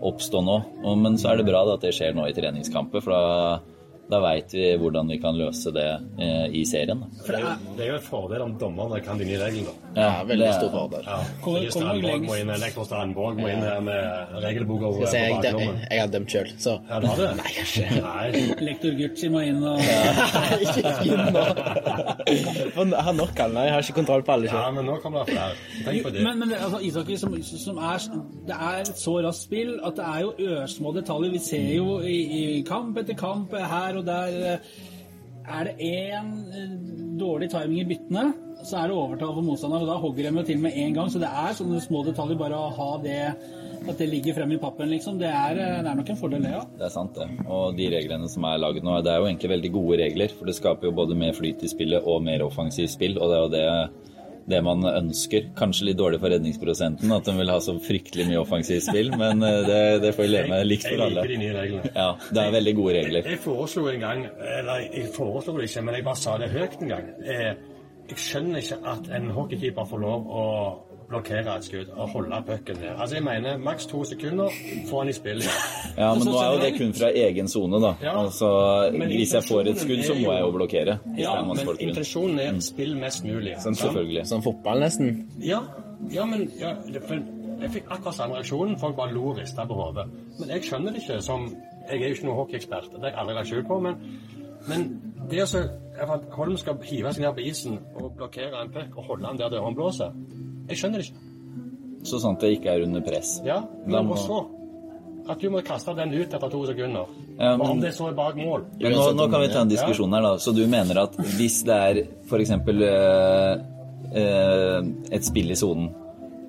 oppstå 0.00 0.40
nå. 0.44 0.96
Men 0.96 1.16
så 1.18 1.32
er 1.32 1.36
det 1.38 1.46
bra 1.46 1.64
da, 1.66 1.74
at 1.74 1.80
det 1.82 1.92
skjer 1.92 2.14
nå 2.14 2.28
i 2.28 2.32
treningskamper, 2.32 3.02
for 3.02 3.10
da, 3.10 3.58
da 4.10 4.18
veit 4.24 4.52
vi 4.54 4.64
hvordan 4.80 5.08
vi 5.12 5.18
kan 5.22 5.36
løse 5.38 5.70
det 5.74 5.86
eh, 6.18 6.46
i 6.60 6.64
serien. 6.68 7.00
Da. 7.04 7.08
For 7.26 7.32
det, 7.36 7.40
er 7.40 7.46
jo, 7.46 7.74
det 7.78 7.84
er 7.84 7.90
jo 7.92 7.98
en 8.00 8.06
fordel 8.08 8.42
om 8.46 8.54
dommerne 8.60 9.00
kan 9.06 9.18
de 9.20 9.24
nye 9.28 9.38
reglene. 9.40 9.74
da. 9.94 10.00
ja, 10.02 10.24
veldig 10.26 10.46
det- 10.46 10.54
stor 10.58 10.70
fordel. 10.74 11.04
Ja. 11.06 11.18
Kommer- 11.44 11.70
Strandborg 11.70 12.24
må 12.26 12.34
inn, 12.40 12.50
Lektor 12.60 12.84
Strandborg 12.88 13.38
må 13.40 13.48
inn 13.52 13.62
her 13.64 13.80
med 13.80 14.34
regelboka 14.44 14.86
over 14.90 15.06
på 15.06 15.12
jeg, 15.14 15.38
jeg, 15.44 15.78
jeg 15.90 16.00
har 16.00 16.10
dømt 16.14 16.30
sjøl, 16.34 16.50
så 16.58 16.76
Ja, 16.90 17.00
du 17.00 17.06
har 17.06 17.16
det? 17.22 17.28
Nei, 17.40 17.52
kanskje. 17.56 17.86
Nei. 18.08 18.44
Lektor 18.66 18.96
Gucci 18.98 19.30
må 19.32 19.40
inn 19.46 19.62
og 19.64 19.78
ikke 20.64 20.92
inn 21.06 21.24
nå. 21.34 21.44
Han 22.76 22.92
har 22.92 23.12
nok 23.16 23.40
alle, 23.44 23.64
jeg 23.66 23.72
har 23.74 23.84
ikke 23.84 23.96
kontroll 24.00 24.22
på 24.26 24.32
alle 24.36 24.50
Ja, 24.50 24.64
men 24.74 24.86
nå 24.88 24.96
kommer 25.02 25.24
det 25.24 25.34
flere. 25.34 25.54
Tenk 25.86 26.02
på 26.06 26.12
det. 26.14 26.24
Men, 26.26 26.38
men 26.42 26.54
altså, 26.58 26.80
ishockey 26.86 27.16
som, 27.20 27.34
som 27.42 27.78
er 27.78 27.98
Det 28.48 28.56
er 28.56 28.80
et 28.84 28.92
så 29.00 29.16
raskt 29.24 29.46
spill 29.48 29.72
at 29.86 29.96
det 29.98 30.06
er 30.06 30.20
jo 30.24 30.32
ørsmå 30.60 30.92
detaljer. 30.96 31.30
Vi 31.34 31.38
ser 31.44 31.68
jo 31.76 31.98
i, 32.04 32.16
i 32.40 32.42
kamp 32.68 32.98
etter 33.00 33.16
kamp 33.18 33.54
her 33.54 33.98
og 33.99 33.99
der 34.06 34.38
eh, 34.54 34.70
Er 35.50 35.66
det 35.66 35.80
én 35.82 36.26
dårlig 37.18 37.48
timing 37.50 37.80
i 37.80 37.88
byttene, 37.88 38.24
så 38.62 38.76
er 38.76 38.90
det 38.90 38.96
overtall 38.96 39.32
for 39.34 39.42
motstanderen, 39.46 39.86
og 39.86 39.88
da 39.88 39.96
hogger 39.98 40.28
de 40.28 40.38
jo 40.38 40.44
til 40.46 40.60
med 40.62 40.76
en 40.76 40.94
gang. 40.94 41.08
Så 41.10 41.18
det 41.22 41.30
er 41.30 41.56
sånne 41.56 41.80
små 41.82 42.04
detaljer. 42.06 42.38
Bare 42.38 42.60
å 42.60 42.70
ha 42.76 42.92
det 43.02 43.22
At 43.80 43.96
det 43.96 44.10
ligger 44.12 44.34
frem 44.36 44.50
i 44.52 44.58
pappen, 44.60 44.90
liksom. 44.92 45.16
Det 45.18 45.26
er, 45.26 45.56
eh, 45.56 45.78
det 45.80 45.88
er 45.88 45.96
nok 45.96 46.10
en 46.12 46.18
fordel, 46.20 46.42
det, 46.44 46.50
ja. 46.52 46.60
Det 46.76 46.84
er 46.84 46.92
sant, 46.92 47.16
det. 47.16 47.46
Og 47.48 47.72
de 47.78 47.86
reglene 47.88 48.28
som 48.28 48.44
er 48.44 48.60
laget 48.60 48.84
nå, 48.84 48.98
det 49.00 49.08
er 49.08 49.22
jo 49.22 49.30
egentlig 49.30 49.54
veldig 49.54 49.70
gode 49.72 49.98
regler. 50.02 50.34
For 50.36 50.50
det 50.50 50.54
skaper 50.58 50.90
jo 50.90 50.96
både 50.98 51.16
mer 51.16 51.32
flyt 51.32 51.64
i 51.64 51.70
spillet 51.72 52.04
og 52.04 52.20
mer 52.26 52.44
offensivt 52.44 52.92
spill, 52.92 53.16
og 53.16 53.32
det 53.32 53.38
er 53.38 53.46
jo 53.46 53.52
det, 53.56 54.10
det 54.48 54.60
man 54.64 54.84
ønsker. 54.88 55.50
Kanskje 55.58 55.88
litt 55.90 55.98
dårlig 55.98 56.20
for 56.22 56.32
redningsprosenten, 56.32 57.12
at 57.12 57.24
de 57.28 57.34
vil 57.38 57.50
ha 57.52 57.58
så 57.60 57.74
fryktelig 57.82 58.26
mye 58.30 58.40
offensivt 58.40 58.86
spill, 58.88 59.10
men 59.20 59.42
eh, 59.46 59.60
det, 59.66 59.80
det 60.06 60.14
får 60.16 60.26
vi 60.26 60.30
leve 60.32 60.48
med. 60.54 60.66
Likt 60.70 60.86
for 60.88 61.04
alle. 61.06 61.20
liker 61.20 61.34
de 61.34 61.40
nye 61.42 61.56
reglene. 61.58 61.92
Ja, 61.96 62.08
det 62.30 62.44
er 62.46 62.54
veldig 62.58 62.74
gode 62.80 62.94
regler. 63.00 63.28
Jeg 63.30 63.42
foreslo 63.44 63.86
en 63.90 64.00
gang 64.00 64.24
Eller 64.58 64.86
jeg 64.88 65.10
foreslo 65.14 65.56
det 65.58 65.68
ikke, 65.70 65.82
men 65.88 65.94
jeg 66.00 66.04
bare 66.08 66.16
sa 66.22 66.38
det 66.40 66.50
høyt 66.54 66.80
en 66.82 66.94
gang. 66.96 67.10
Eh, 67.26 67.52
Jeg 68.10 68.18
skjønner 68.18 68.58
ikke 68.58 68.76
at 68.90 69.04
en 69.14 69.28
hockeykeeper 69.30 69.84
får 69.86 70.00
lov 70.02 70.24
å 70.34 70.40
blokkere 71.10 71.56
et 71.56 71.66
skudd 71.66 71.90
og 71.96 72.08
holde 72.14 72.38
pucken 72.46 72.78
ned. 72.80 72.92
Altså, 72.96 73.16
jeg 73.16 73.24
mener 73.24 73.58
maks 73.58 73.86
to 73.90 74.04
sekunder 74.04 74.48
får 74.88 75.02
han 75.02 75.10
i 75.10 75.14
spill. 75.16 75.42
Ja, 75.96 76.12
men 76.14 76.24
nå 76.28 76.36
er 76.38 76.52
jo 76.54 76.60
det 76.62 76.70
kun 76.78 76.94
fra 76.94 77.10
egen 77.24 77.48
sone, 77.50 77.80
da. 77.82 77.92
Ja. 78.02 78.14
Altså, 78.22 78.48
hvis 78.94 79.34
jeg 79.34 79.44
får 79.48 79.72
et 79.72 79.82
skudd, 79.82 80.02
så 80.06 80.14
må 80.14 80.32
jeg 80.32 80.40
jo 80.46 80.50
blokkere. 80.54 80.98
Ja, 81.18 81.34
men 81.46 81.58
intensjonen 81.78 82.38
er 82.38 82.62
spill 82.64 82.96
mest 83.00 83.26
mulig. 83.26 83.56
Sånn, 83.64 83.78
selvfølgelig. 83.78 84.24
Som 84.30 84.44
fotball, 84.46 84.82
nesten. 84.86 85.24
Ja, 85.42 85.60
ja 86.14 86.26
men 86.30 86.46
ja, 86.60 86.76
det, 86.86 87.02
Jeg 87.60 87.70
fikk 87.74 87.90
akkurat 87.90 88.16
samme 88.16 88.38
reaksjonen. 88.38 88.78
Folk 88.80 88.96
bare 88.96 89.12
lo 89.12 89.32
og 89.32 89.38
rista 89.38 89.66
på 89.68 89.76
hodet. 89.76 90.06
Men 90.38 90.54
jeg 90.54 90.68
skjønner 90.68 90.94
det 90.94 91.02
ikke 91.02 91.20
som 91.22 91.50
Jeg 91.90 92.02
er 92.04 92.08
jo 92.12 92.14
ikke 92.14 92.26
noen 92.28 92.36
hockeyekspert, 92.38 92.92
det 92.92 93.00
har 93.02 93.08
jeg 93.08 93.18
aldri 93.18 93.34
lagt 93.34 93.48
skjul 93.48 93.62
på, 93.66 93.78
men, 93.82 93.94
men 94.68 94.82
det 95.30 95.40
å 95.42 95.62
at 96.00 96.26
Holm 96.36 96.56
skal 96.60 96.78
hive 96.86 97.10
seg 97.12 97.24
ned 97.24 97.34
på 97.34 97.46
isen 97.50 97.80
og 97.98 98.12
blokkere 98.18 98.62
en 98.62 98.70
puck 98.70 98.94
og 99.00 99.08
holde 99.08 99.26
den 99.26 99.40
der 99.40 99.50
det 99.50 99.62
blåser 99.74 100.12
Jeg 100.70 100.80
skjønner 100.80 101.02
det 101.02 101.10
ikke. 101.10 101.26
Så 102.08 102.16
at 102.30 102.40
det 102.40 102.50
ikke 102.56 102.72
er 102.72 102.86
under 102.86 103.02
press. 103.04 103.40
Ja, 103.44 103.60
men 103.86 104.06
må- 104.06 104.16
og 104.16 104.18
så 104.18 104.40
At 105.30 105.38
du 105.38 105.50
må 105.50 105.60
kaste 105.62 105.94
den 105.94 106.14
ut 106.16 106.32
etter 106.32 106.50
to 106.50 106.66
sekunder. 106.66 107.06
Ja, 107.38 107.56
men- 107.56 107.66
om 107.70 107.80
det 107.80 107.92
så 107.94 108.08
er 108.08 108.14
bak 108.14 108.34
mål. 108.36 108.64
Men 108.80 108.92
nå, 108.92 109.12
nå 109.14 109.30
kan 109.30 109.40
vi 109.40 109.48
ta 109.48 109.60
en 109.60 109.68
diskusjon 109.68 110.12
her, 110.12 110.22
da. 110.22 110.36
Så 110.38 110.52
du 110.56 110.66
mener 110.66 110.98
at 111.02 111.12
hvis 111.16 111.62
det 111.62 111.76
er 111.76 112.06
f.eks. 112.26 112.50
Uh, 114.10 114.82
et 115.12 115.22
spill 115.22 115.50
i 115.50 115.54
sonen, 115.54 115.94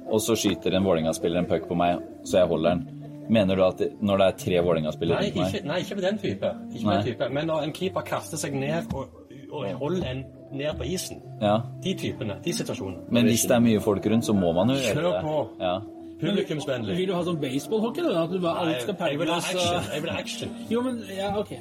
og 0.09 0.19
så 0.19 0.33
skyter 0.35 0.73
en 0.73 0.83
Vålerenga-spiller 0.83 1.37
en 1.37 1.45
puck 1.45 1.67
på 1.67 1.75
meg, 1.77 1.99
så 2.25 2.39
jeg 2.39 2.47
holder 2.47 2.69
den. 2.69 3.01
Mener 3.29 3.55
du 3.55 3.63
at 3.63 3.77
det, 3.77 4.01
når 4.01 4.17
det 4.17 4.25
er 4.27 4.37
tre 4.45 4.63
Vålerenga-spillere 4.65 5.19
rundt 5.21 5.35
meg 5.35 5.53
ikke, 5.53 5.65
nei, 5.67 5.79
ikke 5.83 5.95
med 5.95 6.03
den 6.03 6.17
type. 6.17 6.49
Ikke 6.73 6.85
med 6.85 6.95
den 6.95 7.05
type. 7.13 7.29
Men 7.29 7.47
når 7.47 7.63
en 7.67 7.71
keeper 7.71 8.01
kaster 8.01 8.37
seg 8.41 8.53
ned 8.57 8.95
og, 8.95 9.05
og 9.51 9.65
holder 9.83 10.07
en 10.09 10.23
ned 10.51 10.77
på 10.77 10.83
isen 10.85 11.21
Ja. 11.41 11.57
De 11.83 11.93
typene, 11.97 12.35
de 12.45 12.53
situasjonene. 12.53 13.03
Men 13.09 13.25
hvis 13.25 13.41
det 13.47 13.51
er 13.55 13.59
mye 13.59 13.81
folk 13.81 14.05
rundt, 14.05 14.25
så 14.25 14.33
må 14.33 14.51
man 14.53 14.69
jo 14.69 14.75
gjøre 14.75 15.01
Kjør 15.01 15.21
på. 15.21 15.49
Ja. 15.61 15.75
Publikumsvennlig. 16.21 16.97
Vil 16.97 17.07
du 17.09 17.13
ha 17.17 17.21
sånn 17.25 17.39
baseballhockey, 17.41 18.03
da? 18.05 18.23
At 18.23 18.29
du 18.29 18.39
bare, 18.41 18.65
alt 18.67 18.81
skal 18.81 18.95
jeg 19.09 19.19
vil 19.19 19.29
ha 19.31 19.37
action. 19.37 19.93
Jeg 19.93 20.01
vil 20.03 20.11
ha 20.11 20.17
action. 20.19 20.49
Jo, 20.69 20.81
men 20.81 20.99
Ja, 21.17 21.31
OK. 21.39 21.51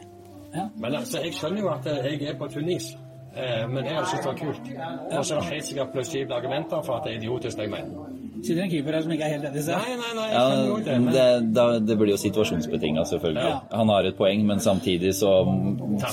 Ja. 0.54 0.66
Men 0.76 0.94
altså, 0.94 1.20
jeg 1.24 1.32
skjønner 1.34 1.60
jo 1.60 1.68
at 1.72 1.86
jeg 1.86 2.22
er 2.28 2.36
på 2.38 2.48
Tunis. 2.50 2.96
Eh, 3.36 3.66
men 3.70 3.84
jeg 3.84 4.06
syns 4.10 4.20
det 4.20 4.26
var 4.26 4.38
kult. 4.40 4.70
Og 5.10 5.24
så 5.26 5.34
er 5.36 5.40
det 5.40 5.48
helt 5.52 5.64
sikkert 5.64 5.92
plausible 5.92 6.34
argumenter 6.34 6.82
for 6.82 6.94
at 6.98 7.04
det 7.06 7.12
er 7.12 7.18
idiotisk, 7.20 7.56
det 7.56 7.62
jeg 7.62 7.70
mener. 7.70 8.19
Sitter 8.40 8.62
en 8.62 8.70
keeper 8.70 8.94
her 8.96 9.02
som 9.04 9.12
ikke 9.12 9.26
er 9.26 9.32
helt 9.34 9.46
enig 9.50 9.60
i 9.60 9.64
seg. 9.66 9.76
Nei, 9.82 9.96
nei, 10.00 10.10
nei, 10.16 10.28
Ja, 10.30 10.44
det. 10.86 10.94
Det, 11.12 11.24
da, 11.56 11.64
det 11.82 11.96
blir 12.00 12.14
jo 12.14 12.20
situasjonsbetinga, 12.22 13.02
selvfølgelig. 13.10 13.42
Ja. 13.50 13.58
Han 13.76 13.90
har 13.92 14.06
et 14.08 14.16
poeng, 14.16 14.46
men 14.48 14.62
samtidig 14.64 15.12
så 15.18 15.34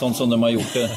Sånn 0.01 0.15
som 0.17 0.33
de 0.33 0.39
har 0.41 0.51
gjort 0.55 0.73
det 0.75 0.87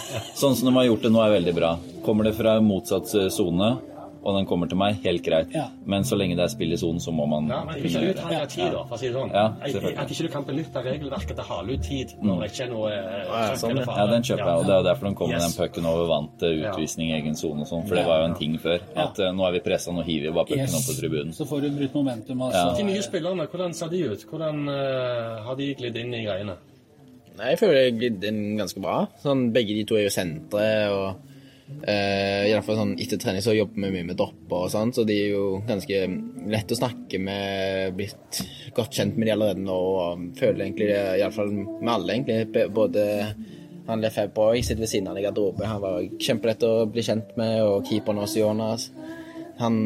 Sånn 0.41 0.57
som 0.59 0.71
de 0.71 0.75
har 0.79 0.89
gjort 0.89 1.05
det 1.07 1.13
nå, 1.15 1.21
er 1.23 1.37
veldig 1.37 1.55
bra. 1.55 1.75
Kommer 2.07 2.27
det 2.27 2.35
fra 2.39 2.57
motsatt 2.65 3.13
eh, 3.21 3.29
sone, 3.31 3.75
og 4.23 4.37
den 4.37 4.47
kommer 4.47 4.69
til 4.69 4.77
meg, 4.81 4.99
helt 5.05 5.23
greit. 5.25 5.53
Ja. 5.55 5.67
Men 5.89 6.05
så 6.05 6.17
lenge 6.19 6.37
det 6.37 6.45
er 6.45 6.53
spill 6.53 6.75
i 6.75 6.79
sonen, 6.81 7.01
så 7.01 7.13
må 7.15 7.25
man 7.31 7.49
ja, 7.49 7.61
men 7.65 7.79
ikke 7.81 8.03
gjøre 8.05 8.15
det. 8.31 8.41
tid, 8.53 8.67
da, 8.75 8.83
for 8.85 8.97
å 8.97 9.01
si 9.01 9.09
det 9.09 9.15
sånn. 9.17 9.33
Ja, 9.33 9.45
At- 9.61 10.11
ikke 10.11 10.27
du 10.27 10.33
kan 10.35 10.45
benytte 10.45 10.83
regelverket 10.85 11.35
til 11.35 11.45
å 11.45 11.49
hale 11.49 11.73
ut 11.73 11.83
tid 11.87 12.15
når 12.21 12.41
det 12.45 12.51
ikke 12.53 12.65
er 12.67 12.71
noe 12.75 12.91
eh, 12.93 13.25
ja, 13.31 13.57
sånn, 13.57 13.81
ja. 13.81 14.07
den 14.13 14.27
kjøper 14.29 14.45
jeg, 14.45 14.57
og 14.61 14.67
det 14.69 14.75
er 14.77 14.87
derfor 14.91 15.11
den 15.11 15.19
kom 15.21 15.31
med 15.31 15.41
Yes. 15.41 15.57
den 15.57 15.57
pucken 15.65 15.87
over 15.87 16.07
vant 16.11 16.39
til 16.39 16.65
utvisning 16.67 17.11
i 17.11 17.17
egen 17.21 17.37
sone 17.39 17.65
og 17.65 17.71
sånn, 17.71 17.87
for 17.89 17.97
det 17.97 18.07
var 18.07 18.21
jo 18.21 18.31
en 18.31 18.39
ting 18.39 18.59
før. 18.61 18.81
At 18.95 19.19
eh, 19.19 19.33
nå 19.33 19.47
er 19.49 19.53
vi 19.57 19.61
pressa, 19.65 19.93
nå 19.95 20.05
hiver 20.05 20.29
vi 20.29 20.35
bare 20.37 20.51
pucken 20.53 20.79
opp 20.81 20.89
på 20.91 20.97
tribunen. 21.01 21.33
Så 21.33 21.47
får 21.49 21.61
du 21.65 21.71
brutt 21.79 21.95
momentum, 21.95 22.43
altså. 22.49 22.67
De 22.77 22.85
nye 22.91 23.03
spillerne, 23.03 23.47
hvordan 23.49 23.75
ser 23.77 23.89
de 23.93 24.03
ut? 24.11 24.27
Hvordan 24.31 24.69
uh, 24.69 25.41
har 25.47 25.57
de 25.57 25.75
glidd 25.79 25.97
inn 25.97 26.15
i 26.15 26.25
greiene? 26.27 26.57
Nei, 27.39 27.51
Jeg 27.55 27.59
føler 27.63 27.79
jeg 27.79 27.93
har 27.93 27.99
glidd 27.99 28.25
inn 28.29 28.41
ganske 28.59 28.83
bra. 28.85 28.97
Sånn, 29.23 29.47
begge 29.55 29.77
de 29.79 29.85
to 29.89 29.97
er 29.97 30.05
jo 30.09 30.13
sentre, 30.13 30.65
og 30.93 31.30
eh, 31.83 32.49
i 32.49 32.53
hvert 32.53 32.67
fall 32.67 32.77
sånn 32.81 32.95
etter 33.01 33.21
trening 33.21 33.43
så 33.45 33.55
jobber 33.57 33.87
vi 33.87 33.93
mye 33.95 34.09
med 34.11 34.19
dropper 34.21 34.67
og 34.67 34.73
sånn, 34.73 34.93
så 34.97 35.05
de 35.09 35.17
er 35.17 35.31
jo 35.35 35.45
ganske 35.69 36.01
lett 36.53 36.75
å 36.75 36.79
snakke 36.81 37.21
med, 37.23 37.95
blitt 37.99 38.43
godt 38.77 38.99
kjent 38.99 39.17
med 39.17 39.29
de 39.31 39.35
allerede 39.37 39.65
nå, 39.65 39.79
og 40.05 40.27
føler 40.41 40.67
egentlig 40.67 40.91
det, 40.93 41.01
iallfall 41.21 41.53
med 41.55 41.93
alle, 41.95 42.19
egentlig. 42.19 42.67
Både 42.77 43.07
han 43.91 44.03
Lefebvre 44.05 44.55
jeg 44.59 44.65
sitter 44.69 44.85
ved 44.85 44.93
siden 44.93 45.09
av 45.09 45.17
han 45.17 45.23
i 45.23 45.27
garderoben. 45.27 45.67
han 45.67 45.81
var 45.83 46.03
kjempelett 46.23 46.63
å 46.69 46.75
bli 46.87 47.03
kjent 47.07 47.33
med, 47.41 47.57
og 47.65 47.87
keeperen 47.89 48.23
også, 48.23 48.43
Jonas. 48.45 48.91
Han 49.59 49.81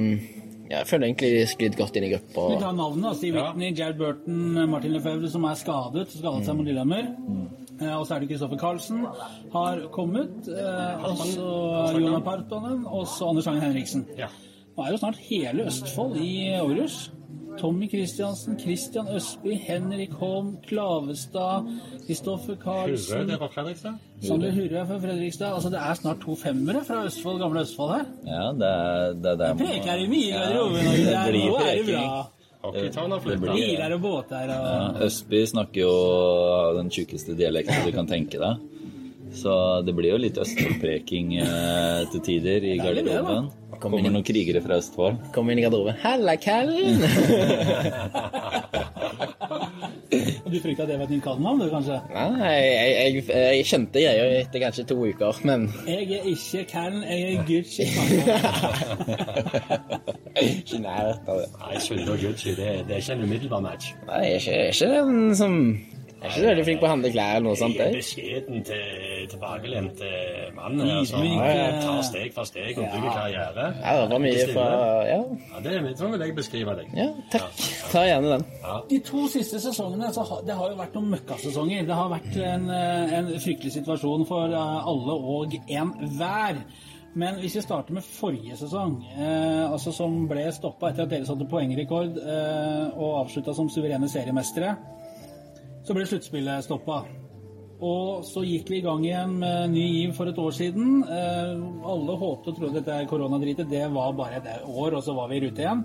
ja, 0.68 0.78
Jeg 0.80 0.86
føler 0.88 1.06
egentlig 1.08 1.48
sklidd 1.50 1.76
godt 1.76 1.96
inn 1.98 2.06
i 2.08 2.12
gruppa. 2.14 2.48
Vi 2.54 2.60
tar 2.62 2.72
navnene. 2.76 3.10
da. 3.10 3.14
Steve 3.18 3.36
Ja. 3.38 3.50
Whitney, 3.52 3.74
Jared 3.76 3.98
Burton, 3.98 4.70
Martin 4.70 4.92
Lefebvre, 4.96 5.28
som 5.30 5.44
er 5.44 5.58
skadet. 5.60 6.08
Skadet 6.08 6.46
seg 6.46 6.56
mot 6.56 6.66
Lillehammer. 6.66 7.04
Eh, 7.04 7.63
Og 7.80 8.06
så 8.06 8.14
er 8.14 8.18
det 8.20 8.28
Kristoffer 8.28 8.56
Carlsen 8.58 9.06
har 9.52 9.80
kommet. 9.92 10.48
eh, 10.48 11.04
Og 11.04 11.16
så 11.18 11.98
Jonas 12.00 12.22
Partonen. 12.24 12.86
Og 12.86 13.06
så 13.06 13.28
Anders 13.28 13.44
Hagen 13.46 13.60
Henriksen. 13.62 14.06
Nå 14.76 14.82
er 14.84 14.90
jo 14.90 14.96
snart 14.96 15.16
hele 15.16 15.66
Østfold 15.66 16.16
i 16.16 16.48
Aarhus. 16.54 17.10
Tommy 17.58 17.86
Kristiansen, 17.90 18.56
Christian 18.58 19.06
Østby, 19.14 19.54
Henrik 19.62 20.10
Holm, 20.18 20.56
Klavestad, 20.66 21.62
Kristoffer 22.06 22.56
Hurre, 22.64 22.86
Karlsen, 22.86 23.28
det 23.28 23.34
er 23.34 23.38
fra 23.38 23.46
Fredrikstad. 23.54 23.92
Sander 24.22 24.50
Hurre 24.52 24.86
fra 24.88 24.98
Fredrikstad. 24.98 25.54
Altså 25.54 25.70
Det 25.70 25.78
er 25.78 25.94
snart 25.94 26.16
to 26.24 26.34
femmere 26.34 26.82
fra 26.84 27.04
Østfold, 27.04 27.38
gamle 27.38 27.60
Østfold 27.60 27.92
her. 27.94 28.04
Ja, 28.26 28.46
det 28.58 28.70
er 28.70 29.12
det, 29.22 29.26
er 29.32 29.36
der 29.36 29.54
man- 29.54 29.66
Preker 29.66 29.94
i 29.94 30.06
mye 30.08 30.28
Ja, 30.28 30.40
garderoben. 30.40 30.74
det 30.74 31.14
er- 31.14 31.30
blir 31.30 31.46
Nå 31.48 31.56
er 31.56 31.74
det 31.84 31.94
bra. 31.94 32.26
Blir- 32.72 33.40
Biler 33.54 33.92
og 33.96 34.00
båter 34.00 34.48
og 34.48 34.64
Ja, 34.64 35.06
Østby 35.06 35.42
snakker 35.50 35.80
jo 35.84 35.92
den 36.78 36.88
tjukkeste 36.90 37.36
dialekten 37.36 37.84
du 37.84 37.92
kan 37.92 38.06
tenke 38.08 38.38
deg. 38.40 38.56
Så 39.34 39.82
det 39.84 39.94
blir 39.96 40.12
jo 40.12 40.18
litt 40.22 40.36
østfoldpreking 40.38 41.32
eh, 41.42 42.04
til 42.12 42.20
tider 42.22 42.62
i 42.62 42.76
er 42.78 42.84
garderoben. 42.84 43.48
Kommer 43.82 43.98
noen 44.04 44.22
krigere 44.24 44.60
fra 44.62 44.76
Østfold. 44.78 45.16
Kommer 45.34 45.52
inn 45.52 45.58
i 45.58 45.64
garderoben. 45.66 45.96
Halla, 46.04 46.36
Kallen! 46.38 47.02
Du 50.44 50.60
frykta 50.62 50.84
det 50.86 50.94
var 51.00 51.08
et 51.08 51.10
nytt 51.10 51.24
kallenavn, 51.24 51.58
du, 51.58 51.66
kanskje? 51.72 51.96
Nei, 52.14 52.52
jeg, 52.54 52.92
jeg, 52.94 53.24
jeg 53.58 53.64
skjønte 53.66 53.98
greia 54.04 54.26
etter 54.44 54.62
kanskje 54.62 54.84
to 54.86 54.96
uker, 55.08 55.40
men 55.48 55.64
Jeg 55.88 56.04
er 56.20 56.28
ikke 56.30 56.62
Callen, 56.70 57.02
jeg 57.02 57.20
er 57.32 57.42
Gucci. 57.48 57.86
ikke 60.50 60.76
i 60.76 60.82
nærheten 60.84 61.28
av 61.34 61.42
det. 61.42 61.48
Nei, 61.64 61.80
Sunde 61.88 62.12
og 62.12 62.22
Gucci, 62.22 62.54
det, 62.58 62.70
det 62.88 62.96
er 62.98 63.02
ikke 63.02 63.18
en 63.18 63.26
umiddelbar 63.28 63.60
match. 63.70 63.92
Nei, 64.08 64.22
jeg 64.26 64.32
er 64.32 64.40
ikke, 64.40 64.52
jeg 64.52 64.68
er 64.68 64.72
ikke 64.72 64.94
den 65.10 65.34
som 65.40 65.58
Jeg 66.24 66.30
er 66.32 66.36
ikke 66.38 66.48
veldig 66.48 66.62
flink 66.64 66.78
på 66.80 66.86
å 66.86 66.88
handle 66.88 67.08
klær 67.12 67.34
eller 67.36 67.44
noe 67.50 67.56
sånt. 67.60 67.74
Jeg 67.76 67.90
er 67.92 67.96
beskjeden 67.98 68.62
til 68.64 69.26
tilbakelent 69.28 69.98
eh, 70.08 70.46
mann 70.56 70.78
som 71.04 71.26
tar 71.82 71.98
steg 72.06 72.30
for 72.32 72.48
steg 72.48 72.78
og 72.80 72.86
bygger 72.94 73.10
karriere. 73.18 73.66
Ja, 73.82 73.92
det 74.00 74.14
var 74.14 74.22
mye 74.24 74.46
fra 74.54 74.64
Ja, 75.04 75.18
Ja, 75.18 75.60
det 75.66 75.74
er 75.74 75.90
sånn 76.00 76.14
vil 76.14 76.24
jeg 76.24 76.36
beskrive 76.38 76.76
deg. 76.78 76.88
ja 76.96 77.10
takk. 77.34 77.60
Ta 77.92 78.06
gjerne 78.08 78.38
den. 78.38 78.46
De 78.88 79.02
to 79.04 79.26
siste 79.34 79.60
sesongene 79.60 80.08
så 80.16 80.24
har, 80.30 80.40
det 80.48 80.56
har 80.56 80.72
jo 80.72 80.80
vært 80.80 80.96
noen 80.96 81.12
møkkasesonger. 81.12 81.84
Det 81.92 82.00
har 82.00 82.08
vært 82.14 82.40
en, 82.54 82.66
eh, 82.72 83.14
en 83.20 83.30
fryktelig 83.44 83.76
situasjon 83.76 84.24
for 84.32 84.48
eh, 84.48 84.88
alle 84.94 85.20
og 85.36 85.58
enhver. 85.68 86.64
Men 87.14 87.38
hvis 87.38 87.54
vi 87.58 87.62
starter 87.62 87.94
med 87.94 88.06
forrige 88.06 88.56
sesong, 88.58 88.96
eh, 89.14 89.64
altså 89.70 89.92
som 89.94 90.24
ble 90.30 90.48
stoppa 90.54 90.90
etter 90.90 91.06
at 91.06 91.12
dere 91.12 91.28
satte 91.28 91.46
poengrekord 91.50 92.16
eh, 92.18 92.88
og 92.90 93.20
avslutta 93.20 93.54
som 93.54 93.70
suverene 93.70 94.10
seriemestere, 94.10 94.72
så 95.84 95.94
ble 95.94 96.08
sluttspillet 96.10 96.66
stoppa. 96.66 97.04
Og 97.84 98.24
så 98.26 98.42
gikk 98.46 98.70
vi 98.70 98.80
i 98.80 98.84
gang 98.84 99.02
igjen 99.04 99.32
med 99.42 99.74
ny 99.74 99.84
giv 99.84 100.14
for 100.16 100.30
et 100.30 100.38
år 100.40 100.54
siden. 100.56 101.04
Eh, 101.04 101.54
alle 101.94 102.18
håpte 102.18 102.50
og 102.50 102.58
trodde 102.58 102.80
dette 102.80 102.98
koronadritet 103.10 103.70
det 103.70 103.84
var 103.94 104.14
bare 104.18 104.40
et 104.40 104.50
år, 104.64 104.98
og 104.98 105.02
så 105.04 105.14
var 105.14 105.30
vi 105.30 105.38
i 105.38 105.46
rute 105.46 105.62
igjen. 105.62 105.84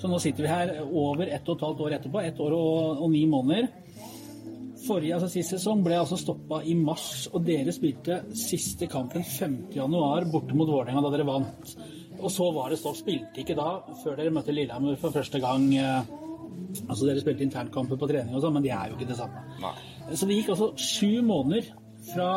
Så 0.00 0.08
nå 0.08 0.20
sitter 0.22 0.46
vi 0.46 0.52
her 0.52 0.74
over 0.86 1.28
ett 1.28 1.48
og 1.48 1.58
et 1.58 1.66
halvt 1.66 1.84
år 1.84 1.96
etterpå. 1.98 2.24
Ett 2.24 2.40
år 2.40 2.56
og, 2.56 3.02
og 3.04 3.12
ni 3.12 3.26
måneder. 3.28 3.68
Forrige, 4.80 5.14
altså 5.16 5.28
Sist 5.28 5.52
sesong 5.54 5.82
ble 5.84 5.98
altså 6.00 6.16
stoppa 6.20 6.62
i 6.64 6.74
mars, 6.78 7.26
og 7.34 7.44
dere 7.44 7.72
spilte 7.74 8.22
siste 8.38 8.88
kampen 8.90 9.24
5.1 9.26 10.30
borte 10.32 10.56
mot 10.56 10.70
Vålerenga 10.70 11.02
da 11.04 11.10
dere 11.14 11.26
vant. 11.28 11.74
Og 12.20 12.32
så 12.32 12.46
var 12.52 12.72
det 12.72 12.78
stopp. 12.80 12.96
Spilte 13.00 13.42
ikke 13.42 13.56
da, 13.58 13.74
før 14.02 14.16
dere 14.18 14.32
møtte 14.34 14.54
Lillehammer 14.56 14.96
for 15.00 15.12
første 15.14 15.40
gang. 15.42 15.68
eh, 15.76 16.16
Altså 16.88 17.06
Dere 17.06 17.20
spilte 17.22 17.42
internkamper 17.46 17.98
på 17.98 18.06
trening 18.10 18.34
og 18.36 18.42
sånn, 18.44 18.52
men 18.56 18.64
de 18.64 18.70
er 18.74 18.90
jo 18.90 18.96
ikke 18.98 19.08
det 19.08 19.16
samme. 19.18 19.40
Så 20.12 20.26
det 20.28 20.36
gikk 20.36 20.50
altså 20.54 20.68
sju 20.78 21.22
måneder 21.26 21.70
fra 22.12 22.28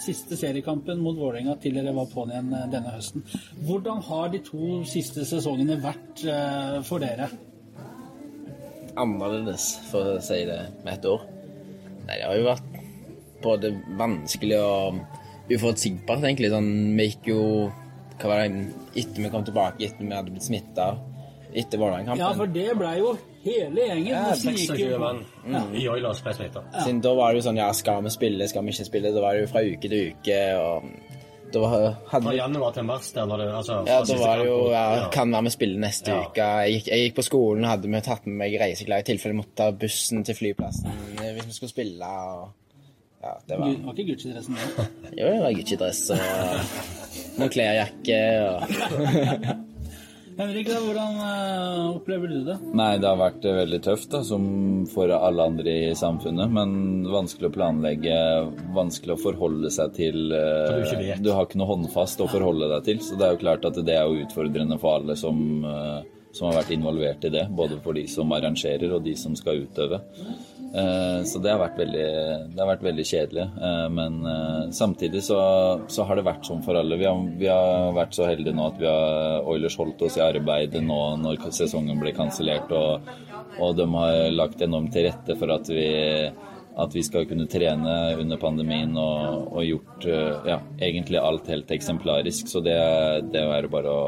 siste 0.00 0.36
seriekampen 0.36 0.98
mot 1.02 1.16
Vålerenga 1.18 1.54
til 1.60 1.76
dere 1.76 1.94
var 1.96 2.08
på'n 2.12 2.32
igjen 2.32 2.50
eh, 2.56 2.66
denne 2.72 2.94
høsten. 2.96 3.24
Hvordan 3.68 4.02
har 4.08 4.32
de 4.32 4.40
to 4.44 4.80
siste 4.88 5.24
sesongene 5.28 5.78
vært 5.84 6.24
eh, 6.28 6.80
for 6.88 7.02
dere? 7.04 7.30
Annerledes, 8.96 9.70
for 9.90 10.16
å 10.16 10.20
si 10.24 10.42
det 10.48 10.60
med 10.84 10.94
ett 10.96 11.08
ord. 11.10 11.24
Nei, 12.06 12.16
det 12.20 12.26
har 12.28 12.36
jo 12.38 12.46
vært 12.46 12.80
både 13.42 13.70
vanskelig 13.98 14.58
og 14.62 15.00
uforutsigbart, 15.52 16.22
egentlig. 16.24 16.50
Sånn, 16.52 16.70
vi 16.98 17.08
gikk 17.10 17.28
jo 17.32 17.40
Hva 18.16 18.30
var 18.32 18.46
det 18.48 18.72
Etter 18.96 19.22
vi 19.26 19.28
kom 19.30 19.44
tilbake, 19.44 19.82
etter 19.84 20.06
vi 20.06 20.14
hadde 20.16 20.32
blitt 20.32 20.46
smitta 20.46 20.94
etter 21.56 21.78
Vålerenga-kampen. 21.80 22.20
Ja, 22.20 22.32
for 22.36 22.50
det 22.52 22.72
blei 22.76 22.94
jo 22.98 23.10
hele 23.44 23.84
gjengen. 23.86 24.08
Ja, 24.10 24.22
Nesten 24.32 24.56
gikk 24.56 24.72
26 24.74 24.90
jo- 24.90 24.98
mann 25.00 25.74
i 25.76 25.84
Oilers 25.88 26.18
ble 26.24 26.32
smitta. 26.36 26.62
Siden 26.82 26.98
da 27.04 27.12
var 27.16 27.32
det 27.32 27.40
jo 27.40 27.44
sånn 27.48 27.56
Ja, 27.60 27.68
skal 27.72 28.02
vi 28.04 28.10
spille, 28.12 28.48
skal 28.48 28.64
vi 28.66 28.74
ikke 28.74 28.84
spille? 28.88 29.12
Da 29.14 29.20
var 29.24 29.32
det 29.36 29.44
jo 29.46 29.52
fra 29.52 29.62
uke 29.64 29.88
til 29.88 30.10
uke, 30.10 30.40
og 30.58 30.84
da 31.52 31.60
var, 31.62 31.84
hadde 32.10 32.26
Fra 32.26 32.34
januar 32.36 32.72
til 32.74 32.84
mars 32.88 33.12
der 33.14 33.26
når 33.30 33.38
det 33.42 33.46
altså, 33.54 33.76
ja, 33.86 33.98
da 34.04 34.16
var 34.20 34.38
det 34.40 34.46
jo 34.48 34.56
ja, 34.72 34.82
Kan 35.14 35.32
være 35.32 35.46
vi 35.46 35.50
spiller 35.54 35.78
neste 35.86 36.10
Ja. 36.10 36.18
uke. 36.26 36.48
Jeg 36.66 36.72
gikk, 36.76 36.86
jeg 36.92 37.04
gikk 37.06 37.16
på 37.20 37.24
skolen, 37.28 37.64
hadde 37.64 37.88
vi 37.92 38.00
tatt 38.04 38.26
med 38.26 38.36
meg 38.42 38.56
reiseklær 38.60 39.04
i 39.04 39.06
tilfelle 39.08 39.34
jeg 39.36 39.40
måtte 39.42 39.56
ta 39.62 39.70
bussen 39.72 40.24
til 40.26 40.34
flyplassen 40.38 40.90
eh, 41.22 41.32
hvis 41.36 41.46
vi 41.46 41.52
skulle 41.60 41.70
spille. 41.72 42.06
Og, 42.06 42.48
ja, 43.22 43.32
det 43.48 43.58
var 43.60 43.72
Var 43.86 43.94
ikke 43.96 44.08
Gucci-dressen 44.12 44.58
din? 44.58 45.16
Jo, 45.18 45.30
det 45.32 45.40
var 45.46 45.56
Gucci-dress 45.60 46.02
og 46.10 46.18
Moncler-jakke 47.40 48.20
og 48.46 48.60
Henrik, 50.36 50.66
da, 50.68 50.80
hvordan 50.84 51.14
eh, 51.24 51.96
opplever 51.96 52.28
du 52.28 52.40
det? 52.44 52.56
Nei, 52.76 52.98
det 53.00 53.08
har 53.08 53.16
vært 53.16 53.46
eh, 53.48 53.54
veldig 53.56 53.78
tøft, 53.86 54.10
da, 54.12 54.20
som 54.26 54.42
for 54.92 55.08
alle 55.16 55.46
andre 55.48 55.76
i 55.86 55.94
samfunnet. 55.96 56.52
Men 56.52 57.06
vanskelig 57.08 57.48
å 57.48 57.54
planlegge, 57.54 58.18
vanskelig 58.76 59.14
å 59.14 59.22
forholde 59.22 59.70
seg 59.72 59.94
til 59.96 60.34
eh, 60.36 60.66
For 60.66 60.82
du 60.82 60.84
ikke 60.90 61.00
vet. 61.00 61.22
Du 61.24 61.30
har 61.32 61.48
ikke 61.48 61.62
noe 61.62 61.70
håndfast 61.70 62.20
å 62.20 62.28
forholde 62.28 62.68
deg 62.74 62.84
til. 62.90 63.00
Så 63.06 63.16
det 63.16 63.24
er 63.30 63.32
jo 63.32 63.42
klart 63.46 63.64
at 63.70 63.80
det 63.80 63.96
er 63.96 64.04
jo 64.04 64.26
utfordrende 64.26 64.76
for 64.82 64.98
alle 65.00 65.16
som, 65.16 65.40
eh, 65.72 66.28
som 66.36 66.50
har 66.50 66.60
vært 66.60 66.74
involvert 66.76 67.24
i 67.24 67.32
det. 67.32 67.46
Både 67.56 67.80
for 67.80 67.96
de 67.96 68.04
som 68.12 68.36
arrangerer 68.36 68.92
og 68.92 69.08
de 69.08 69.16
som 69.16 69.36
skal 69.40 69.64
utøve. 69.64 70.02
Eh, 70.74 71.22
Så 71.24 71.38
det 71.42 71.52
har 71.52 71.60
vært 71.60 71.78
veldig, 71.80 72.08
har 72.58 72.70
vært 72.70 72.84
veldig 72.86 73.04
kjedelig. 73.06 73.46
Eh, 73.68 73.86
Men 73.90 74.18
eh, 74.26 74.70
samtidig 74.76 75.22
så, 75.24 75.38
så 75.88 76.06
har 76.08 76.18
det 76.18 76.26
vært 76.26 76.48
sånn 76.48 76.64
for 76.66 76.78
alle. 76.78 76.98
Vi 77.00 77.06
har, 77.08 77.22
vi 77.38 77.50
har 77.50 77.94
vært 77.96 78.16
så 78.16 78.28
heldige 78.28 78.56
nå 78.56 78.66
at 78.72 78.80
vi 78.80 78.90
har 78.90 79.46
Oilers 79.46 79.78
holdt 79.78 80.02
oss 80.06 80.18
i 80.18 80.24
arbeid 80.24 80.76
nå 80.82 81.00
når 81.22 81.48
sesongen 81.54 82.00
ble 82.00 82.12
kansellert, 82.16 82.72
og, 82.72 83.06
og 83.62 83.78
de 83.78 83.86
har 83.94 84.34
lagt 84.34 84.62
enormt 84.64 84.92
til 84.94 85.08
rette 85.08 85.38
for 85.38 85.54
at 85.54 85.70
vi 85.72 85.88
at 86.76 86.92
vi 86.92 87.00
skal 87.00 87.24
kunne 87.24 87.46
trene 87.48 87.92
under 88.20 88.36
pandemien 88.36 88.90
og, 89.00 89.46
og 89.48 89.62
gjort 89.64 90.04
ja, 90.44 90.58
egentlig 90.76 91.16
alt 91.16 91.48
helt 91.48 91.70
eksemplarisk. 91.72 92.50
Så 92.52 92.60
det, 92.60 92.76
det 93.32 93.40
er 93.40 93.68
bare 93.72 93.94
å 93.96 94.02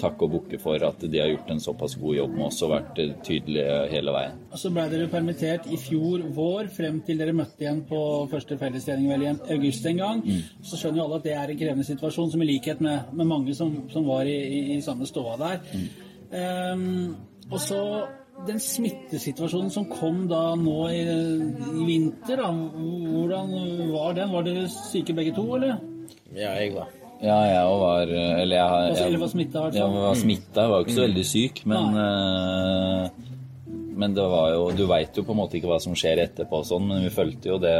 takke 0.00 0.26
og 0.26 0.32
bukke 0.36 0.58
for 0.62 0.82
at 0.86 1.04
de 1.04 1.20
har 1.20 1.30
gjort 1.30 1.52
en 1.54 1.62
såpass 1.62 1.96
god 2.00 2.16
jobb 2.18 2.34
med 2.36 2.46
oss 2.48 2.62
og 2.66 2.72
vært 2.72 3.00
tydelige 3.26 3.76
hele 3.92 4.14
veien. 4.14 4.40
Og 4.50 4.60
så 4.60 4.72
ble 4.74 4.86
dere 4.92 5.08
permittert 5.12 5.68
i 5.72 5.78
fjor 5.80 6.26
vår, 6.36 6.70
frem 6.76 7.00
til 7.06 7.22
dere 7.22 7.36
møtte 7.36 7.64
igjen 7.64 7.82
på 7.88 8.00
første 8.32 8.58
fellestrening 8.60 9.08
vel 9.12 9.26
i 9.26 9.32
august 9.56 9.86
en 9.90 10.02
gang. 10.02 10.24
Så 10.62 10.80
skjønner 10.80 11.02
jo 11.02 11.06
alle 11.06 11.20
at 11.20 11.28
det 11.28 11.34
er 11.36 11.54
en 11.54 11.62
krevende 11.62 11.88
situasjon, 11.88 12.30
som 12.34 12.44
i 12.44 12.50
likhet 12.50 12.82
med, 12.84 13.14
med 13.16 13.30
mange 13.32 13.56
som, 13.58 13.72
som 13.92 14.06
var 14.08 14.28
i, 14.28 14.36
i, 14.36 14.60
i 14.76 14.84
samme 14.84 15.08
ståa 15.08 15.36
der. 15.40 15.80
Ehm, 16.36 17.16
og 17.50 17.60
så 17.62 17.80
den 18.46 18.60
smittesituasjonen 18.60 19.72
som 19.72 19.88
kom 19.88 20.26
da 20.28 20.42
nå 20.60 20.76
i, 20.92 21.00
i 21.06 21.88
vinter, 21.88 22.42
da, 22.42 22.50
hvordan 22.52 23.56
var 23.94 24.18
den? 24.18 24.34
Var 24.34 24.46
dere 24.50 24.68
syke 24.68 25.16
begge 25.16 25.34
to, 25.36 25.48
eller? 25.56 25.80
Ja, 26.36 26.52
jeg 26.60 26.74
var 26.76 26.92
Ja, 27.22 27.36
jeg 27.48 27.62
òg 27.64 27.78
var 27.80 28.10
Eller 28.12 28.56
jeg, 28.56 28.66
jeg, 28.66 28.90
jeg, 28.90 28.96
jeg, 28.96 29.06
eller 29.06 29.22
var 29.22 29.30
smittet, 29.32 29.54
i 29.56 29.62
hvert 29.62 29.78
fall. 29.78 29.94
Jeg 29.96 30.04
var 30.04 30.20
smitta. 30.20 30.60
Jeg 30.60 30.72
var 30.72 30.76
jo 30.82 30.86
ikke 30.86 30.96
så 30.98 31.06
veldig 31.06 31.24
syk, 31.30 31.62
men 31.72 31.96
uh, 31.96 33.08
Men 33.96 34.14
det 34.18 34.28
var 34.34 34.52
jo 34.52 34.70
Du 34.76 34.84
veit 34.90 35.16
jo 35.16 35.24
på 35.24 35.32
en 35.32 35.40
måte 35.40 35.56
ikke 35.56 35.70
hva 35.72 35.80
som 35.80 35.96
skjer 35.96 36.20
etterpå 36.26 36.60
og 36.60 36.68
sånn, 36.68 36.88
men 36.90 37.06
vi 37.06 37.12
fulgte 37.14 37.54
jo 37.54 37.58
det 37.62 37.76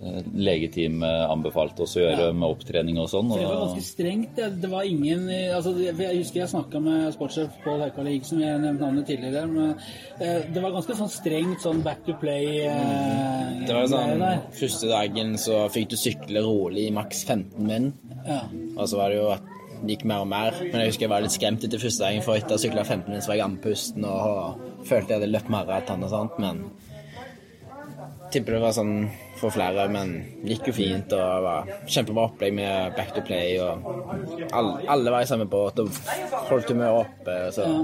legeteamet 0.00 1.04
eh, 1.04 1.30
anbefalte 1.30 1.84
oss 1.84 1.96
å 1.98 2.00
gjøre 2.00 2.28
Ja. 2.30 2.32
med 2.32 2.48
opptrening 2.48 2.98
og 2.98 3.08
sånn. 3.12 3.28
For 3.28 3.38
det 3.38 3.48
var 3.48 3.60
ganske 3.66 3.84
strengt. 3.84 4.30
Det, 4.36 4.48
det 4.62 4.70
var 4.72 4.86
ingen 4.88 5.28
eh, 5.28 5.54
altså, 5.56 5.74
Jeg 5.76 6.22
husker 6.22 6.40
jeg 6.40 6.52
snakka 6.54 6.80
med 6.80 7.12
sportssjef 7.12 7.58
Pål 7.64 7.84
Haukali 7.84 8.14
Higg, 8.14 8.24
som 8.24 8.40
jeg 8.40 8.62
nevnte 8.62 8.86
navnet 8.86 9.06
tidligere. 9.10 9.46
Men 9.50 9.74
eh, 10.20 10.46
det 10.54 10.62
var 10.64 10.72
ganske 10.72 10.96
sånn 10.96 11.12
strengt 11.12 11.60
sånn 11.60 11.82
back 11.84 12.00
to 12.06 12.16
play 12.20 12.62
eh, 12.64 13.60
Det 13.66 13.76
var 13.76 13.90
sånn. 13.92 14.24
Første 14.56 14.88
dagen 14.90 15.36
så 15.40 15.66
fikk 15.72 15.92
du 15.92 15.98
sykle 16.00 16.44
rolig 16.48 16.88
i 16.88 16.94
maks 16.96 17.24
15 17.28 17.68
min. 17.68 17.92
Ja. 18.26 18.42
Og 18.76 18.84
så 18.88 18.98
var 19.00 19.12
det 19.12 19.20
jo 19.20 19.30
at 19.34 19.48
det 19.80 19.94
gikk 19.96 20.04
mer 20.10 20.24
og 20.24 20.28
mer. 20.28 20.56
Men 20.60 20.82
jeg 20.82 20.92
husker 20.92 21.06
jeg 21.06 21.12
var 21.14 21.24
litt 21.24 21.36
skremt 21.36 21.64
etter 21.64 21.80
første 21.80 22.04
dagen, 22.04 22.24
for 22.26 22.36
etter 22.36 22.56
å 22.56 22.60
sykle 22.60 22.84
15 22.84 23.08
min 23.08 23.24
så 23.24 23.32
var 23.32 23.40
jeg 23.40 23.46
andpusten 23.46 24.06
og 24.08 24.84
følte 24.88 25.14
jeg 25.14 25.20
hadde 25.20 25.32
løpt 25.32 25.52
maraton 25.52 26.06
og 26.06 26.12
sånt, 26.12 26.40
men 26.42 26.64
Tipper 28.30 28.54
det 28.54 28.60
var 28.62 28.74
sånn 28.76 29.08
for 29.40 29.50
flere, 29.50 29.88
men 29.90 30.12
det 30.44 30.52
gikk 30.54 30.68
jo 30.70 30.74
fint 30.76 31.14
og 31.16 31.42
var 31.42 31.70
kjempebra 31.90 32.28
opplegg 32.28 32.54
med 32.54 32.92
back 32.94 33.10
to 33.16 33.24
play 33.26 33.56
og 33.58 33.82
alle, 34.54 34.76
alle 34.94 35.14
var 35.16 35.24
i 35.24 35.30
samme 35.30 35.48
båt 35.50 35.80
og 35.82 35.90
holdt 36.52 36.70
humøret 36.70 37.08
oppe, 37.08 37.40
så 37.56 37.66
Ja. 37.66 37.80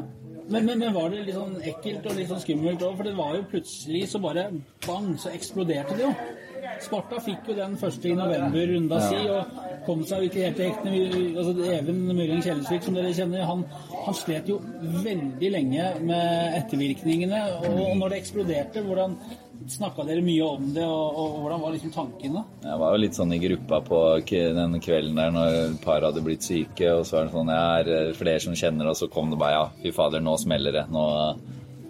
Men, 0.47 0.62
men, 0.62 0.78
men 0.78 0.95
var 0.95 1.11
det 1.11 1.24
litt 1.26 1.34
sånn 1.34 1.57
ekkelt 1.59 2.05
og 2.07 2.14
litt 2.14 2.28
sånn 2.30 2.39
skummelt 2.39 2.82
òg? 2.87 2.93
For 2.95 3.09
det 3.09 3.16
var 3.18 3.32
jo 3.34 3.47
plutselig 3.51 4.05
så 4.12 4.20
bare 4.22 4.45
bang, 4.87 5.09
så 5.18 5.32
eksploderte 5.34 5.97
det 5.99 6.05
jo. 6.05 6.12
Sparta 6.85 7.21
fikk 7.25 7.51
jo 7.51 7.57
den 7.59 7.79
første 7.81 8.11
i 8.11 8.17
november-runda 8.19 9.01
si 9.07 9.23
og 9.33 9.64
kom 9.87 10.03
seg 10.07 10.27
ikke 10.27 10.45
helt 10.45 10.59
til 10.59 10.71
hektene. 10.71 11.33
Altså, 11.39 11.55
Even 11.77 12.03
Myreng 12.11 12.43
Kjellesvik, 12.45 12.85
som 12.87 12.97
dere 12.99 13.14
kjenner, 13.17 13.47
han, 13.47 13.64
han 14.05 14.19
slet 14.19 14.51
jo 14.51 14.61
veldig 15.05 15.51
lenge 15.55 15.89
med 16.07 16.61
ettervirkningene. 16.61 17.43
Og, 17.62 17.83
og 17.87 17.99
når 18.01 18.14
det 18.14 18.23
eksploderte, 18.23 18.83
hvordan 18.87 19.17
snakka 19.73 20.05
dere 20.07 20.23
mye 20.25 20.47
om 20.47 20.69
det, 20.75 20.85
og, 20.85 21.19
og 21.21 21.37
hvordan 21.43 21.62
var 21.62 21.75
liksom 21.75 21.93
tankene? 21.95 22.43
Jeg 22.67 22.81
var 22.83 22.95
jo 22.95 23.03
litt 23.03 23.19
sånn 23.19 23.35
i 23.35 23.41
gruppa 23.43 23.81
på 23.87 24.01
den 24.31 24.79
kvelden 24.85 25.19
der 25.19 25.35
når 25.35 25.77
par 25.85 26.07
hadde 26.07 26.23
blitt 26.25 26.47
syke, 26.47 26.93
og 26.93 27.07
så 27.07 27.21
var 27.21 27.29
det 27.29 27.37
sånn 27.37 27.53
Ja, 27.55 27.67
er 27.81 28.17
flere 28.19 28.43
som 28.43 28.59
kjenner, 28.59 28.91
og 28.91 28.99
så 28.99 29.11
kom 29.12 29.33
det 29.33 29.41
bare 29.41 29.57
Ja, 29.57 29.67
fy 29.83 29.95
fader, 29.97 30.23
nå 30.23 30.37
smeller 30.43 30.75
det. 30.77 30.87
Nå, 30.93 31.07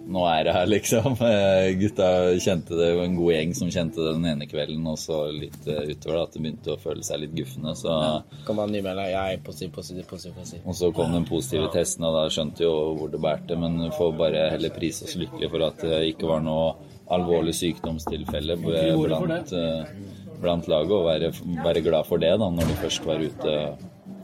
nå 0.07 0.23
er 0.29 0.47
det 0.47 0.53
her, 0.55 0.69
liksom. 0.71 1.17
Eh, 1.27 1.73
Gutta 1.77 2.07
kjente 2.39 2.77
det, 2.79 2.87
en 3.03 3.15
god 3.17 3.33
gjeng 3.33 3.53
som 3.57 3.71
kjente 3.73 3.99
det 3.99 4.13
den 4.15 4.27
ene 4.31 4.47
kvelden, 4.49 4.85
og 4.87 4.97
så 5.01 5.25
litt 5.33 5.67
eh, 5.67 5.89
utover 5.91 6.17
da, 6.17 6.23
at 6.23 6.35
det 6.35 6.43
begynte 6.43 6.73
å 6.73 6.79
føle 6.81 7.03
seg 7.05 7.21
litt 7.23 7.35
gufne. 7.35 7.73
Så 7.77 7.95
kom 8.47 8.61
han 8.61 8.71
en 8.71 8.77
nymelder. 8.77 9.11
Jeg 9.11 9.37
er 9.37 9.43
positiv, 9.45 9.73
positiv, 9.75 10.07
positiv. 10.09 10.35
positiv. 10.37 10.63
Og 10.65 10.77
så 10.79 10.91
kom 10.95 11.15
den 11.15 11.27
positive 11.27 11.71
testen, 11.73 12.07
og 12.07 12.15
da 12.15 12.23
skjønte 12.33 12.63
jo 12.65 12.73
hvor 12.99 13.11
det 13.13 13.21
bærte. 13.23 13.59
Men 13.59 13.79
vi 13.83 13.91
får 13.97 14.15
bare 14.19 14.45
heller 14.55 14.75
prise 14.75 15.07
oss 15.07 15.17
lykkelige 15.19 15.51
for 15.53 15.67
at 15.67 15.83
det 15.83 16.03
ikke 16.13 16.31
var 16.31 16.45
noe 16.45 16.71
alvorlig 17.13 17.55
sykdomstilfelle 17.55 18.57
blant, 18.63 19.53
eh, 19.55 19.93
blant 20.41 20.71
laget, 20.71 20.95
og 20.95 21.05
være, 21.07 21.31
være 21.65 21.85
glad 21.85 22.07
for 22.09 22.23
det 22.23 22.33
da, 22.39 22.49
når 22.49 22.71
de 22.71 22.81
først 22.85 23.07
var 23.07 23.23
ute 23.23 23.59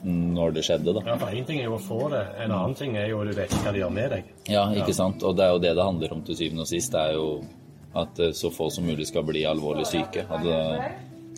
når 0.04 0.54
det 0.58 0.64
skjedde. 0.68 0.94
da. 0.98 1.02
Ja, 1.08 1.18
for 1.18 1.32
Én 1.32 1.46
ting 1.48 1.60
er 1.62 1.70
jo 1.70 1.78
å 1.78 1.82
få 1.82 2.10
det, 2.12 2.24
en 2.44 2.52
annen 2.52 2.76
ting 2.76 2.98
er 3.00 3.08
jo 3.12 3.22
at 3.24 3.32
du 3.32 3.38
vet 3.38 3.54
hva 3.64 3.72
de 3.72 3.80
gjør 3.84 3.94
med 3.96 4.12
deg. 4.18 4.32
Ja, 4.52 4.66
ikke 4.76 4.96
sant? 4.96 5.24
Og 5.24 5.38
det 5.38 5.46
er 5.46 5.54
jo 5.56 5.62
det 5.64 5.76
det 5.78 5.86
handler 5.90 6.14
om 6.18 6.24
til 6.28 6.36
syvende 6.40 6.66
og 6.66 6.72
sist. 6.72 6.92
Det 6.92 7.00
er 7.00 7.14
jo 7.18 7.28
at 7.94 8.20
eh, 8.20 8.34
så 8.36 8.52
få 8.52 8.70
som 8.74 8.86
mulig 8.88 9.08
skal 9.08 9.24
bli 9.28 9.46
alvorlig 9.46 9.86
syke. 9.88 10.26
Hadde, 10.30 10.58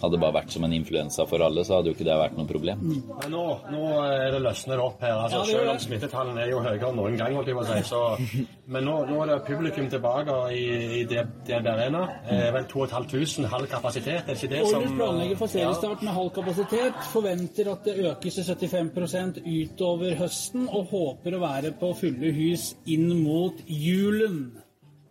hadde 0.02 0.12
det 0.16 0.22
bare 0.22 0.36
vært 0.39 0.52
som 0.56 0.66
en 0.68 0.74
influensa 0.76 1.26
for 1.30 1.43
alle, 1.46 1.64
så 1.66 1.78
hadde 1.78 1.91
jo 1.91 1.96
ikke 1.96 2.08
det 2.08 2.18
vært 2.20 2.38
noe 2.38 2.50
problem. 2.50 2.82
Men 3.22 3.32
nå, 3.34 3.43
nå 3.72 3.84
er 4.04 4.34
det 4.36 4.41
løsner 4.43 4.82
opp 4.84 5.04
her. 5.06 5.16
altså 5.26 5.41
Ja, 5.41 5.46
Selv 5.52 5.72
om 5.76 5.80
smittetallene 5.84 6.43
er 6.43 6.52
jo 6.52 6.62
høyere 6.66 6.89
enn 6.89 7.00
noen 7.00 7.18
gang. 7.20 7.36
holdt 7.38 7.52
jeg 7.52 7.86
si, 7.86 7.89
så, 7.93 8.02
Men 8.74 8.88
nå, 8.88 8.96
nå 9.10 9.22
er 9.24 9.32
det 9.32 9.38
publikum 9.48 9.89
tilbake 9.91 10.38
i, 10.56 10.64
i 11.00 11.04
DNB 11.10 11.70
Arena. 11.76 12.04
Eh, 12.26 12.48
vel 12.56 12.68
2500, 12.72 13.50
halv 13.54 13.70
kapasitet. 13.72 14.26
Er 14.28 14.39
ikke 14.39 14.52
det 14.56 14.64
som 14.68 14.82
Årets 14.82 14.98
planlegger 15.00 15.39
for 15.41 15.54
seriestart 15.56 16.04
med 16.06 16.18
halv 16.18 16.34
kapasitet. 16.36 17.02
Forventer 17.14 17.72
at 17.72 17.88
det 17.88 17.98
økes 18.12 18.39
til 18.41 18.50
75% 18.52 19.41
utover 19.46 20.18
høsten, 20.20 20.68
og 20.70 20.91
håper 20.91 21.38
å 21.38 21.43
være 21.46 21.74
på 21.80 21.93
fulle 22.02 22.34
hus 22.36 22.72
inn 22.89 23.08
mot 23.24 23.62
julen. 23.70 24.64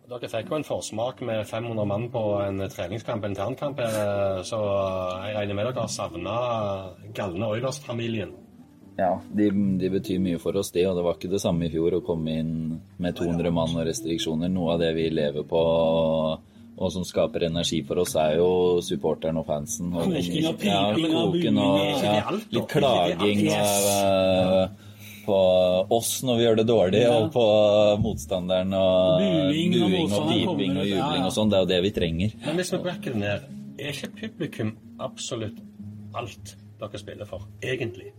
Dere 0.05 0.29
fikk 0.29 0.51
jo 0.51 0.57
en 0.59 0.65
forsmak 0.67 1.21
med 1.25 1.47
500 1.49 1.85
mann 1.89 2.09
på 2.13 2.21
en 2.43 2.61
treningskamp, 2.69 3.23
en 3.25 3.33
internkamp, 3.33 3.79
her, 3.81 4.41
så 4.45 4.59
jeg 5.25 5.37
regner 5.39 5.57
med 5.57 5.65
dere 5.71 5.81
har 5.81 5.89
savna 5.89 6.35
galne 7.17 7.47
Oilers-familien. 7.55 8.35
Ja, 8.99 9.15
de, 9.33 9.49
de 9.81 9.89
betyr 9.91 10.21
mye 10.23 10.39
for 10.39 10.55
oss, 10.61 10.69
de. 10.71 10.85
Og 10.87 10.95
det 10.95 11.03
var 11.03 11.17
ikke 11.17 11.31
det 11.33 11.41
samme 11.43 11.65
i 11.65 11.71
fjor 11.73 11.97
å 11.97 12.03
komme 12.05 12.37
inn 12.39 12.53
med 13.01 13.17
200 13.17 13.51
mann 13.51 13.73
og 13.75 13.89
restriksjoner. 13.89 14.51
Noe 14.53 14.75
av 14.75 14.85
det 14.85 14.93
vi 14.95 15.09
lever 15.11 15.43
på 15.49 15.63
og 16.75 16.91
som 16.91 17.05
skaper 17.07 17.45
energi 17.47 17.81
for 17.87 18.01
oss, 18.03 18.17
er 18.19 18.37
jo 18.41 18.81
supporteren 18.83 19.39
og 19.39 19.45
fansen. 19.47 19.93
Og, 19.95 20.11
ja, 20.11 20.51
koken 20.99 21.59
og 21.63 22.03
ja, 22.03 22.33
litt 22.51 22.73
klaging 22.73 23.45
og, 23.55 24.81
på 25.25 25.37
oss 25.97 26.11
når 26.25 26.37
vi 26.39 26.45
gjør 26.45 26.59
det 26.61 26.65
dårlig, 26.69 27.01
Ja. 27.03 27.13
og 27.17 27.31
på 27.33 27.45
motstanderen 28.03 28.73
og 28.77 29.19
Buing 29.19 29.75
og 29.75 29.79
buing 29.79 29.83
og 29.83 29.91
motstanderen 29.95 30.57
piping 30.57 30.77
og 30.77 30.85
jubling 30.89 31.21
ja. 31.21 31.25
og 31.25 31.33
sånn. 31.35 31.49
Det 31.51 31.57
er 31.57 31.65
jo 31.65 31.71
det 31.73 31.81
vi 31.87 31.93
trenger. 31.99 32.35
Men 32.45 32.59
hvis 32.61 32.73
vi 32.75 32.81
brekker 32.85 33.15
det 33.15 33.21
ned, 33.23 33.47
er 33.79 33.91
ikke 33.91 34.11
publikum 34.21 34.75
absolutt 35.03 35.57
alt 36.15 36.55
dere 36.79 36.99
spiller 37.01 37.27
for, 37.27 37.43
egentlig? 37.63 38.13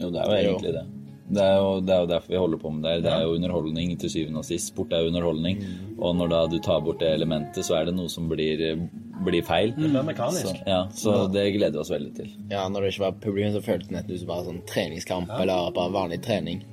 Jo, 0.00 0.10
det 0.10 0.20
er 0.20 0.28
jo 0.28 0.52
egentlig 0.52 0.74
det. 0.76 0.84
Det 1.32 1.40
er, 1.40 1.54
jo, 1.62 1.76
det 1.80 1.92
er 1.94 2.00
jo 2.02 2.08
derfor 2.10 2.32
vi 2.32 2.40
holder 2.40 2.58
på 2.60 2.70
med 2.74 2.82
det 2.82 2.90
her. 2.92 3.02
Det 3.04 3.12
er 3.12 3.22
jo 3.24 3.36
underholdning 3.38 3.94
til 4.00 4.10
syvende 4.12 4.42
og 4.42 4.44
sist. 4.44 4.72
Sport 4.72 4.92
er 4.92 5.04
jo 5.04 5.12
underholdning. 5.12 5.62
Og 5.98 6.16
når 6.18 6.32
da 6.32 6.40
du 6.50 6.58
tar 6.60 6.82
bort 6.84 7.00
det 7.00 7.12
elementet, 7.14 7.64
så 7.64 7.78
er 7.78 7.88
det 7.88 7.94
noe 7.96 8.10
som 8.12 8.26
blir, 8.28 8.60
blir 9.24 9.46
feil. 9.46 9.72
Det 9.78 9.88
blir 9.94 10.04
mekanisk. 10.10 10.50
Så, 10.50 10.66
ja, 10.66 10.82
så 10.98 11.16
det 11.32 11.46
gleder 11.56 11.78
vi 11.78 11.82
oss 11.84 11.94
veldig 11.94 12.12
til. 12.18 12.34
Ja, 12.50 12.66
når 12.68 12.84
det 12.84 12.92
ikke 12.92 13.06
var 13.06 13.16
publikum, 13.22 13.54
så 13.54 13.64
føltes 13.64 13.88
det 13.88 13.96
nesten 13.96 14.12
ut 14.12 14.22
som 14.24 14.32
bare 14.34 14.46
sånn 14.50 14.62
treningskamp 14.68 15.34
eller 15.38 15.72
bare 15.78 15.94
vanlig 15.94 16.20
trening. 16.26 16.64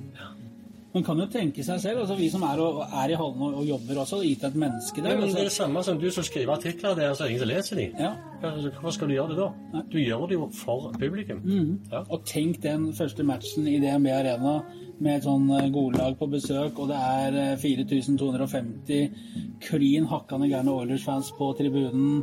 Man 0.94 1.04
kan 1.06 1.18
jo 1.22 1.26
tenke 1.30 1.62
seg 1.62 1.78
selv, 1.80 2.00
altså 2.02 2.16
vi 2.18 2.28
som 2.32 2.42
er, 2.42 2.58
og, 2.58 2.80
er 2.82 3.12
i 3.12 3.18
hallen 3.18 3.42
og, 3.46 3.54
og 3.60 3.66
jobber 3.68 4.00
også, 4.02 4.16
og 4.16 4.24
gitt 4.26 4.42
et 4.48 4.56
menneske 4.58 4.98
Ja, 4.98 5.08
der. 5.08 5.20
men 5.20 5.28
det 5.28 5.30
er 5.30 5.36
det 5.36 5.44
Altså, 5.44 5.56
samme 5.62 5.82
som 5.86 6.00
du 6.00 6.08
som 6.10 6.24
skriver 6.26 6.52
artikler 6.56 6.94
der, 6.98 7.14
så 7.14 7.22
er 7.24 7.28
det 7.28 7.34
ingen 7.36 7.44
som 7.44 7.48
leser 7.52 7.76
de. 7.76 7.86
ja. 8.00 8.10
Altså, 8.42 8.70
Hvorfor 8.74 8.90
skal 8.96 9.08
du 9.08 9.12
gjøre 9.12 9.28
det 9.28 9.38
da? 9.38 9.82
Du 9.92 9.98
gjør 9.98 10.26
det 10.26 10.34
jo 10.34 10.50
for 10.54 10.90
publikum. 10.98 11.44
Ja. 11.92 12.02
Og 12.10 12.24
tenk 12.26 12.62
den 12.62 12.88
første 12.98 13.22
matchen 13.22 13.68
i 13.68 13.78
DNB 13.78 14.06
Arena 14.16 14.56
med 15.00 15.16
et 15.16 15.24
sånn 15.24 15.46
eh, 15.56 15.68
godlag 15.72 16.16
på 16.20 16.28
besøk, 16.30 16.78
og 16.80 16.90
det 16.90 16.98
er 17.00 17.36
eh, 17.40 17.60
4250 17.60 19.60
klin 19.64 20.08
hakkande 20.10 20.48
gærne 20.50 20.74
Oilers-fans 20.74 21.30
på 21.38 21.50
tribunen, 21.58 22.20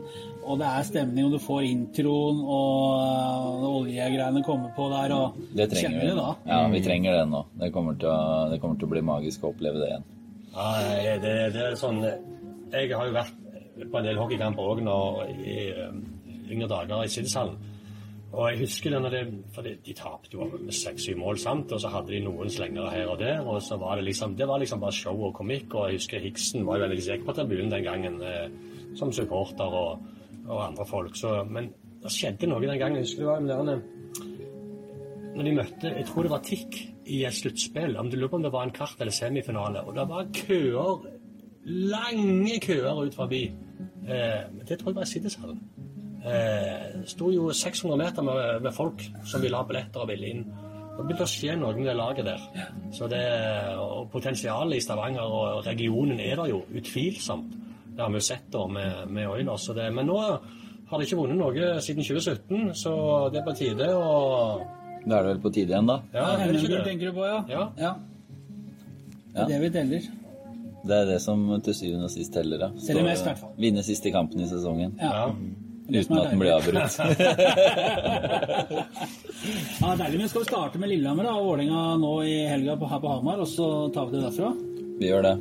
og 0.48 0.60
det 0.62 0.70
er 0.70 0.86
stemning, 0.88 1.28
og 1.28 1.36
du 1.36 1.44
får 1.44 1.66
introen, 1.68 2.40
og 2.42 3.02
uh, 3.02 3.66
oljegreiene 3.82 4.44
kommer 4.46 4.72
på 4.78 4.88
der, 4.94 5.14
og 5.16 5.40
Det 5.52 5.68
trenger 5.74 5.90
kjenner 5.90 6.06
vi 6.06 6.12
det 6.12 6.22
da. 6.22 6.30
Ja, 6.48 6.60
vi 6.72 6.84
trenger 6.86 7.18
det 7.18 7.26
nå. 7.34 7.42
Det 7.64 7.72
kommer 7.76 7.98
til 8.00 8.14
å, 8.14 8.20
det 8.54 8.62
kommer 8.64 8.80
til 8.80 8.88
å 8.88 8.94
bli 8.94 9.04
magisk 9.10 9.44
å 9.44 9.52
oppleve 9.52 9.82
det 9.82 9.90
igjen. 9.92 10.08
Ja, 10.54 10.70
nei, 10.88 11.02
det, 11.22 11.34
det 11.54 11.66
er 11.68 11.76
sånn 11.78 12.00
Jeg 12.02 12.88
har 12.90 13.10
jo 13.10 13.14
vært 13.14 13.36
på 13.78 14.00
en 14.00 14.08
del 14.08 14.18
hockeykamper 14.18 14.70
òg 14.72 14.80
i 15.38 15.58
yngre 16.50 16.70
dager 16.72 17.04
i 17.04 17.12
Siddishallen. 17.12 17.60
Og 18.34 18.50
jeg 18.52 18.60
husker 18.60 18.92
det 18.92 19.00
når 19.02 19.14
det, 19.14 19.22
for 19.56 19.64
de, 19.64 19.72
de 19.86 19.94
tapte 19.96 20.34
jo 20.36 20.46
med 20.52 20.74
seks-syv 20.76 21.18
mål, 21.22 21.38
sant? 21.40 21.72
og 21.72 21.80
så 21.80 21.88
hadde 21.94 22.12
de 22.12 22.20
noen 22.26 22.50
slengere 22.52 22.90
her 22.92 23.08
og 23.08 23.20
der. 23.22 23.40
og 23.40 23.62
så 23.64 23.78
var 23.80 23.96
Det 23.96 24.04
liksom, 24.10 24.36
det 24.36 24.48
var 24.48 24.60
liksom 24.60 24.82
bare 24.84 24.92
show 24.92 25.22
og 25.30 25.34
komikk. 25.34 25.74
og 25.76 25.88
Jeg 25.88 26.02
husker 26.02 26.20
Hiksen 26.20 26.66
var 26.68 26.78
jo 26.78 26.84
veldig 26.88 27.04
sikker 27.04 27.26
på 27.26 27.34
tribunen 27.38 27.72
den 27.72 27.84
gangen 27.84 28.22
eh, 28.22 28.50
som 29.00 29.12
supporter 29.12 29.64
og, 29.64 30.04
og 30.48 30.68
andre 30.68 30.86
folk. 30.86 31.16
Så, 31.16 31.44
men 31.48 31.72
det 32.04 32.12
skjedde 32.12 32.50
noe 32.52 32.62
den 32.62 32.80
gangen. 32.80 33.00
Jeg 33.00 33.08
husker 33.08 33.24
det 33.24 33.32
var 33.32 33.40
med 33.40 33.56
derne, 33.56 33.82
når 35.38 35.44
de 35.44 35.56
møtte 35.56 35.96
Jeg 35.96 36.06
tror 36.06 36.24
det 36.28 36.32
var 36.32 36.44
Tikk 36.44 36.78
i 37.08 37.24
et 37.26 37.34
sluttspill. 37.34 37.96
Om 37.98 38.12
du 38.12 38.18
lurer 38.18 38.30
på 38.30 38.36
om 38.36 38.44
det 38.44 38.52
var 38.52 38.68
en 38.68 38.76
kvart- 38.76 39.00
eller 39.00 39.16
semifinale. 39.16 39.82
Og 39.88 39.96
det 39.96 40.08
var 40.10 40.28
køer, 40.36 41.08
lange 41.64 42.60
køer 42.60 43.04
ut 43.06 43.16
forbi. 43.16 43.46
Eh, 44.04 44.42
det 44.68 44.80
tror 44.80 44.92
jeg 44.92 44.96
var 45.00 45.08
i 45.08 45.14
Siddishallen. 45.16 45.64
Eh, 46.26 47.02
det 47.02 47.10
sto 47.10 47.30
jo 47.32 47.50
600 47.54 47.98
meter 47.98 48.24
med, 48.26 48.62
med 48.64 48.74
folk 48.74 49.04
som 49.26 49.42
ville 49.42 49.58
ha 49.58 49.64
billetter 49.68 50.02
og 50.04 50.10
ville 50.10 50.28
inn. 50.34 50.44
Det 50.98 51.06
begynte 51.06 51.28
å 51.28 51.30
skje 51.30 51.56
noe 51.60 51.76
med 51.78 51.86
det 51.86 51.96
laget 51.96 52.26
der. 52.26 52.42
Så 52.92 53.08
det, 53.12 53.22
og 53.78 54.08
Potensialet 54.12 54.80
i 54.80 54.82
Stavanger 54.82 55.22
og 55.30 55.66
regionen 55.68 56.20
er 56.20 56.36
der 56.40 56.50
jo 56.50 56.64
utvilsomt. 56.74 57.54
Det 57.94 58.02
har 58.04 58.10
vi 58.14 58.18
jo 58.18 58.26
sett 58.26 58.48
da 58.54 58.64
med, 58.68 59.06
med 59.10 59.28
Oilers. 59.30 59.62
så 59.68 59.74
det- 59.78 59.92
Men 59.94 60.08
nå 60.08 60.18
har 60.18 60.98
de 60.98 61.06
ikke 61.06 61.18
vunnet 61.18 61.38
noe 61.38 61.82
siden 61.82 62.04
2017, 62.04 62.74
så 62.74 63.30
det 63.32 63.40
er 63.42 63.46
på 63.46 63.56
tide 63.58 63.88
å 63.94 64.62
Da 65.08 65.20
er 65.20 65.24
det 65.24 65.30
vel 65.36 65.40
på 65.42 65.54
tide 65.54 65.70
igjen, 65.72 65.88
da. 65.88 66.00
Ja, 66.14 66.20
det 66.20 66.20
er 66.20 66.32
ikke 66.34 66.42
Hemmelighet 66.44 66.70
det. 66.70 66.86
tenker 66.86 67.06
du 67.06 67.14
på, 67.14 67.26
ja? 67.26 67.44
Ja. 67.48 67.68
ja. 67.78 67.94
Det 69.34 69.42
er 69.44 69.48
det 69.48 69.62
vi 69.62 69.70
teller. 69.70 70.02
Det 70.88 70.96
er 70.98 71.06
det 71.06 71.22
som 71.22 71.62
til 71.62 71.74
syvende 71.74 72.06
og 72.06 72.12
sist 72.12 72.34
teller, 72.34 72.58
ja. 72.60 72.70
Vinne 73.58 73.84
siste 73.84 74.12
kampen 74.12 74.42
i 74.42 74.48
sesongen. 74.50 74.98
Ja. 75.00 75.30
Uten 75.88 76.18
at 76.20 76.30
den 76.32 76.40
blir 76.42 76.52
avbrutt. 76.58 77.00
Ja, 79.78 79.94
deilig. 79.96 80.18
Men 80.20 80.30
skal 80.30 80.42
vi 80.42 80.48
starte 80.50 80.80
med 80.82 80.90
Lillehammer 80.92 81.24
da, 81.28 81.36
og 81.38 81.46
Vålerenga 81.52 81.82
nå 82.02 82.14
i 82.28 82.34
helga 82.50 82.76
på, 82.80 82.90
her 82.92 83.00
på 83.04 83.12
Hamar, 83.12 83.44
og 83.44 83.48
så 83.48 83.68
tar 83.96 84.10
vi 84.10 84.18
det 84.18 84.24
derfra? 84.26 84.50
Vi 84.98 85.08
gjør 85.12 85.24
det. 85.24 85.36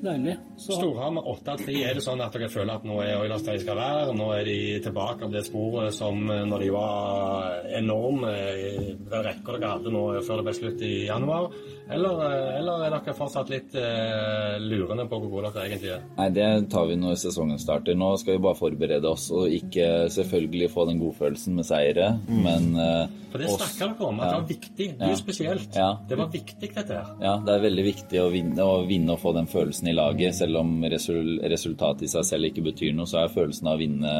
Deilig. 0.00 0.36
Så 0.56 0.72
Storhamar 0.78 1.26
8-3. 1.28 1.74
Er 1.84 1.98
det 1.98 2.02
sånn 2.04 2.20
at 2.24 2.32
dere 2.32 2.48
føler 2.48 2.78
at 2.78 2.86
nå 2.88 2.96
er 3.04 3.18
Oilers 3.20 3.42
der 3.44 3.58
de 3.58 3.64
skal 3.64 3.76
være? 3.76 4.14
Nå 4.16 4.30
er 4.32 4.46
de 4.48 4.56
tilbake 4.84 5.26
av 5.26 5.34
det 5.34 5.42
sporet 5.44 5.92
som 5.96 6.22
eh, 6.32 6.44
når 6.48 6.64
de 6.64 6.70
var 6.72 7.58
enorme 7.80 8.30
i 8.32 8.94
den 8.96 9.26
rekka 9.26 9.58
dere 9.58 9.74
hadde 9.76 9.92
nå 9.92 10.06
før 10.24 10.40
det 10.40 10.46
ble 10.48 10.56
slutt 10.56 10.84
i 10.88 10.94
januar? 11.10 11.50
Eller, 11.90 12.20
eh, 12.30 12.58
eller 12.62 12.86
er 12.86 12.94
dere 12.96 13.14
fortsatt 13.18 13.52
litt 13.52 13.76
eh, 13.76 14.56
lurende 14.62 15.04
på 15.10 15.20
hvor 15.20 15.34
gode 15.36 15.52
dere 15.52 15.68
egentlig 15.68 15.92
er? 15.98 16.04
Nei, 16.16 16.28
det 16.38 16.48
tar 16.72 16.88
vi 16.88 16.96
når 17.00 17.20
sesongen 17.20 17.60
starter. 17.60 17.98
Nå 18.00 18.14
skal 18.22 18.38
vi 18.38 18.44
bare 18.48 18.58
forberede 18.60 19.10
oss 19.10 19.28
og 19.34 19.52
ikke 19.52 20.06
selvfølgelig 20.16 20.70
få 20.72 20.88
den 20.88 21.00
godfølelsen 21.02 21.60
med 21.60 21.68
seire, 21.68 22.12
men 22.30 22.70
eh, 22.80 23.18
For 23.34 23.42
det 23.44 23.52
snakka 23.52 23.90
dere 23.92 24.08
om, 24.08 24.20
at 24.24 24.30
det 24.32 24.38
var 24.40 24.48
viktig. 24.48 24.88
Du 24.96 25.04
Ja. 25.10 25.14
spesielt. 25.20 25.76
Ja. 25.76 25.90
Det 26.08 26.16
var 26.18 26.32
viktig, 26.32 26.72
dette 26.74 26.88
her. 26.96 27.12
Ja, 27.22 27.36
det 27.44 27.52
er 27.58 27.66
veldig 27.68 27.84
viktig 27.90 28.22
å 28.24 28.30
vinne, 28.32 28.64
å 28.64 28.80
vinne 28.88 29.12
og 29.14 29.20
få 29.22 29.34
den 29.36 29.46
følelsen 29.50 29.89
i 29.90 29.96
laget. 29.96 30.36
Selv 30.38 30.60
om 30.60 30.80
resultatet 30.84 32.06
i 32.06 32.10
seg 32.10 32.26
selv 32.26 32.48
ikke 32.48 32.64
betyr 32.70 32.94
noe, 32.96 33.08
så 33.10 33.22
er 33.22 33.32
følelsen 33.34 33.68
av 33.70 33.78
å 33.78 33.80
vinne 33.82 34.14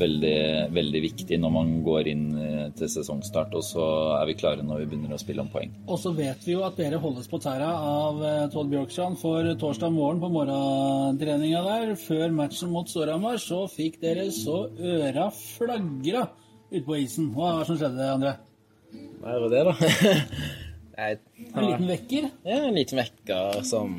veldig, 0.00 0.70
veldig 0.74 1.02
viktig 1.04 1.38
når 1.40 1.52
man 1.54 1.72
går 1.86 2.10
inn 2.12 2.26
eh, 2.38 2.66
til 2.78 2.90
sesongstart. 2.92 3.54
Og 3.58 3.64
så 3.66 3.86
er 4.16 4.28
vi 4.30 4.36
klare 4.40 4.66
når 4.66 4.82
vi 4.82 4.88
begynner 4.92 5.16
å 5.16 5.20
spille 5.20 5.44
om 5.44 5.50
poeng. 5.52 5.74
Og 5.86 6.00
så 6.00 6.14
vet 6.16 6.46
vi 6.46 6.54
jo 6.54 6.64
at 6.66 6.78
dere 6.80 7.00
holdes 7.02 7.28
på 7.30 7.40
tæra 7.42 7.70
av 7.70 8.22
eh, 8.24 8.44
Todd 8.52 8.70
Bjørkstrand, 8.72 9.18
for 9.20 9.50
torsdag 9.60 9.94
morgen 9.94 10.22
på 10.22 10.32
morgentreninga 10.34 11.64
der, 11.66 11.96
før 12.00 12.36
matchen 12.36 12.72
mot 12.74 12.90
Storhamar, 12.90 13.40
så 13.42 13.64
fikk 13.70 14.00
dere 14.04 14.30
så 14.34 14.64
øra 14.78 15.30
flagra 15.34 16.28
ute 16.70 16.86
på 16.86 17.02
isen. 17.02 17.32
Hva 17.34 17.54
er 17.54 17.62
det 17.62 17.70
som 17.70 17.80
skjedde, 17.80 18.14
André? 18.14 18.36
Hva 19.20 19.36
er 19.36 19.50
det, 19.52 19.64
da? 19.68 19.74
Nei, 21.00 21.12
En 21.54 21.66
liten 21.66 21.88
vekker? 21.88 22.30
Ja, 22.44 22.62
en 22.68 22.76
liten 22.76 23.00
vekker 23.00 23.62
som 23.66 23.94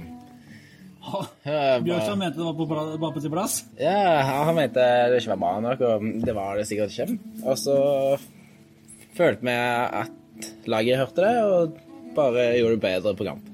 Ja, 1.01 2.15
mente 2.15 2.37
det 2.37 2.45
var 2.45 2.57
på, 2.57 2.65
var 3.01 3.13
på 3.13 3.21
sin 3.23 3.33
plass. 3.33 3.61
Ja, 3.79 4.21
han 4.45 4.55
mente 4.57 4.81
det 5.11 5.21
ikke 5.21 5.35
var 5.35 5.43
bra 5.43 5.53
nok, 5.65 5.85
og 5.87 6.09
det 6.25 6.35
var 6.37 6.59
det 6.59 6.67
sikkert 6.69 6.93
ikke. 6.93 7.19
Og 7.43 7.57
så 7.59 7.77
følte 9.17 9.47
vi 9.47 9.55
at 9.55 10.51
laget 10.69 11.01
hørte 11.01 11.25
det, 11.25 11.37
og 11.45 12.13
bare 12.15 12.51
gjorde 12.59 12.77
det 12.77 12.83
bedre 12.85 13.15
på 13.17 13.27
kamp. 13.27 13.47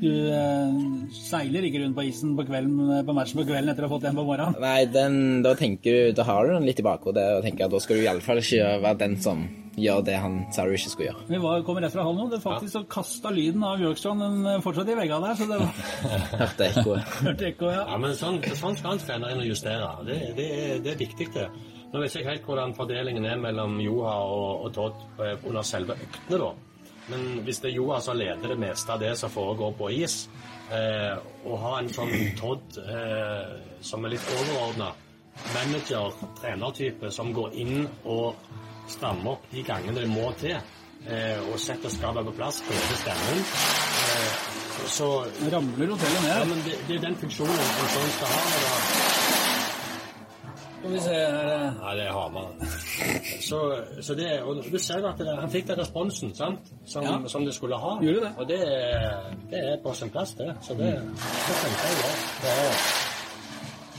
Du 0.00 0.08
eh, 0.08 0.76
seiler 1.12 1.66
ikke 1.68 1.82
rundt 1.82 1.96
på 1.98 2.06
isen 2.08 2.32
på, 2.36 2.46
kvelden, 2.48 3.02
på 3.04 3.14
matchen 3.16 3.36
på 3.36 3.44
kvelden 3.44 3.68
etter 3.68 3.84
å 3.84 3.90
ha 3.90 3.96
fått 3.98 4.06
en 4.08 4.16
på 4.16 4.24
morgenen. 4.24 4.56
Nei, 4.62 4.86
den, 4.88 5.42
da 5.44 5.52
du, 5.52 5.92
da 6.16 6.24
har 6.24 6.46
du 6.46 6.54
den 6.54 6.68
litt 6.68 6.80
i 6.80 6.86
bakhodet 6.86 7.26
og 7.36 7.44
tenker 7.44 7.66
at 7.66 7.74
da 7.74 7.80
skal 7.84 8.00
du 8.00 8.06
iallfall 8.06 8.40
ikke 8.40 8.78
være 8.80 9.00
den 9.02 9.18
som 9.20 9.44
gjør 9.78 10.00
det 10.04 10.14
han 10.18 10.38
sa 10.52 10.64
du 10.66 10.72
ikke 10.74 10.90
skulle 10.92 11.08
gjøre. 11.10 11.24
Vi 11.30 11.38
var, 11.42 11.62
kom 11.66 11.78
rett 11.80 11.92
fra 11.94 12.04
halv 12.06 12.16
nå. 12.18 12.24
Det 12.32 12.40
faktisk 12.42 12.72
så 12.74 12.82
kasta 12.90 13.30
lyden 13.34 13.62
av 13.64 13.78
Bjørkstrand 13.80 14.24
den 14.24 14.38
eh, 14.50 14.60
fortsatt 14.64 14.88
i 14.90 14.96
veggene 14.98 15.28
der, 15.30 15.36
så 15.38 15.46
det 15.50 15.58
var 15.60 15.84
Hørte 16.42 16.66
ekkoet. 16.70 17.12
hørte 17.26 17.46
ekko, 17.52 17.68
ja. 17.70 17.84
Ja, 17.92 17.98
men 18.02 18.16
sånn, 18.18 18.40
sånn 18.58 18.78
skal 18.80 18.96
en 18.96 19.04
trener 19.04 19.34
inn 19.36 19.44
og 19.44 19.50
justere. 19.52 19.92
Det, 20.08 20.18
det, 20.38 20.48
er- 20.64 20.82
det 20.84 20.94
er 20.96 20.98
viktig, 21.04 21.28
det. 21.36 21.46
Nå 21.90 21.98
vet 22.02 22.12
jeg 22.14 22.22
ikke 22.22 22.30
helt 22.36 22.44
hvordan 22.46 22.74
fordelingen 22.78 23.24
er 23.26 23.38
mellom 23.42 23.78
Joha 23.82 24.12
og, 24.30 24.66
og 24.68 24.74
Todd 24.76 25.00
eh, 25.24 25.36
under 25.48 25.64
selve 25.66 25.96
øktene, 25.98 26.38
da. 26.42 26.50
Men 27.10 27.24
hvis 27.42 27.58
det 27.62 27.72
er 27.72 27.78
Joha 27.80 27.96
som 28.04 28.18
leder 28.18 28.52
det 28.52 28.58
meste 28.62 28.92
av 28.94 29.00
det 29.02 29.14
som 29.18 29.32
foregår 29.34 29.72
på 29.78 29.88
is, 29.96 30.20
eh, 30.70 31.16
og 31.46 31.56
ha 31.64 31.72
en 31.80 31.88
sånn 31.90 32.12
Todd 32.38 32.78
eh, 32.84 33.56
som 33.82 34.06
er 34.06 34.12
litt 34.14 34.28
overordna, 34.36 34.92
manager, 35.54 36.14
trenertype, 36.38 37.10
som 37.14 37.32
går 37.34 37.54
inn 37.62 37.86
og 38.04 38.36
strammer 38.90 39.32
opp 39.36 39.46
de 39.52 39.62
gangene 39.66 40.00
det 40.04 40.10
må 40.10 40.26
til, 40.40 40.56
eh, 41.06 41.38
og 41.50 41.58
sette 41.62 41.90
skapet 41.94 42.26
på 42.30 42.36
plass, 42.38 42.60
hever 42.68 42.98
stemmen, 43.04 43.38
eh, 44.10 44.32
så 44.90 45.08
Ramler 45.52 45.90
hotellet 45.94 46.28
ja, 46.30 46.38
men 46.48 46.62
det, 46.66 46.76
det 46.88 46.96
er 46.96 47.02
den 47.08 47.16
funksjonen 47.20 47.58
en 47.60 47.90
sånn 47.94 48.12
skal 48.16 48.30
ha. 48.34 48.42
eller? 48.56 49.28
Skal 50.80 50.92
vi 50.94 51.00
se 51.04 51.12
her 51.12 51.34
eh. 51.36 51.72
Ja, 51.82 51.90
det 51.98 52.04
er 52.08 52.12
Hamar. 52.16 52.46
Så, 53.44 53.58
så 54.00 54.14
det, 54.16 54.28
og 54.42 54.62
du 54.64 54.78
ser 54.80 55.02
jo 55.02 55.10
at 55.10 55.18
det, 55.20 55.26
han 55.36 55.50
fikk 55.52 55.66
den 55.68 55.78
responsen 55.82 56.32
sant? 56.34 56.70
Som, 56.88 57.04
Ja. 57.04 57.18
som 57.28 57.44
det 57.44 57.52
skulle 57.54 57.76
ha. 57.76 57.90
Gjorde 58.00 58.22
det. 58.24 58.30
Og 58.40 58.48
det, 58.48 58.60
det 59.52 59.60
er 59.74 59.76
på 59.84 59.92
sin 59.94 60.08
plass, 60.14 60.32
det. 60.40 60.48
Så 60.64 60.72
det, 60.80 60.88
det 60.96 61.58
tenker 61.60 61.84
jeg 61.84 61.94
er- 62.56 62.80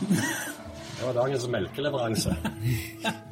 det 0.97 1.05
var 1.05 1.13
dagens 1.21 1.47
melkeleveranse. 1.47 2.35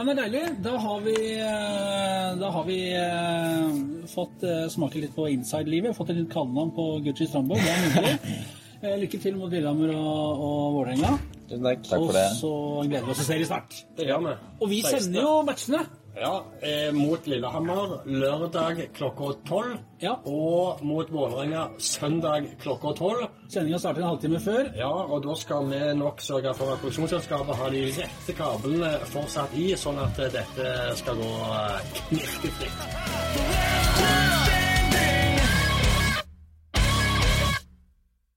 Ja, 0.00 0.04
men 0.04 0.16
Deilig. 0.16 0.40
Da 0.64 0.78
har 0.80 1.00
vi, 1.04 1.14
eh, 1.36 2.38
da 2.40 2.48
har 2.50 2.64
vi 2.64 2.76
eh, 2.96 4.06
fått 4.08 4.46
eh, 4.48 4.62
smake 4.72 5.02
litt 5.02 5.12
på 5.12 5.26
inside-livet. 5.28 5.92
Fått 5.92 6.14
et 6.14 6.16
litt 6.22 6.30
kallenavn 6.32 6.70
på 6.72 6.86
Gucci 7.04 7.26
Strandborg. 7.28 7.60
Det 7.60 7.74
er 7.74 7.84
nydelig. 7.84 8.40
Eh, 8.80 8.94
Lykke 8.96 9.18
til 9.20 9.34
mot 9.36 9.52
Lillehammer 9.52 9.90
og, 9.92 10.38
og 10.40 10.60
Vålerenga. 10.78 11.10
Tusen 11.50 11.66
takk. 11.66 11.82
Takk 11.84 12.00
for 12.06 12.16
det. 12.16 12.22
Og 12.30 12.38
så 12.38 12.52
gleder 12.88 13.04
vi 13.04 13.12
oss 13.12 13.18
til 13.20 13.26
serie 13.28 13.48
snart. 13.50 13.76
Det 13.98 14.06
gjør 14.08 14.22
vi. 14.24 14.32
Og 14.56 14.70
vi 14.72 14.78
sender 14.86 15.20
jo 15.20 15.34
matchene. 15.44 15.82
Ja, 16.16 16.44
eh, 16.60 16.92
mot 16.92 17.26
Lillehammer 17.26 18.00
lørdag 18.04 18.88
klokka 18.94 19.32
tolv. 19.48 19.78
Ja. 20.00 20.16
Og 20.24 20.84
mot 20.84 21.10
Vålerenga 21.12 21.68
søndag 21.78 22.48
klokka 22.62 22.92
tolv. 22.98 23.26
Sendinga 23.48 23.78
starter 23.78 24.02
en 24.02 24.08
halvtime 24.08 24.40
før. 24.40 24.70
Ja, 24.76 24.90
og 24.90 25.22
da 25.24 25.34
skal 25.38 25.70
vi 25.70 25.80
nok 25.94 26.20
sørge 26.20 26.54
for 26.54 26.72
at 26.74 26.78
produksjonsselskapet 26.82 27.56
har 27.62 27.70
de 27.74 27.84
rette 28.00 28.32
kablene 28.36 28.92
fortsatt 29.12 29.54
i, 29.54 29.76
sånn 29.78 29.98
at 30.02 30.18
eh, 30.18 30.32
dette 30.40 30.96
skal 31.02 31.14
gå 31.20 31.32
eh, 31.56 31.80
knirkefritt. 32.10 32.80